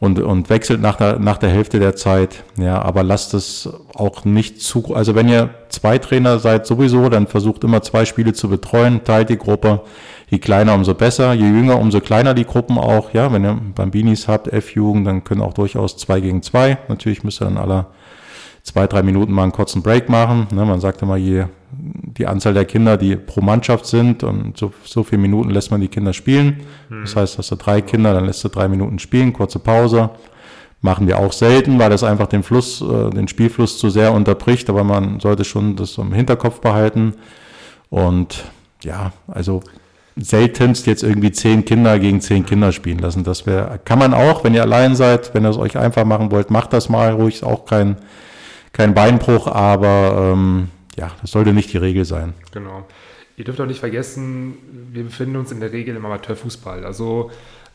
und, 0.00 0.18
und 0.18 0.48
wechselt 0.48 0.80
nach 0.80 0.96
der, 0.96 1.18
nach 1.18 1.36
der 1.36 1.50
Hälfte 1.50 1.78
der 1.78 1.94
Zeit. 1.94 2.42
Ja, 2.56 2.80
aber 2.80 3.02
lasst 3.02 3.34
es 3.34 3.68
auch 3.94 4.24
nicht 4.24 4.62
zu, 4.62 4.94
also 4.94 5.14
wenn 5.14 5.28
ihr 5.28 5.50
zwei 5.68 5.98
Trainer 5.98 6.38
seid 6.38 6.66
sowieso, 6.66 7.10
dann 7.10 7.26
versucht 7.26 7.62
immer 7.64 7.82
zwei 7.82 8.06
Spiele 8.06 8.32
zu 8.32 8.48
betreuen, 8.48 9.04
teilt 9.04 9.28
die 9.28 9.38
Gruppe. 9.38 9.82
Je 10.30 10.38
kleiner, 10.38 10.74
umso 10.74 10.94
besser. 10.94 11.32
Je 11.32 11.44
jünger, 11.44 11.78
umso 11.78 12.00
kleiner 12.00 12.34
die 12.34 12.46
Gruppen 12.46 12.78
auch. 12.78 13.12
Ja, 13.12 13.32
wenn 13.32 13.44
ihr 13.44 13.58
Bambinis 13.74 14.28
habt, 14.28 14.46
F-Jugend, 14.46 15.06
dann 15.06 15.24
können 15.24 15.42
auch 15.42 15.54
durchaus 15.54 15.96
zwei 15.96 16.20
gegen 16.20 16.42
zwei. 16.42 16.78
Natürlich 16.88 17.24
müsst 17.24 17.42
ihr 17.42 17.46
dann 17.46 17.58
alle 17.58 17.86
zwei, 18.70 18.86
drei 18.86 19.02
Minuten 19.02 19.32
mal 19.32 19.44
einen 19.44 19.52
kurzen 19.52 19.82
Break 19.82 20.08
machen. 20.08 20.46
Ne, 20.52 20.64
man 20.64 20.80
sagt 20.80 21.02
immer, 21.02 21.16
je, 21.16 21.46
die 21.72 22.26
Anzahl 22.26 22.54
der 22.54 22.64
Kinder, 22.64 22.96
die 22.96 23.16
pro 23.16 23.40
Mannschaft 23.40 23.86
sind 23.86 24.22
und 24.22 24.56
so, 24.56 24.72
so 24.84 25.02
viele 25.02 25.22
Minuten 25.22 25.50
lässt 25.50 25.70
man 25.70 25.80
die 25.80 25.88
Kinder 25.88 26.12
spielen. 26.12 26.60
Mhm. 26.88 27.02
Das 27.02 27.16
heißt, 27.16 27.38
hast 27.38 27.50
du 27.50 27.56
drei 27.56 27.80
Kinder, 27.80 28.14
dann 28.14 28.26
lässt 28.26 28.44
du 28.44 28.48
drei 28.48 28.68
Minuten 28.68 28.98
spielen, 28.98 29.32
kurze 29.32 29.58
Pause. 29.58 30.10
Machen 30.82 31.06
wir 31.08 31.18
auch 31.18 31.32
selten, 31.32 31.78
weil 31.78 31.90
das 31.90 32.04
einfach 32.04 32.28
den 32.28 32.42
Fluss, 32.42 32.80
äh, 32.80 33.10
den 33.10 33.28
Spielfluss 33.28 33.78
zu 33.78 33.90
sehr 33.90 34.12
unterbricht, 34.12 34.70
aber 34.70 34.84
man 34.84 35.20
sollte 35.20 35.44
schon 35.44 35.76
das 35.76 35.98
im 35.98 36.12
Hinterkopf 36.12 36.60
behalten. 36.60 37.14
Und 37.90 38.44
ja, 38.82 39.12
also 39.26 39.62
seltenst 40.16 40.86
jetzt 40.86 41.02
irgendwie 41.02 41.32
zehn 41.32 41.64
Kinder 41.64 41.98
gegen 41.98 42.20
zehn 42.20 42.46
Kinder 42.46 42.72
spielen 42.72 42.98
lassen. 42.98 43.24
Das 43.24 43.46
wäre, 43.46 43.80
kann 43.84 43.98
man 43.98 44.14
auch, 44.14 44.44
wenn 44.44 44.54
ihr 44.54 44.62
allein 44.62 44.94
seid, 44.94 45.34
wenn 45.34 45.44
ihr 45.44 45.50
es 45.50 45.58
euch 45.58 45.76
einfach 45.76 46.04
machen 46.04 46.30
wollt, 46.30 46.50
macht 46.50 46.72
das 46.72 46.88
mal 46.88 47.12
ruhig, 47.12 47.36
ist 47.36 47.44
auch 47.44 47.64
kein, 47.64 47.96
kein 48.72 48.94
Beinbruch, 48.94 49.46
aber 49.46 50.32
ähm, 50.32 50.68
ja, 50.96 51.10
das 51.20 51.30
sollte 51.30 51.52
nicht 51.52 51.72
die 51.72 51.78
Regel 51.78 52.04
sein. 52.04 52.34
Genau. 52.52 52.86
Ihr 53.36 53.44
dürft 53.44 53.60
auch 53.60 53.66
nicht 53.66 53.80
vergessen, 53.80 54.54
wir 54.92 55.04
befinden 55.04 55.36
uns 55.36 55.50
in 55.50 55.60
der 55.60 55.72
Regel 55.72 55.96
im 55.96 56.04
Amateurfußball. 56.04 56.84
Also 56.84 57.30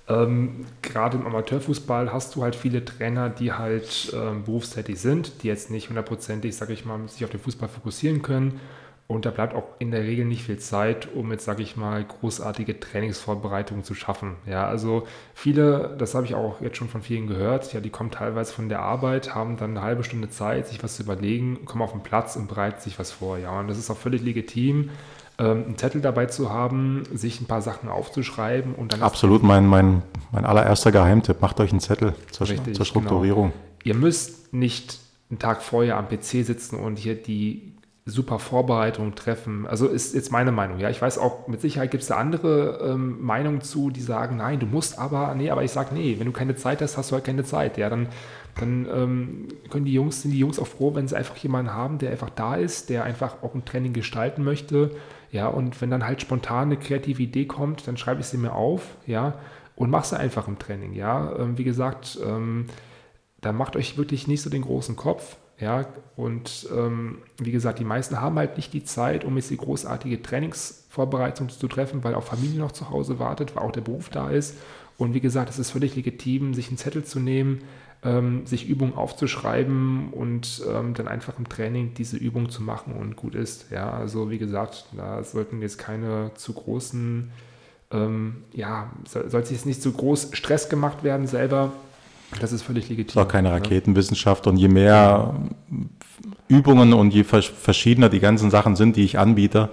ähm, 0.07 0.65
gerade 0.81 1.17
im 1.17 1.25
Amateurfußball 1.25 2.13
hast 2.13 2.35
du 2.35 2.43
halt 2.43 2.55
viele 2.55 2.85
Trainer, 2.85 3.29
die 3.29 3.51
halt 3.51 4.13
ähm, 4.15 4.43
berufstätig 4.43 4.99
sind, 4.99 5.41
die 5.41 5.47
jetzt 5.47 5.71
nicht 5.71 5.89
hundertprozentig, 5.89 6.55
sage 6.55 6.73
ich 6.73 6.85
mal, 6.85 6.99
sich 7.07 7.23
auf 7.23 7.31
den 7.31 7.39
Fußball 7.39 7.69
fokussieren 7.69 8.21
können 8.21 8.59
und 9.07 9.25
da 9.25 9.29
bleibt 9.29 9.53
auch 9.53 9.65
in 9.77 9.91
der 9.91 10.01
Regel 10.01 10.25
nicht 10.25 10.43
viel 10.43 10.57
Zeit, 10.57 11.07
um 11.13 11.31
jetzt, 11.31 11.45
sage 11.45 11.61
ich 11.61 11.75
mal, 11.75 12.03
großartige 12.03 12.79
Trainingsvorbereitungen 12.79 13.83
zu 13.83 13.93
schaffen. 13.93 14.35
Ja, 14.47 14.67
also 14.67 15.05
viele, 15.35 15.95
das 15.99 16.15
habe 16.15 16.25
ich 16.25 16.33
auch 16.33 16.59
jetzt 16.59 16.77
schon 16.77 16.89
von 16.89 17.03
vielen 17.03 17.27
gehört, 17.27 17.71
ja, 17.73 17.81
die 17.81 17.91
kommen 17.91 18.09
teilweise 18.09 18.51
von 18.51 18.67
der 18.67 18.79
Arbeit, 18.79 19.35
haben 19.35 19.57
dann 19.57 19.71
eine 19.71 19.81
halbe 19.83 20.03
Stunde 20.03 20.29
Zeit, 20.31 20.67
sich 20.67 20.81
was 20.81 20.95
zu 20.95 21.03
überlegen, 21.03 21.65
kommen 21.65 21.83
auf 21.83 21.91
den 21.91 22.01
Platz 22.01 22.35
und 22.35 22.47
bereiten 22.47 22.81
sich 22.81 22.97
was 22.97 23.11
vor. 23.11 23.37
Ja, 23.37 23.59
und 23.59 23.67
das 23.67 23.77
ist 23.77 23.91
auch 23.91 23.97
völlig 23.97 24.23
legitim, 24.23 24.89
ähm, 25.37 25.65
einen 25.65 25.77
Zettel 25.77 26.01
dabei 26.01 26.25
zu 26.25 26.51
haben, 26.51 27.03
sich 27.13 27.41
ein 27.41 27.45
paar 27.45 27.61
Sachen 27.61 27.89
aufzuschreiben 27.89 28.73
und 28.73 28.93
dann. 28.93 29.03
Absolut, 29.03 29.43
mein, 29.43 29.67
mein, 29.67 30.01
mein 30.31 30.45
allererster 30.45 30.91
Geheimtipp. 30.91 31.41
Macht 31.41 31.59
euch 31.59 31.71
einen 31.71 31.79
Zettel 31.79 32.15
zur, 32.31 32.49
Richtig, 32.49 32.75
zur 32.75 32.85
Strukturierung. 32.85 33.51
Genau. 33.51 33.61
Ihr 33.83 33.95
müsst 33.95 34.51
nicht 34.51 34.97
einen 35.29 35.37
Tag 35.39 35.61
vorher 35.61 35.97
am 35.97 36.07
PC 36.07 36.45
sitzen 36.45 36.79
und 36.79 36.97
hier 36.97 37.15
die 37.15 37.74
super 38.07 38.37
Vorbereitung 38.37 39.15
treffen. 39.15 39.65
Also 39.65 39.87
ist 39.87 40.13
jetzt 40.13 40.31
meine 40.31 40.51
Meinung. 40.51 40.79
Ja, 40.79 40.91
ich 40.91 41.01
weiß 41.01 41.17
auch, 41.17 41.47
mit 41.47 41.59
Sicherheit 41.59 41.89
gibt 41.89 42.03
es 42.03 42.09
da 42.09 42.17
andere 42.17 42.91
ähm, 42.91 43.19
Meinungen 43.21 43.61
zu, 43.61 43.89
die 43.89 44.01
sagen, 44.01 44.37
nein, 44.37 44.59
du 44.59 44.67
musst 44.67 44.99
aber, 44.99 45.33
nee, 45.33 45.49
aber 45.49 45.63
ich 45.63 45.71
sage, 45.71 45.95
nee, 45.95 46.15
wenn 46.19 46.27
du 46.27 46.31
keine 46.31 46.55
Zeit 46.55 46.83
hast, 46.83 46.97
hast 46.97 47.09
du 47.09 47.15
halt 47.15 47.25
keine 47.25 47.43
Zeit. 47.43 47.79
Ja, 47.79 47.89
dann, 47.89 48.07
dann 48.59 48.87
ähm, 48.93 49.47
können 49.71 49.85
die 49.85 49.93
Jungs, 49.93 50.21
sind 50.21 50.31
die 50.31 50.39
Jungs 50.39 50.59
auch 50.59 50.67
froh, 50.67 50.93
wenn 50.93 51.07
sie 51.07 51.17
einfach 51.17 51.35
jemanden 51.37 51.73
haben, 51.73 51.97
der 51.97 52.11
einfach 52.11 52.29
da 52.29 52.55
ist, 52.55 52.91
der 52.91 53.05
einfach 53.05 53.41
auch 53.41 53.55
ein 53.55 53.65
Training 53.65 53.93
gestalten 53.93 54.43
möchte. 54.43 54.91
Ja, 55.31 55.47
und 55.47 55.81
wenn 55.81 55.89
dann 55.89 56.05
halt 56.05 56.21
spontan 56.21 56.67
eine 56.67 56.77
kreative 56.77 57.23
Idee 57.23 57.45
kommt, 57.45 57.87
dann 57.87 57.97
schreibe 57.97 58.21
ich 58.21 58.27
sie 58.27 58.37
mir 58.37 58.53
auf, 58.53 58.97
ja, 59.07 59.39
und 59.75 59.89
mach 59.89 60.03
sie 60.03 60.17
einfach 60.17 60.47
im 60.47 60.59
Training. 60.59 60.93
Ja, 60.93 61.35
ähm, 61.39 61.57
wie 61.57 61.63
gesagt, 61.63 62.19
ähm, 62.23 62.67
da 63.41 63.51
macht 63.51 63.75
euch 63.75 63.97
wirklich 63.97 64.27
nicht 64.27 64.43
so 64.43 64.51
den 64.51 64.61
großen 64.61 64.95
Kopf 64.95 65.37
ja, 65.59 65.85
und 66.17 66.67
ähm, 66.75 67.19
wie 67.37 67.51
gesagt, 67.51 67.79
die 67.79 67.85
meisten 67.85 68.19
haben 68.19 68.37
halt 68.37 68.57
nicht 68.57 68.73
die 68.73 68.83
Zeit, 68.83 69.23
um 69.23 69.37
jetzt 69.37 69.49
die 69.49 69.57
großartige 69.57 70.21
Trainingsvorbereitung 70.21 71.49
zu 71.49 71.67
treffen, 71.67 72.03
weil 72.03 72.15
auch 72.15 72.23
Familie 72.23 72.59
noch 72.59 72.73
zu 72.73 72.89
Hause 72.89 73.19
wartet, 73.19 73.55
weil 73.55 73.63
auch 73.63 73.71
der 73.71 73.81
Beruf 73.81 74.09
da 74.09 74.29
ist. 74.29 74.55
Und 74.97 75.13
wie 75.13 75.21
gesagt, 75.21 75.49
es 75.49 75.59
ist 75.59 75.71
völlig 75.71 75.95
legitim, 75.95 76.53
sich 76.53 76.67
einen 76.67 76.77
Zettel 76.77 77.05
zu 77.05 77.19
nehmen, 77.19 77.61
ähm, 78.03 78.45
sich 78.45 78.67
Übungen 78.67 78.95
aufzuschreiben 78.95 80.09
und 80.11 80.61
ähm, 80.69 80.93
dann 80.93 81.07
einfach 81.07 81.39
im 81.39 81.47
Training 81.47 81.93
diese 81.93 82.17
Übung 82.17 82.49
zu 82.49 82.61
machen 82.61 82.93
und 82.93 83.15
gut 83.15 83.33
ist. 83.33 83.71
Ja, 83.71 83.91
also 83.91 84.29
wie 84.29 84.37
gesagt, 84.37 84.85
da 84.95 85.23
sollten 85.23 85.61
jetzt 85.61 85.77
keine 85.77 86.31
zu 86.35 86.53
großen, 86.53 87.31
ähm, 87.91 88.43
ja, 88.53 88.91
soll, 89.07 89.29
sollte 89.29 89.53
jetzt 89.53 89.65
nicht 89.65 89.81
zu 89.81 89.93
groß 89.93 90.29
Stress 90.33 90.67
gemacht 90.67 91.03
werden 91.03 91.27
selber 91.27 91.71
das 92.39 92.51
ist 92.51 92.63
völlig 92.63 92.89
legitim. 92.89 93.15
Das 93.15 93.23
ist 93.23 93.27
auch 93.27 93.31
keine 93.31 93.51
Raketenwissenschaft 93.51 94.47
und 94.47 94.57
je 94.57 94.67
mehr 94.67 95.33
Übungen 96.47 96.93
und 96.93 97.13
je 97.13 97.23
verschiedener 97.23 98.09
die 98.09 98.19
ganzen 98.19 98.51
Sachen 98.51 98.75
sind, 98.75 98.95
die 98.95 99.03
ich 99.03 99.17
anbiete, 99.17 99.69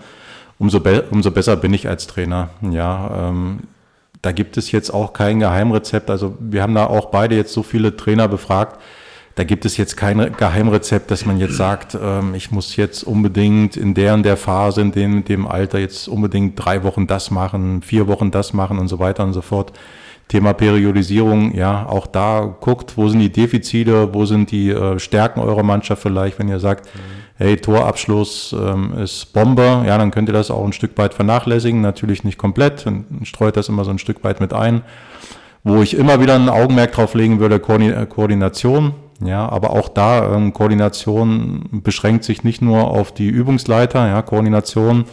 umso, 0.59 0.81
be 0.81 1.05
umso 1.11 1.31
besser 1.31 1.57
bin 1.57 1.75
ich 1.75 1.89
als 1.89 2.07
Trainer. 2.07 2.51
Ja, 2.71 3.29
ähm, 3.29 3.61
da 4.23 4.33
gibt 4.33 4.57
es 4.57 4.71
jetzt 4.71 4.91
auch 4.91 5.13
kein 5.13 5.41
Geheimrezept. 5.41 6.09
Also 6.09 6.37
wir 6.39 6.63
haben 6.63 6.75
da 6.75 6.87
auch 6.87 7.07
beide 7.07 7.35
jetzt 7.35 7.53
so 7.53 7.63
viele 7.63 7.97
Trainer 7.97 8.29
befragt. 8.29 8.81
Da 9.35 9.45
gibt 9.45 9.65
es 9.65 9.77
jetzt 9.79 9.97
kein 9.97 10.35
Geheimrezept, 10.37 11.11
dass 11.11 11.25
man 11.25 11.39
jetzt 11.39 11.57
sagt, 11.57 11.97
ähm, 12.01 12.35
ich 12.35 12.51
muss 12.51 12.77
jetzt 12.77 13.03
unbedingt 13.03 13.77
in 13.77 13.95
der 13.95 14.15
und 14.15 14.25
der 14.25 14.37
Phase, 14.37 14.83
in 14.83 14.93
dem, 14.93 15.19
in 15.19 15.25
dem 15.25 15.47
Alter 15.47 15.79
jetzt 15.79 16.07
unbedingt 16.07 16.63
drei 16.63 16.85
Wochen 16.85 17.07
das 17.07 17.31
machen, 17.31 17.83
vier 17.83 18.07
Wochen 18.07 18.31
das 18.31 18.53
machen 18.53 18.79
und 18.79 18.89
so 18.89 18.99
weiter 18.99 19.25
und 19.25 19.33
so 19.33 19.41
fort. 19.41 19.73
Thema 20.33 20.55
Periodisierung, 20.55 21.55
ja, 21.55 21.85
auch 21.87 22.07
da 22.07 22.57
guckt, 22.59 22.97
wo 22.97 23.07
sind 23.07 23.21
die 23.21 23.31
Defizite, 23.31 24.15
wo 24.15 24.25
sind 24.25 24.51
die 24.51 24.71
äh, 24.71 24.99
Stärken 24.99 25.41
eurer 25.41 25.63
Mannschaft 25.63 26.01
vielleicht, 26.01 26.39
wenn 26.39 26.49
ihr 26.49 26.59
sagt, 26.59 26.87
mhm. 26.87 27.01
hey, 27.37 27.59
Torabschluss 27.59 28.57
ähm, 28.59 28.95
ist 28.95 29.35
Bombe, 29.35 29.85
ja, 29.87 29.99
dann 29.99 30.11
könnt 30.11 30.31
ihr 30.31 30.33
das 30.33 30.51
auch 30.51 30.65
ein 30.65 30.73
Stück 30.73 30.97
weit 30.97 31.13
vernachlässigen, 31.13 31.83
natürlich 31.83 32.25
nicht 32.25 32.39
komplett 32.39 32.87
und 32.87 33.05
streut 33.25 33.59
das 33.59 33.69
immer 33.69 33.85
so 33.85 33.91
ein 33.91 33.99
Stück 33.99 34.25
weit 34.25 34.41
mit 34.41 34.55
ein. 34.55 34.81
Wo 35.65 35.83
ich 35.83 35.95
immer 35.95 36.19
wieder 36.19 36.35
ein 36.35 36.49
Augenmerk 36.49 36.93
drauf 36.93 37.13
legen 37.13 37.39
würde, 37.39 37.57
äh, 37.57 38.07
Koordination, 38.07 38.95
ja, 39.23 39.47
aber 39.47 39.73
auch 39.73 39.91
da 39.91 40.35
ähm, 40.35 40.55
Koordination 40.55 41.83
beschränkt 41.85 42.25
sich 42.25 42.43
nicht 42.43 42.63
nur 42.63 42.85
auf 42.85 43.13
die 43.13 43.29
Übungsleiter, 43.29 44.09
ja, 44.09 44.23
Koordination 44.23 45.05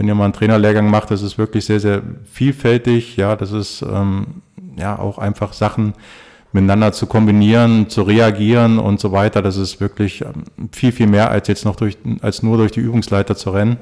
wenn 0.00 0.08
ihr 0.08 0.14
mal 0.14 0.24
einen 0.24 0.32
Trainerlehrgang 0.32 0.88
macht, 0.88 1.10
das 1.10 1.20
ist 1.20 1.36
wirklich 1.36 1.66
sehr, 1.66 1.78
sehr 1.78 2.00
vielfältig. 2.24 3.18
Ja, 3.18 3.36
das 3.36 3.52
ist 3.52 3.82
ähm, 3.82 4.42
ja 4.76 4.98
auch 4.98 5.18
einfach 5.18 5.52
Sachen 5.52 5.94
miteinander 6.52 6.92
zu 6.92 7.06
kombinieren, 7.06 7.88
zu 7.88 8.02
reagieren 8.02 8.78
und 8.78 9.00
so 9.00 9.12
weiter. 9.12 9.42
Das 9.42 9.56
ist 9.56 9.80
wirklich 9.80 10.22
ähm, 10.22 10.70
viel, 10.72 10.92
viel 10.92 11.06
mehr 11.06 11.30
als 11.30 11.48
jetzt 11.48 11.64
noch 11.64 11.76
durch, 11.76 11.96
als 12.22 12.42
nur 12.42 12.56
durch 12.56 12.72
die 12.72 12.80
Übungsleiter 12.80 13.36
zu 13.36 13.50
rennen. 13.50 13.78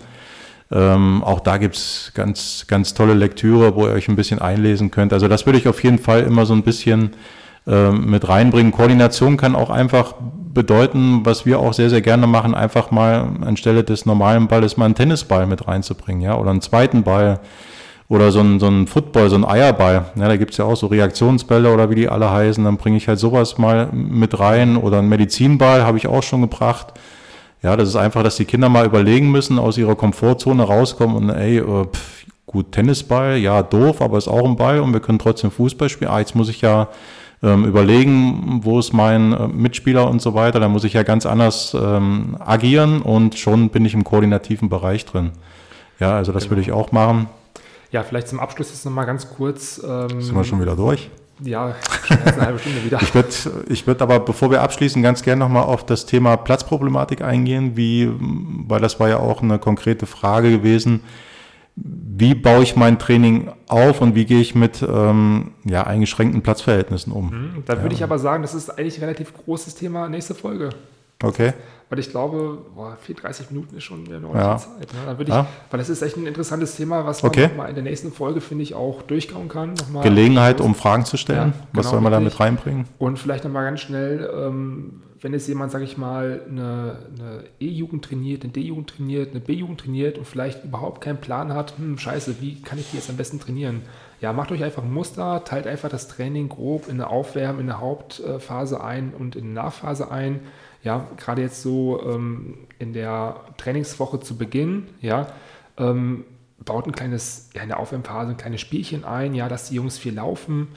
Ähm, 0.70 1.22
auch 1.24 1.40
da 1.40 1.56
gibt's 1.56 2.12
ganz, 2.14 2.66
ganz 2.66 2.92
tolle 2.92 3.14
Lektüre, 3.14 3.74
wo 3.74 3.86
ihr 3.86 3.92
euch 3.92 4.08
ein 4.08 4.16
bisschen 4.16 4.38
einlesen 4.38 4.90
könnt. 4.90 5.14
Also 5.14 5.28
das 5.28 5.46
würde 5.46 5.58
ich 5.58 5.66
auf 5.66 5.82
jeden 5.82 5.98
Fall 5.98 6.24
immer 6.24 6.44
so 6.44 6.52
ein 6.52 6.62
bisschen 6.62 7.12
äh, 7.66 7.90
mit 7.90 8.28
reinbringen. 8.28 8.72
Koordination 8.72 9.38
kann 9.38 9.56
auch 9.56 9.70
einfach 9.70 10.14
bedeuten, 10.52 11.20
was 11.24 11.46
wir 11.46 11.60
auch 11.60 11.72
sehr, 11.72 11.88
sehr 11.88 12.02
gerne 12.02 12.26
machen, 12.26 12.54
einfach 12.54 12.90
mal 12.90 13.28
anstelle 13.42 13.84
des 13.84 14.04
normalen 14.04 14.48
Balles 14.48 14.76
mal 14.76 14.86
einen 14.86 14.94
Tennisball 14.94 15.46
mit 15.46 15.66
reinzubringen, 15.68 16.20
ja, 16.20 16.36
oder 16.36 16.50
einen 16.50 16.60
zweiten 16.60 17.02
Ball 17.02 17.40
oder 18.08 18.32
so 18.32 18.40
ein, 18.40 18.58
so 18.58 18.66
ein 18.66 18.86
Football, 18.86 19.28
so 19.28 19.36
ein 19.36 19.44
Eierball. 19.44 20.06
Ja, 20.16 20.28
da 20.28 20.36
gibt's 20.36 20.56
ja 20.56 20.64
auch 20.64 20.76
so 20.76 20.86
Reaktionsbälle 20.86 21.72
oder 21.72 21.90
wie 21.90 21.94
die 21.94 22.08
alle 22.08 22.30
heißen. 22.30 22.64
Dann 22.64 22.78
bringe 22.78 22.96
ich 22.96 23.06
halt 23.06 23.18
sowas 23.18 23.58
mal 23.58 23.88
mit 23.92 24.38
rein 24.38 24.76
oder 24.76 24.98
einen 24.98 25.08
Medizinball 25.08 25.84
habe 25.84 25.98
ich 25.98 26.06
auch 26.06 26.22
schon 26.22 26.40
gebracht. 26.40 26.94
Ja, 27.62 27.76
das 27.76 27.88
ist 27.88 27.96
einfach, 27.96 28.22
dass 28.22 28.36
die 28.36 28.44
Kinder 28.44 28.68
mal 28.68 28.86
überlegen 28.86 29.30
müssen, 29.30 29.58
aus 29.58 29.76
ihrer 29.76 29.96
Komfortzone 29.96 30.62
rauskommen 30.62 31.16
und 31.16 31.30
ey, 31.30 31.58
äh, 31.58 31.84
pff, 31.84 32.24
gut, 32.46 32.72
Tennisball, 32.72 33.36
ja, 33.36 33.62
doof, 33.62 34.00
aber 34.00 34.16
ist 34.16 34.28
auch 34.28 34.44
ein 34.44 34.56
Ball 34.56 34.80
und 34.80 34.92
wir 34.92 35.00
können 35.00 35.18
trotzdem 35.18 35.50
Fußball 35.50 35.88
spielen. 35.88 36.10
Ah, 36.10 36.20
jetzt 36.20 36.34
muss 36.34 36.48
ich 36.48 36.60
ja 36.60 36.88
ähm, 37.42 37.64
überlegen, 37.64 38.60
wo 38.62 38.78
ist 38.78 38.92
mein 38.92 39.32
äh, 39.32 39.48
Mitspieler 39.48 40.08
und 40.08 40.22
so 40.22 40.34
weiter. 40.34 40.60
Da 40.60 40.68
muss 40.68 40.84
ich 40.84 40.94
ja 40.94 41.02
ganz 41.02 41.26
anders 41.26 41.76
ähm, 41.78 42.36
agieren 42.38 43.02
und 43.02 43.36
schon 43.36 43.68
bin 43.68 43.84
ich 43.84 43.92
im 43.92 44.04
koordinativen 44.04 44.68
Bereich 44.68 45.04
drin. 45.04 45.32
Ja, 46.00 46.16
also 46.16 46.32
das 46.32 46.44
genau. 46.44 46.52
würde 46.52 46.62
ich 46.62 46.72
auch 46.72 46.92
machen. 46.92 47.28
Ja, 47.90 48.02
vielleicht 48.02 48.28
zum 48.28 48.40
Abschluss 48.40 48.70
jetzt 48.70 48.84
nochmal 48.84 49.06
ganz 49.06 49.30
kurz. 49.30 49.80
Ähm, 49.84 50.20
Sind 50.20 50.34
wir 50.34 50.44
schon 50.44 50.60
wieder 50.60 50.76
durch? 50.76 51.10
Ja, 51.40 51.74
eine 52.08 52.40
halbe 52.40 52.58
Stunde 52.58 52.84
wieder. 52.84 53.00
ich 53.00 53.14
würde 53.14 53.28
ich 53.68 53.86
würd 53.86 54.02
aber, 54.02 54.20
bevor 54.20 54.50
wir 54.50 54.60
abschließen, 54.62 55.02
ganz 55.02 55.22
gerne 55.22 55.38
nochmal 55.40 55.62
auf 55.62 55.86
das 55.86 56.04
Thema 56.04 56.36
Platzproblematik 56.36 57.22
eingehen, 57.22 57.76
wie, 57.76 58.10
weil 58.66 58.80
das 58.80 58.98
war 58.98 59.08
ja 59.08 59.18
auch 59.18 59.42
eine 59.42 59.58
konkrete 59.58 60.06
Frage 60.06 60.50
gewesen 60.50 61.02
wie 61.80 62.34
baue 62.34 62.62
ich 62.62 62.76
mein 62.76 62.98
Training 62.98 63.50
auf 63.68 64.00
und 64.00 64.14
wie 64.14 64.24
gehe 64.24 64.40
ich 64.40 64.54
mit 64.54 64.82
ähm, 64.82 65.52
ja, 65.64 65.86
eingeschränkten 65.86 66.42
Platzverhältnissen 66.42 67.12
um? 67.12 67.30
Mhm, 67.30 67.62
da 67.66 67.76
würde 67.76 67.94
ja. 67.94 67.98
ich 67.98 68.02
aber 68.02 68.18
sagen, 68.18 68.42
das 68.42 68.54
ist 68.54 68.70
eigentlich 68.70 68.98
ein 68.98 69.04
relativ 69.04 69.32
großes 69.34 69.74
Thema. 69.76 70.08
Nächste 70.08 70.34
Folge. 70.34 70.70
Okay. 71.22 71.52
Weil 71.90 72.00
ich 72.00 72.10
glaube, 72.10 72.58
boah, 72.74 72.98
34 73.00 73.50
Minuten 73.50 73.76
ist 73.76 73.84
schon 73.84 74.04
eine 74.06 74.16
ordentliche 74.16 74.38
ja. 74.38 74.56
Zeit. 74.58 74.92
Ne? 74.92 74.98
Da 75.06 75.18
würde 75.18 75.30
ich, 75.30 75.36
ja. 75.36 75.46
Weil 75.70 75.78
das 75.78 75.88
ist 75.88 76.02
echt 76.02 76.16
ein 76.18 76.26
interessantes 76.26 76.76
Thema, 76.76 77.06
was 77.06 77.22
man 77.22 77.30
okay. 77.30 77.48
mal 77.56 77.66
in 77.66 77.74
der 77.74 77.84
nächsten 77.84 78.12
Folge, 78.12 78.42
finde 78.42 78.62
ich, 78.62 78.74
auch 78.74 79.00
durchkauen 79.02 79.48
kann. 79.48 79.74
Gelegenheit, 80.02 80.60
um 80.60 80.74
Fragen 80.74 81.06
zu 81.06 81.16
stellen. 81.16 81.54
Ja, 81.56 81.66
was 81.72 81.86
genau, 81.86 81.90
soll 81.92 82.00
man 82.02 82.12
da 82.12 82.20
mit 82.20 82.38
reinbringen? 82.38 82.84
Und 82.98 83.18
vielleicht 83.18 83.44
nochmal 83.44 83.64
ganz 83.64 83.80
schnell, 83.80 84.30
ähm, 84.34 85.02
wenn 85.20 85.32
jetzt 85.32 85.48
jemand, 85.48 85.72
sage 85.72 85.84
ich 85.84 85.96
mal, 85.96 86.42
eine, 86.46 86.98
eine 87.18 87.44
E-Jugend 87.58 88.04
trainiert, 88.04 88.44
eine 88.44 88.52
D-Jugend 88.52 88.90
trainiert, 88.90 89.30
eine 89.30 89.40
B-Jugend 89.40 89.80
trainiert 89.80 90.18
und 90.18 90.26
vielleicht 90.26 90.64
überhaupt 90.64 91.00
keinen 91.00 91.20
Plan 91.20 91.54
hat, 91.54 91.78
hm, 91.78 91.96
scheiße, 91.96 92.36
wie 92.40 92.60
kann 92.60 92.78
ich 92.78 92.90
die 92.90 92.96
jetzt 92.96 93.08
am 93.08 93.16
besten 93.16 93.40
trainieren? 93.40 93.82
Ja, 94.20 94.34
macht 94.34 94.52
euch 94.52 94.62
einfach 94.62 94.82
ein 94.82 94.92
Muster, 94.92 95.42
teilt 95.44 95.66
einfach 95.66 95.88
das 95.88 96.08
Training 96.08 96.48
grob 96.48 96.88
in 96.88 96.94
eine 96.94 97.08
Aufwärm, 97.08 97.60
in 97.60 97.70
eine 97.70 97.80
Hauptphase 97.80 98.82
ein 98.82 99.14
und 99.18 99.36
in 99.36 99.44
eine 99.44 99.52
Nachphase 99.54 100.10
ein. 100.10 100.40
Ja, 100.88 101.06
gerade 101.18 101.42
jetzt 101.42 101.60
so 101.60 102.02
ähm, 102.02 102.66
in 102.78 102.94
der 102.94 103.42
Trainingswoche 103.58 104.20
zu 104.20 104.38
Beginn, 104.38 104.86
ja, 105.02 105.26
ähm, 105.76 106.24
baut 106.64 106.86
ein 106.86 106.92
kleines, 106.92 107.50
ja, 107.54 107.60
in 107.60 107.68
der 107.68 107.78
Aufwärmphase 107.78 108.30
ein 108.30 108.38
kleines 108.38 108.62
Spielchen 108.62 109.04
ein, 109.04 109.34
ja, 109.34 109.50
dass 109.50 109.68
die 109.68 109.74
Jungs 109.74 109.98
viel 109.98 110.14
laufen, 110.14 110.68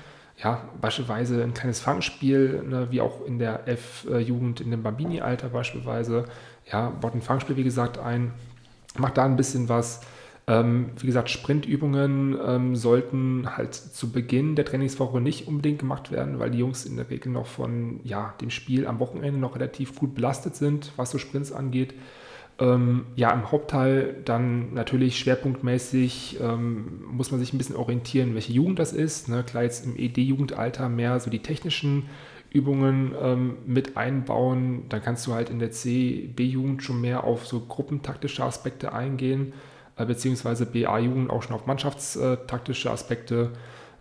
ja, 0.44 0.66
beispielsweise 0.82 1.42
ein 1.42 1.54
kleines 1.54 1.80
Fangspiel, 1.80 2.62
ne, 2.62 2.88
wie 2.90 3.00
auch 3.00 3.26
in 3.26 3.40
der 3.40 3.70
F-Jugend, 3.70 4.60
in 4.60 4.72
dem 4.72 4.84
Bambini-Alter 4.84 5.48
beispielsweise, 5.48 6.26
ja, 6.70 6.90
baut 6.90 7.16
ein 7.16 7.22
Fangspiel, 7.22 7.56
wie 7.56 7.64
gesagt, 7.64 7.98
ein, 7.98 8.34
macht 8.98 9.16
da 9.16 9.24
ein 9.24 9.38
bisschen 9.38 9.70
was. 9.70 10.02
Ähm, 10.48 10.92
wie 11.00 11.06
gesagt, 11.06 11.30
Sprintübungen 11.30 12.38
ähm, 12.46 12.76
sollten 12.76 13.56
halt 13.56 13.76
zu 13.76 14.12
Beginn 14.12 14.56
der 14.56 14.66
Trainingswoche 14.66 15.22
nicht 15.22 15.48
unbedingt 15.48 15.80
gemacht 15.80 16.12
werden, 16.12 16.40
weil 16.40 16.52
die 16.52 16.58
Jungs 16.58 16.86
in 16.86 16.96
der 16.96 17.10
Regel 17.10 17.32
noch 17.32 17.46
von 17.46 18.00
ja, 18.04 18.34
dem 18.42 18.50
Spiel 18.50 18.88
am 18.88 19.00
Wochenende 19.00 19.40
noch 19.40 19.56
relativ 19.56 19.96
gut 19.96 20.16
belastet 20.16 20.56
sind, 20.56 20.92
was 20.98 21.12
so 21.12 21.20
Sprints 21.20 21.52
angeht. 21.52 21.94
Ähm, 22.60 23.06
ja, 23.16 23.32
im 23.32 23.52
Hauptteil 23.52 24.18
dann 24.26 24.74
natürlich 24.74 25.18
schwerpunktmäßig 25.20 26.40
ähm, 26.42 27.04
muss 27.12 27.32
man 27.32 27.40
sich 27.40 27.54
ein 27.54 27.58
bisschen 27.58 27.76
orientieren, 27.76 28.34
welche 28.34 28.54
Jugend 28.54 28.80
das 28.80 28.94
ist. 28.94 29.30
Ne? 29.30 29.44
Klar, 29.44 29.64
jetzt 29.64 29.86
im 29.86 29.96
ED-Jugendalter 29.96 30.90
mehr 30.90 31.20
so 31.20 31.30
die 31.30 31.42
technischen 31.42 32.10
Übungen 32.52 33.14
ähm, 33.20 33.58
mit 33.66 33.98
einbauen. 33.98 34.84
Dann 34.90 35.02
kannst 35.02 35.26
du 35.26 35.34
halt 35.34 35.50
in 35.50 35.60
der 35.60 35.72
C-B-Jugend 35.72 36.84
schon 36.84 37.00
mehr 37.02 37.24
auf 37.24 37.48
so 37.48 37.62
gruppentaktische 37.62 38.44
Aspekte 38.44 38.94
eingehen, 38.94 39.54
beziehungsweise 39.96 40.66
BA-Jugend 40.66 41.30
auch 41.30 41.44
schon 41.44 41.56
auf 41.56 41.66
mannschaftstaktische 41.66 42.90
Aspekte. 42.92 43.52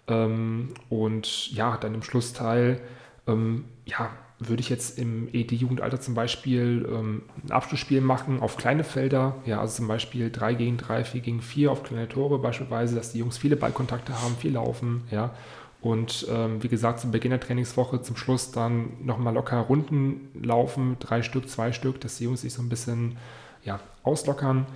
Ähm, 0.09 0.74
und 0.88 1.51
ja, 1.53 1.76
dann 1.76 1.95
im 1.95 2.03
Schlussteil, 2.03 2.80
ähm, 3.26 3.64
ja, 3.84 4.11
würde 4.41 4.61
ich 4.61 4.70
jetzt 4.70 4.99
im 4.99 5.28
ED-Jugendalter 5.32 6.01
zum 6.01 6.14
Beispiel 6.14 6.88
ähm, 6.91 7.22
ein 7.45 7.53
Abschlussspiel 7.53 8.01
machen 8.01 8.41
auf 8.41 8.57
kleine 8.57 8.84
Felder, 8.84 9.36
ja, 9.45 9.61
also 9.61 9.76
zum 9.76 9.88
Beispiel 9.88 10.30
3 10.30 10.55
gegen 10.55 10.78
3, 10.78 11.05
4 11.05 11.20
gegen 11.20 11.43
4 11.43 11.70
auf 11.70 11.82
kleine 11.82 12.09
Tore 12.09 12.38
beispielsweise, 12.38 12.95
dass 12.97 13.12
die 13.12 13.18
Jungs 13.18 13.36
viele 13.36 13.57
Ballkontakte 13.57 14.20
haben, 14.22 14.34
viel 14.36 14.53
laufen, 14.55 15.05
ja. 15.11 15.34
Und 15.82 16.26
ähm, 16.30 16.62
wie 16.62 16.68
gesagt, 16.68 17.01
zum 17.01 17.11
Beginn 17.11 17.30
der 17.30 17.41
Trainingswoche 17.41 18.03
zum 18.03 18.16
Schluss 18.16 18.51
dann 18.51 18.93
nochmal 19.03 19.32
locker 19.32 19.61
Runden 19.61 20.28
laufen, 20.43 20.97
drei 21.01 21.22
Stück, 21.22 21.49
zwei 21.49 21.72
Stück, 21.72 22.01
dass 22.01 22.16
die 22.16 22.24
Jungs 22.24 22.43
sich 22.43 22.53
so 22.53 22.62
ein 22.62 22.68
bisschen 22.68 23.16
ja, 23.64 23.80
auslockern. 24.03 24.66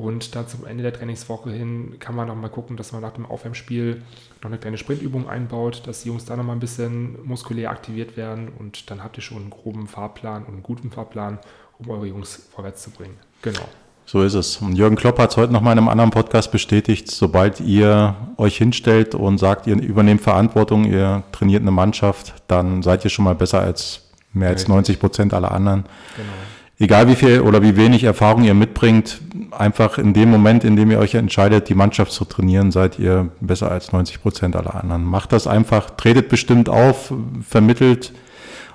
Und 0.00 0.34
dann 0.34 0.48
zum 0.48 0.66
Ende 0.66 0.82
der 0.82 0.94
Trainingswoche 0.94 1.50
hin 1.50 1.96
kann 2.00 2.16
man 2.16 2.26
nochmal 2.26 2.48
gucken, 2.48 2.78
dass 2.78 2.92
man 2.92 3.02
nach 3.02 3.12
dem 3.12 3.26
Aufwärmspiel 3.26 4.00
noch 4.40 4.48
eine 4.48 4.56
kleine 4.56 4.78
Sprintübung 4.78 5.28
einbaut, 5.28 5.82
dass 5.84 6.02
die 6.02 6.08
Jungs 6.08 6.24
da 6.24 6.36
nochmal 6.36 6.56
ein 6.56 6.60
bisschen 6.60 7.18
muskulär 7.26 7.70
aktiviert 7.70 8.16
werden 8.16 8.48
und 8.58 8.90
dann 8.90 9.04
habt 9.04 9.18
ihr 9.18 9.22
schon 9.22 9.36
einen 9.36 9.50
groben 9.50 9.88
Fahrplan 9.88 10.44
und 10.44 10.54
einen 10.54 10.62
guten 10.62 10.90
Fahrplan, 10.90 11.38
um 11.78 11.90
eure 11.90 12.06
Jungs 12.06 12.48
vorwärts 12.50 12.82
zu 12.82 12.90
bringen. 12.90 13.18
Genau. 13.42 13.60
So 14.06 14.22
ist 14.22 14.32
es. 14.32 14.56
Und 14.56 14.74
Jürgen 14.74 14.96
Klopp 14.96 15.18
hat 15.18 15.32
es 15.32 15.36
heute 15.36 15.52
noch 15.52 15.60
mal 15.60 15.72
in 15.72 15.78
einem 15.78 15.88
anderen 15.90 16.10
Podcast 16.10 16.50
bestätigt, 16.50 17.10
sobald 17.10 17.60
ihr 17.60 18.16
euch 18.38 18.56
hinstellt 18.56 19.14
und 19.14 19.36
sagt, 19.36 19.66
ihr 19.66 19.78
übernehmt 19.78 20.22
Verantwortung, 20.22 20.84
ihr 20.84 21.24
trainiert 21.30 21.60
eine 21.60 21.72
Mannschaft, 21.72 22.32
dann 22.48 22.82
seid 22.82 23.04
ihr 23.04 23.10
schon 23.10 23.26
mal 23.26 23.34
besser 23.34 23.60
als 23.60 24.08
mehr 24.32 24.48
als 24.48 24.66
90 24.66 24.98
Prozent 24.98 25.34
aller 25.34 25.52
anderen. 25.52 25.84
Genau 26.16 26.32
egal 26.80 27.06
wie 27.08 27.14
viel 27.14 27.42
oder 27.42 27.62
wie 27.62 27.76
wenig 27.76 28.04
Erfahrung 28.04 28.42
ihr 28.42 28.54
mitbringt, 28.54 29.20
einfach 29.52 29.98
in 29.98 30.14
dem 30.14 30.30
Moment, 30.30 30.64
in 30.64 30.74
dem 30.74 30.90
ihr 30.90 30.98
euch 30.98 31.14
entscheidet, 31.14 31.68
die 31.68 31.74
Mannschaft 31.74 32.10
zu 32.10 32.24
trainieren, 32.24 32.72
seid 32.72 32.98
ihr 32.98 33.28
besser 33.40 33.70
als 33.70 33.92
90 33.92 34.22
Prozent 34.22 34.56
aller 34.56 34.74
anderen. 34.74 35.04
Macht 35.04 35.32
das 35.32 35.46
einfach, 35.46 35.90
tretet 35.90 36.30
bestimmt 36.30 36.68
auf, 36.68 37.12
vermittelt 37.46 38.12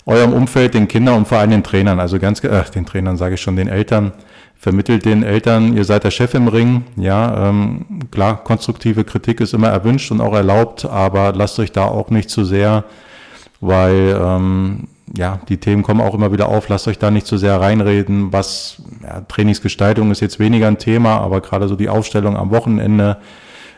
eurem 0.05 0.33
Umfeld, 0.33 0.75
den 0.75 0.87
Kindern 0.87 1.17
und 1.17 1.27
vor 1.27 1.39
allem 1.39 1.49
den 1.49 1.63
Trainern, 1.63 1.99
also 1.99 2.19
ganz, 2.19 2.43
äh, 2.43 2.63
den 2.75 2.85
Trainern 2.85 3.17
sage 3.17 3.35
ich 3.35 3.41
schon, 3.41 3.55
den 3.55 3.67
Eltern, 3.67 4.13
vermittelt 4.55 5.03
den 5.03 5.23
Eltern, 5.23 5.75
ihr 5.75 5.83
seid 5.83 6.03
der 6.03 6.11
Chef 6.11 6.35
im 6.35 6.47
Ring, 6.47 6.83
ja, 6.95 7.49
ähm, 7.49 7.85
klar, 8.11 8.43
konstruktive 8.43 9.03
Kritik 9.03 9.41
ist 9.41 9.55
immer 9.55 9.69
erwünscht 9.69 10.11
und 10.11 10.21
auch 10.21 10.35
erlaubt, 10.35 10.85
aber 10.85 11.33
lasst 11.33 11.57
euch 11.57 11.71
da 11.71 11.85
auch 11.85 12.11
nicht 12.11 12.29
zu 12.29 12.45
sehr, 12.45 12.83
weil 13.61 14.15
ähm, 14.21 14.87
ja, 15.13 15.39
die 15.49 15.57
Themen 15.57 15.83
kommen 15.83 16.01
auch 16.01 16.15
immer 16.15 16.31
wieder 16.31 16.49
auf. 16.49 16.67
Lasst 16.69 16.87
euch 16.87 16.97
da 16.97 17.11
nicht 17.11 17.27
zu 17.27 17.37
sehr 17.37 17.59
reinreden. 17.61 18.33
Was 18.33 18.81
ja, 19.03 19.21
Trainingsgestaltung 19.21 20.11
ist 20.11 20.21
jetzt 20.21 20.39
weniger 20.39 20.67
ein 20.67 20.79
Thema, 20.79 21.19
aber 21.19 21.41
gerade 21.41 21.67
so 21.67 21.75
die 21.75 21.89
Aufstellung 21.89 22.35
am 22.35 22.49
Wochenende, 22.49 23.17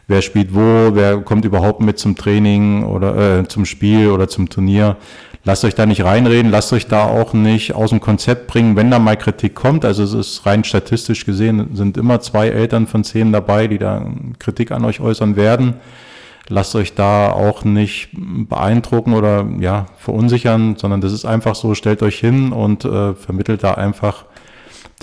wer 0.07 0.21
spielt 0.21 0.55
wo, 0.55 0.95
wer 0.95 1.17
kommt 1.19 1.43
überhaupt 1.43 1.81
mit 1.81 1.99
zum 1.99 2.15
Training 2.15 2.83
oder 2.83 3.39
äh, 3.39 3.47
zum 3.47 3.65
Spiel 3.65 4.09
oder 4.09 4.29
zum 4.29 4.49
Turnier. 4.49 4.95
Lasst 5.43 5.63
euch 5.63 5.75
da 5.75 5.85
nicht 5.85 6.03
reinreden, 6.03 6.51
lasst 6.51 6.73
euch 6.73 6.87
da 6.87 7.05
auch 7.05 7.33
nicht 7.33 7.73
aus 7.73 7.91
dem 7.91 8.01
Konzept 8.01 8.47
bringen, 8.47 8.75
wenn 8.75 8.91
da 8.91 8.99
mal 8.99 9.15
Kritik 9.15 9.55
kommt. 9.55 9.85
Also 9.85 10.03
es 10.03 10.13
ist 10.13 10.45
rein 10.45 10.63
statistisch 10.63 11.25
gesehen, 11.25 11.69
sind 11.73 11.97
immer 11.97 12.19
zwei 12.19 12.49
Eltern 12.49 12.87
von 12.87 13.03
zehn 13.03 13.31
dabei, 13.31 13.67
die 13.67 13.77
da 13.77 14.05
Kritik 14.39 14.71
an 14.71 14.83
euch 14.85 14.99
äußern 14.99 15.35
werden 15.35 15.75
lasst 16.49 16.75
euch 16.75 16.95
da 16.95 17.31
auch 17.31 17.63
nicht 17.63 18.09
beeindrucken 18.13 19.13
oder 19.13 19.45
ja, 19.59 19.87
verunsichern, 19.97 20.75
sondern 20.77 21.01
das 21.01 21.11
ist 21.11 21.25
einfach 21.25 21.55
so, 21.55 21.75
stellt 21.75 22.01
euch 22.01 22.19
hin 22.19 22.51
und 22.51 22.85
äh, 22.85 23.13
vermittelt 23.15 23.63
da 23.63 23.73
einfach 23.73 24.25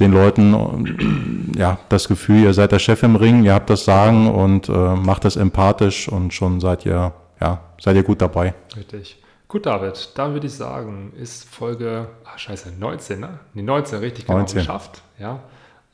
den 0.01 0.13
Leuten 0.13 1.53
ja 1.57 1.79
das 1.89 2.09
Gefühl, 2.09 2.43
ihr 2.43 2.55
seid 2.55 2.73
der 2.73 2.79
Chef 2.79 3.03
im 3.03 3.17
Ring, 3.17 3.45
ihr 3.45 3.55
habt 3.55 3.71
das 3.71 3.85
Sagen 3.85 4.29
und 4.29 4.69
äh, 4.69 4.73
macht 4.73 5.25
das 5.25 5.37
empathisch 5.37 6.09
und 6.09 6.35
schon 6.35 6.61
seid 6.61 6.85
ihr, 6.85 7.13
ja, 7.41 7.61
seid 7.81 7.97
ihr 7.97 8.03
gut 8.03 8.21
dabei. 8.21 8.55
Richtig. 8.77 9.21
Gut, 9.47 9.67
David, 9.67 10.11
dann 10.17 10.33
würde 10.33 10.49
ich 10.49 10.55
sagen, 10.55 11.13
ist 11.17 11.49
Folge, 11.49 12.09
ach 12.25 12.39
scheiße, 12.39 12.73
19, 12.77 13.21
ne? 13.21 13.39
Nee, 13.53 13.63
19, 13.63 14.01
richtig, 14.01 14.27
genau, 14.27 14.39
19. 14.39 14.59
geschafft. 14.59 15.03
Ja. 15.19 15.41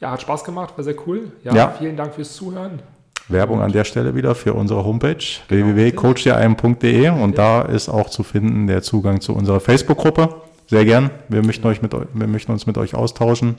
ja, 0.01 0.13
hat 0.13 0.23
Spaß 0.23 0.45
gemacht, 0.45 0.73
war 0.79 0.85
sehr 0.85 0.97
cool. 1.07 1.33
Ja, 1.45 1.55
ja. 1.55 1.69
vielen 1.77 1.97
Dank 1.97 2.15
fürs 2.15 2.35
Zuhören. 2.35 2.81
Werbung 3.31 3.61
an 3.61 3.73
der 3.73 3.85
Stelle 3.85 4.15
wieder 4.15 4.35
für 4.35 4.55
unsere 4.55 4.85
Homepage 4.85 5.17
genau. 5.49 5.67
www.coachdm.de 5.69 7.11
und 7.11 7.39
da 7.39 7.63
ist 7.63 7.89
auch 7.89 8.11
zu 8.11 8.23
finden 8.23 8.67
der 8.67 8.83
Zugang 8.83 9.21
zu 9.21 9.35
unserer 9.35 9.61
Facebook-Gruppe. 9.61 10.35
Sehr 10.67 10.85
gern. 10.85 11.11
Wir 11.29 11.45
möchten, 11.45 11.67
euch 11.67 11.83
mit, 11.83 11.93
wir 11.93 12.27
möchten 12.27 12.53
uns 12.53 12.67
mit 12.67 12.79
euch 12.79 12.95
austauschen. 12.95 13.59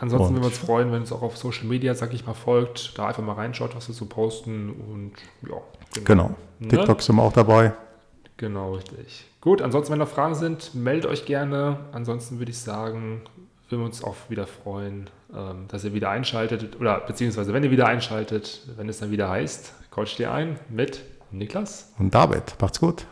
Ansonsten 0.00 0.34
würden 0.34 0.42
wir 0.42 0.48
uns 0.48 0.58
freuen, 0.58 0.90
wenn 0.90 1.02
es 1.02 1.12
auch 1.12 1.22
auf 1.22 1.36
Social 1.36 1.66
Media, 1.66 1.94
sag 1.94 2.12
ich 2.12 2.26
mal, 2.26 2.34
folgt, 2.34 2.98
da 2.98 3.06
einfach 3.06 3.22
mal 3.22 3.34
reinschaut, 3.34 3.76
was 3.76 3.86
wir 3.86 3.94
so 3.94 4.06
posten 4.06 4.70
und 4.70 5.12
ja. 5.48 5.56
Genau. 5.94 6.04
genau. 6.04 6.30
Ne? 6.58 6.68
TikTok 6.68 7.00
sind 7.02 7.16
wir 7.16 7.22
auch 7.22 7.32
dabei. 7.32 7.72
Genau, 8.36 8.74
richtig. 8.74 9.24
Gut, 9.40 9.62
ansonsten, 9.62 9.92
wenn 9.92 10.00
noch 10.00 10.08
Fragen 10.08 10.34
sind, 10.34 10.74
meldet 10.74 11.06
euch 11.06 11.24
gerne. 11.24 11.78
Ansonsten 11.92 12.40
würde 12.40 12.50
ich 12.50 12.58
sagen, 12.58 13.20
würden 13.68 13.82
wir 13.82 13.86
uns 13.86 14.02
auch 14.02 14.16
wieder 14.28 14.48
freuen, 14.48 15.08
ähm, 15.34 15.64
dass 15.68 15.82
ihr 15.82 15.94
wieder 15.94 16.10
einschaltet 16.10 16.78
oder 16.78 17.00
beziehungsweise 17.00 17.54
wenn 17.54 17.64
ihr 17.64 17.70
wieder 17.70 17.86
einschaltet, 17.86 18.60
wenn 18.76 18.88
es 18.90 18.98
dann 18.98 19.10
wieder 19.10 19.30
heißt, 19.30 19.72
Coach 19.90 20.16
dir 20.16 20.30
ein 20.30 20.58
mit 20.68 21.02
Niklas 21.30 21.90
und 21.98 22.14
David. 22.14 22.54
Macht's 22.60 22.80
gut. 22.80 23.06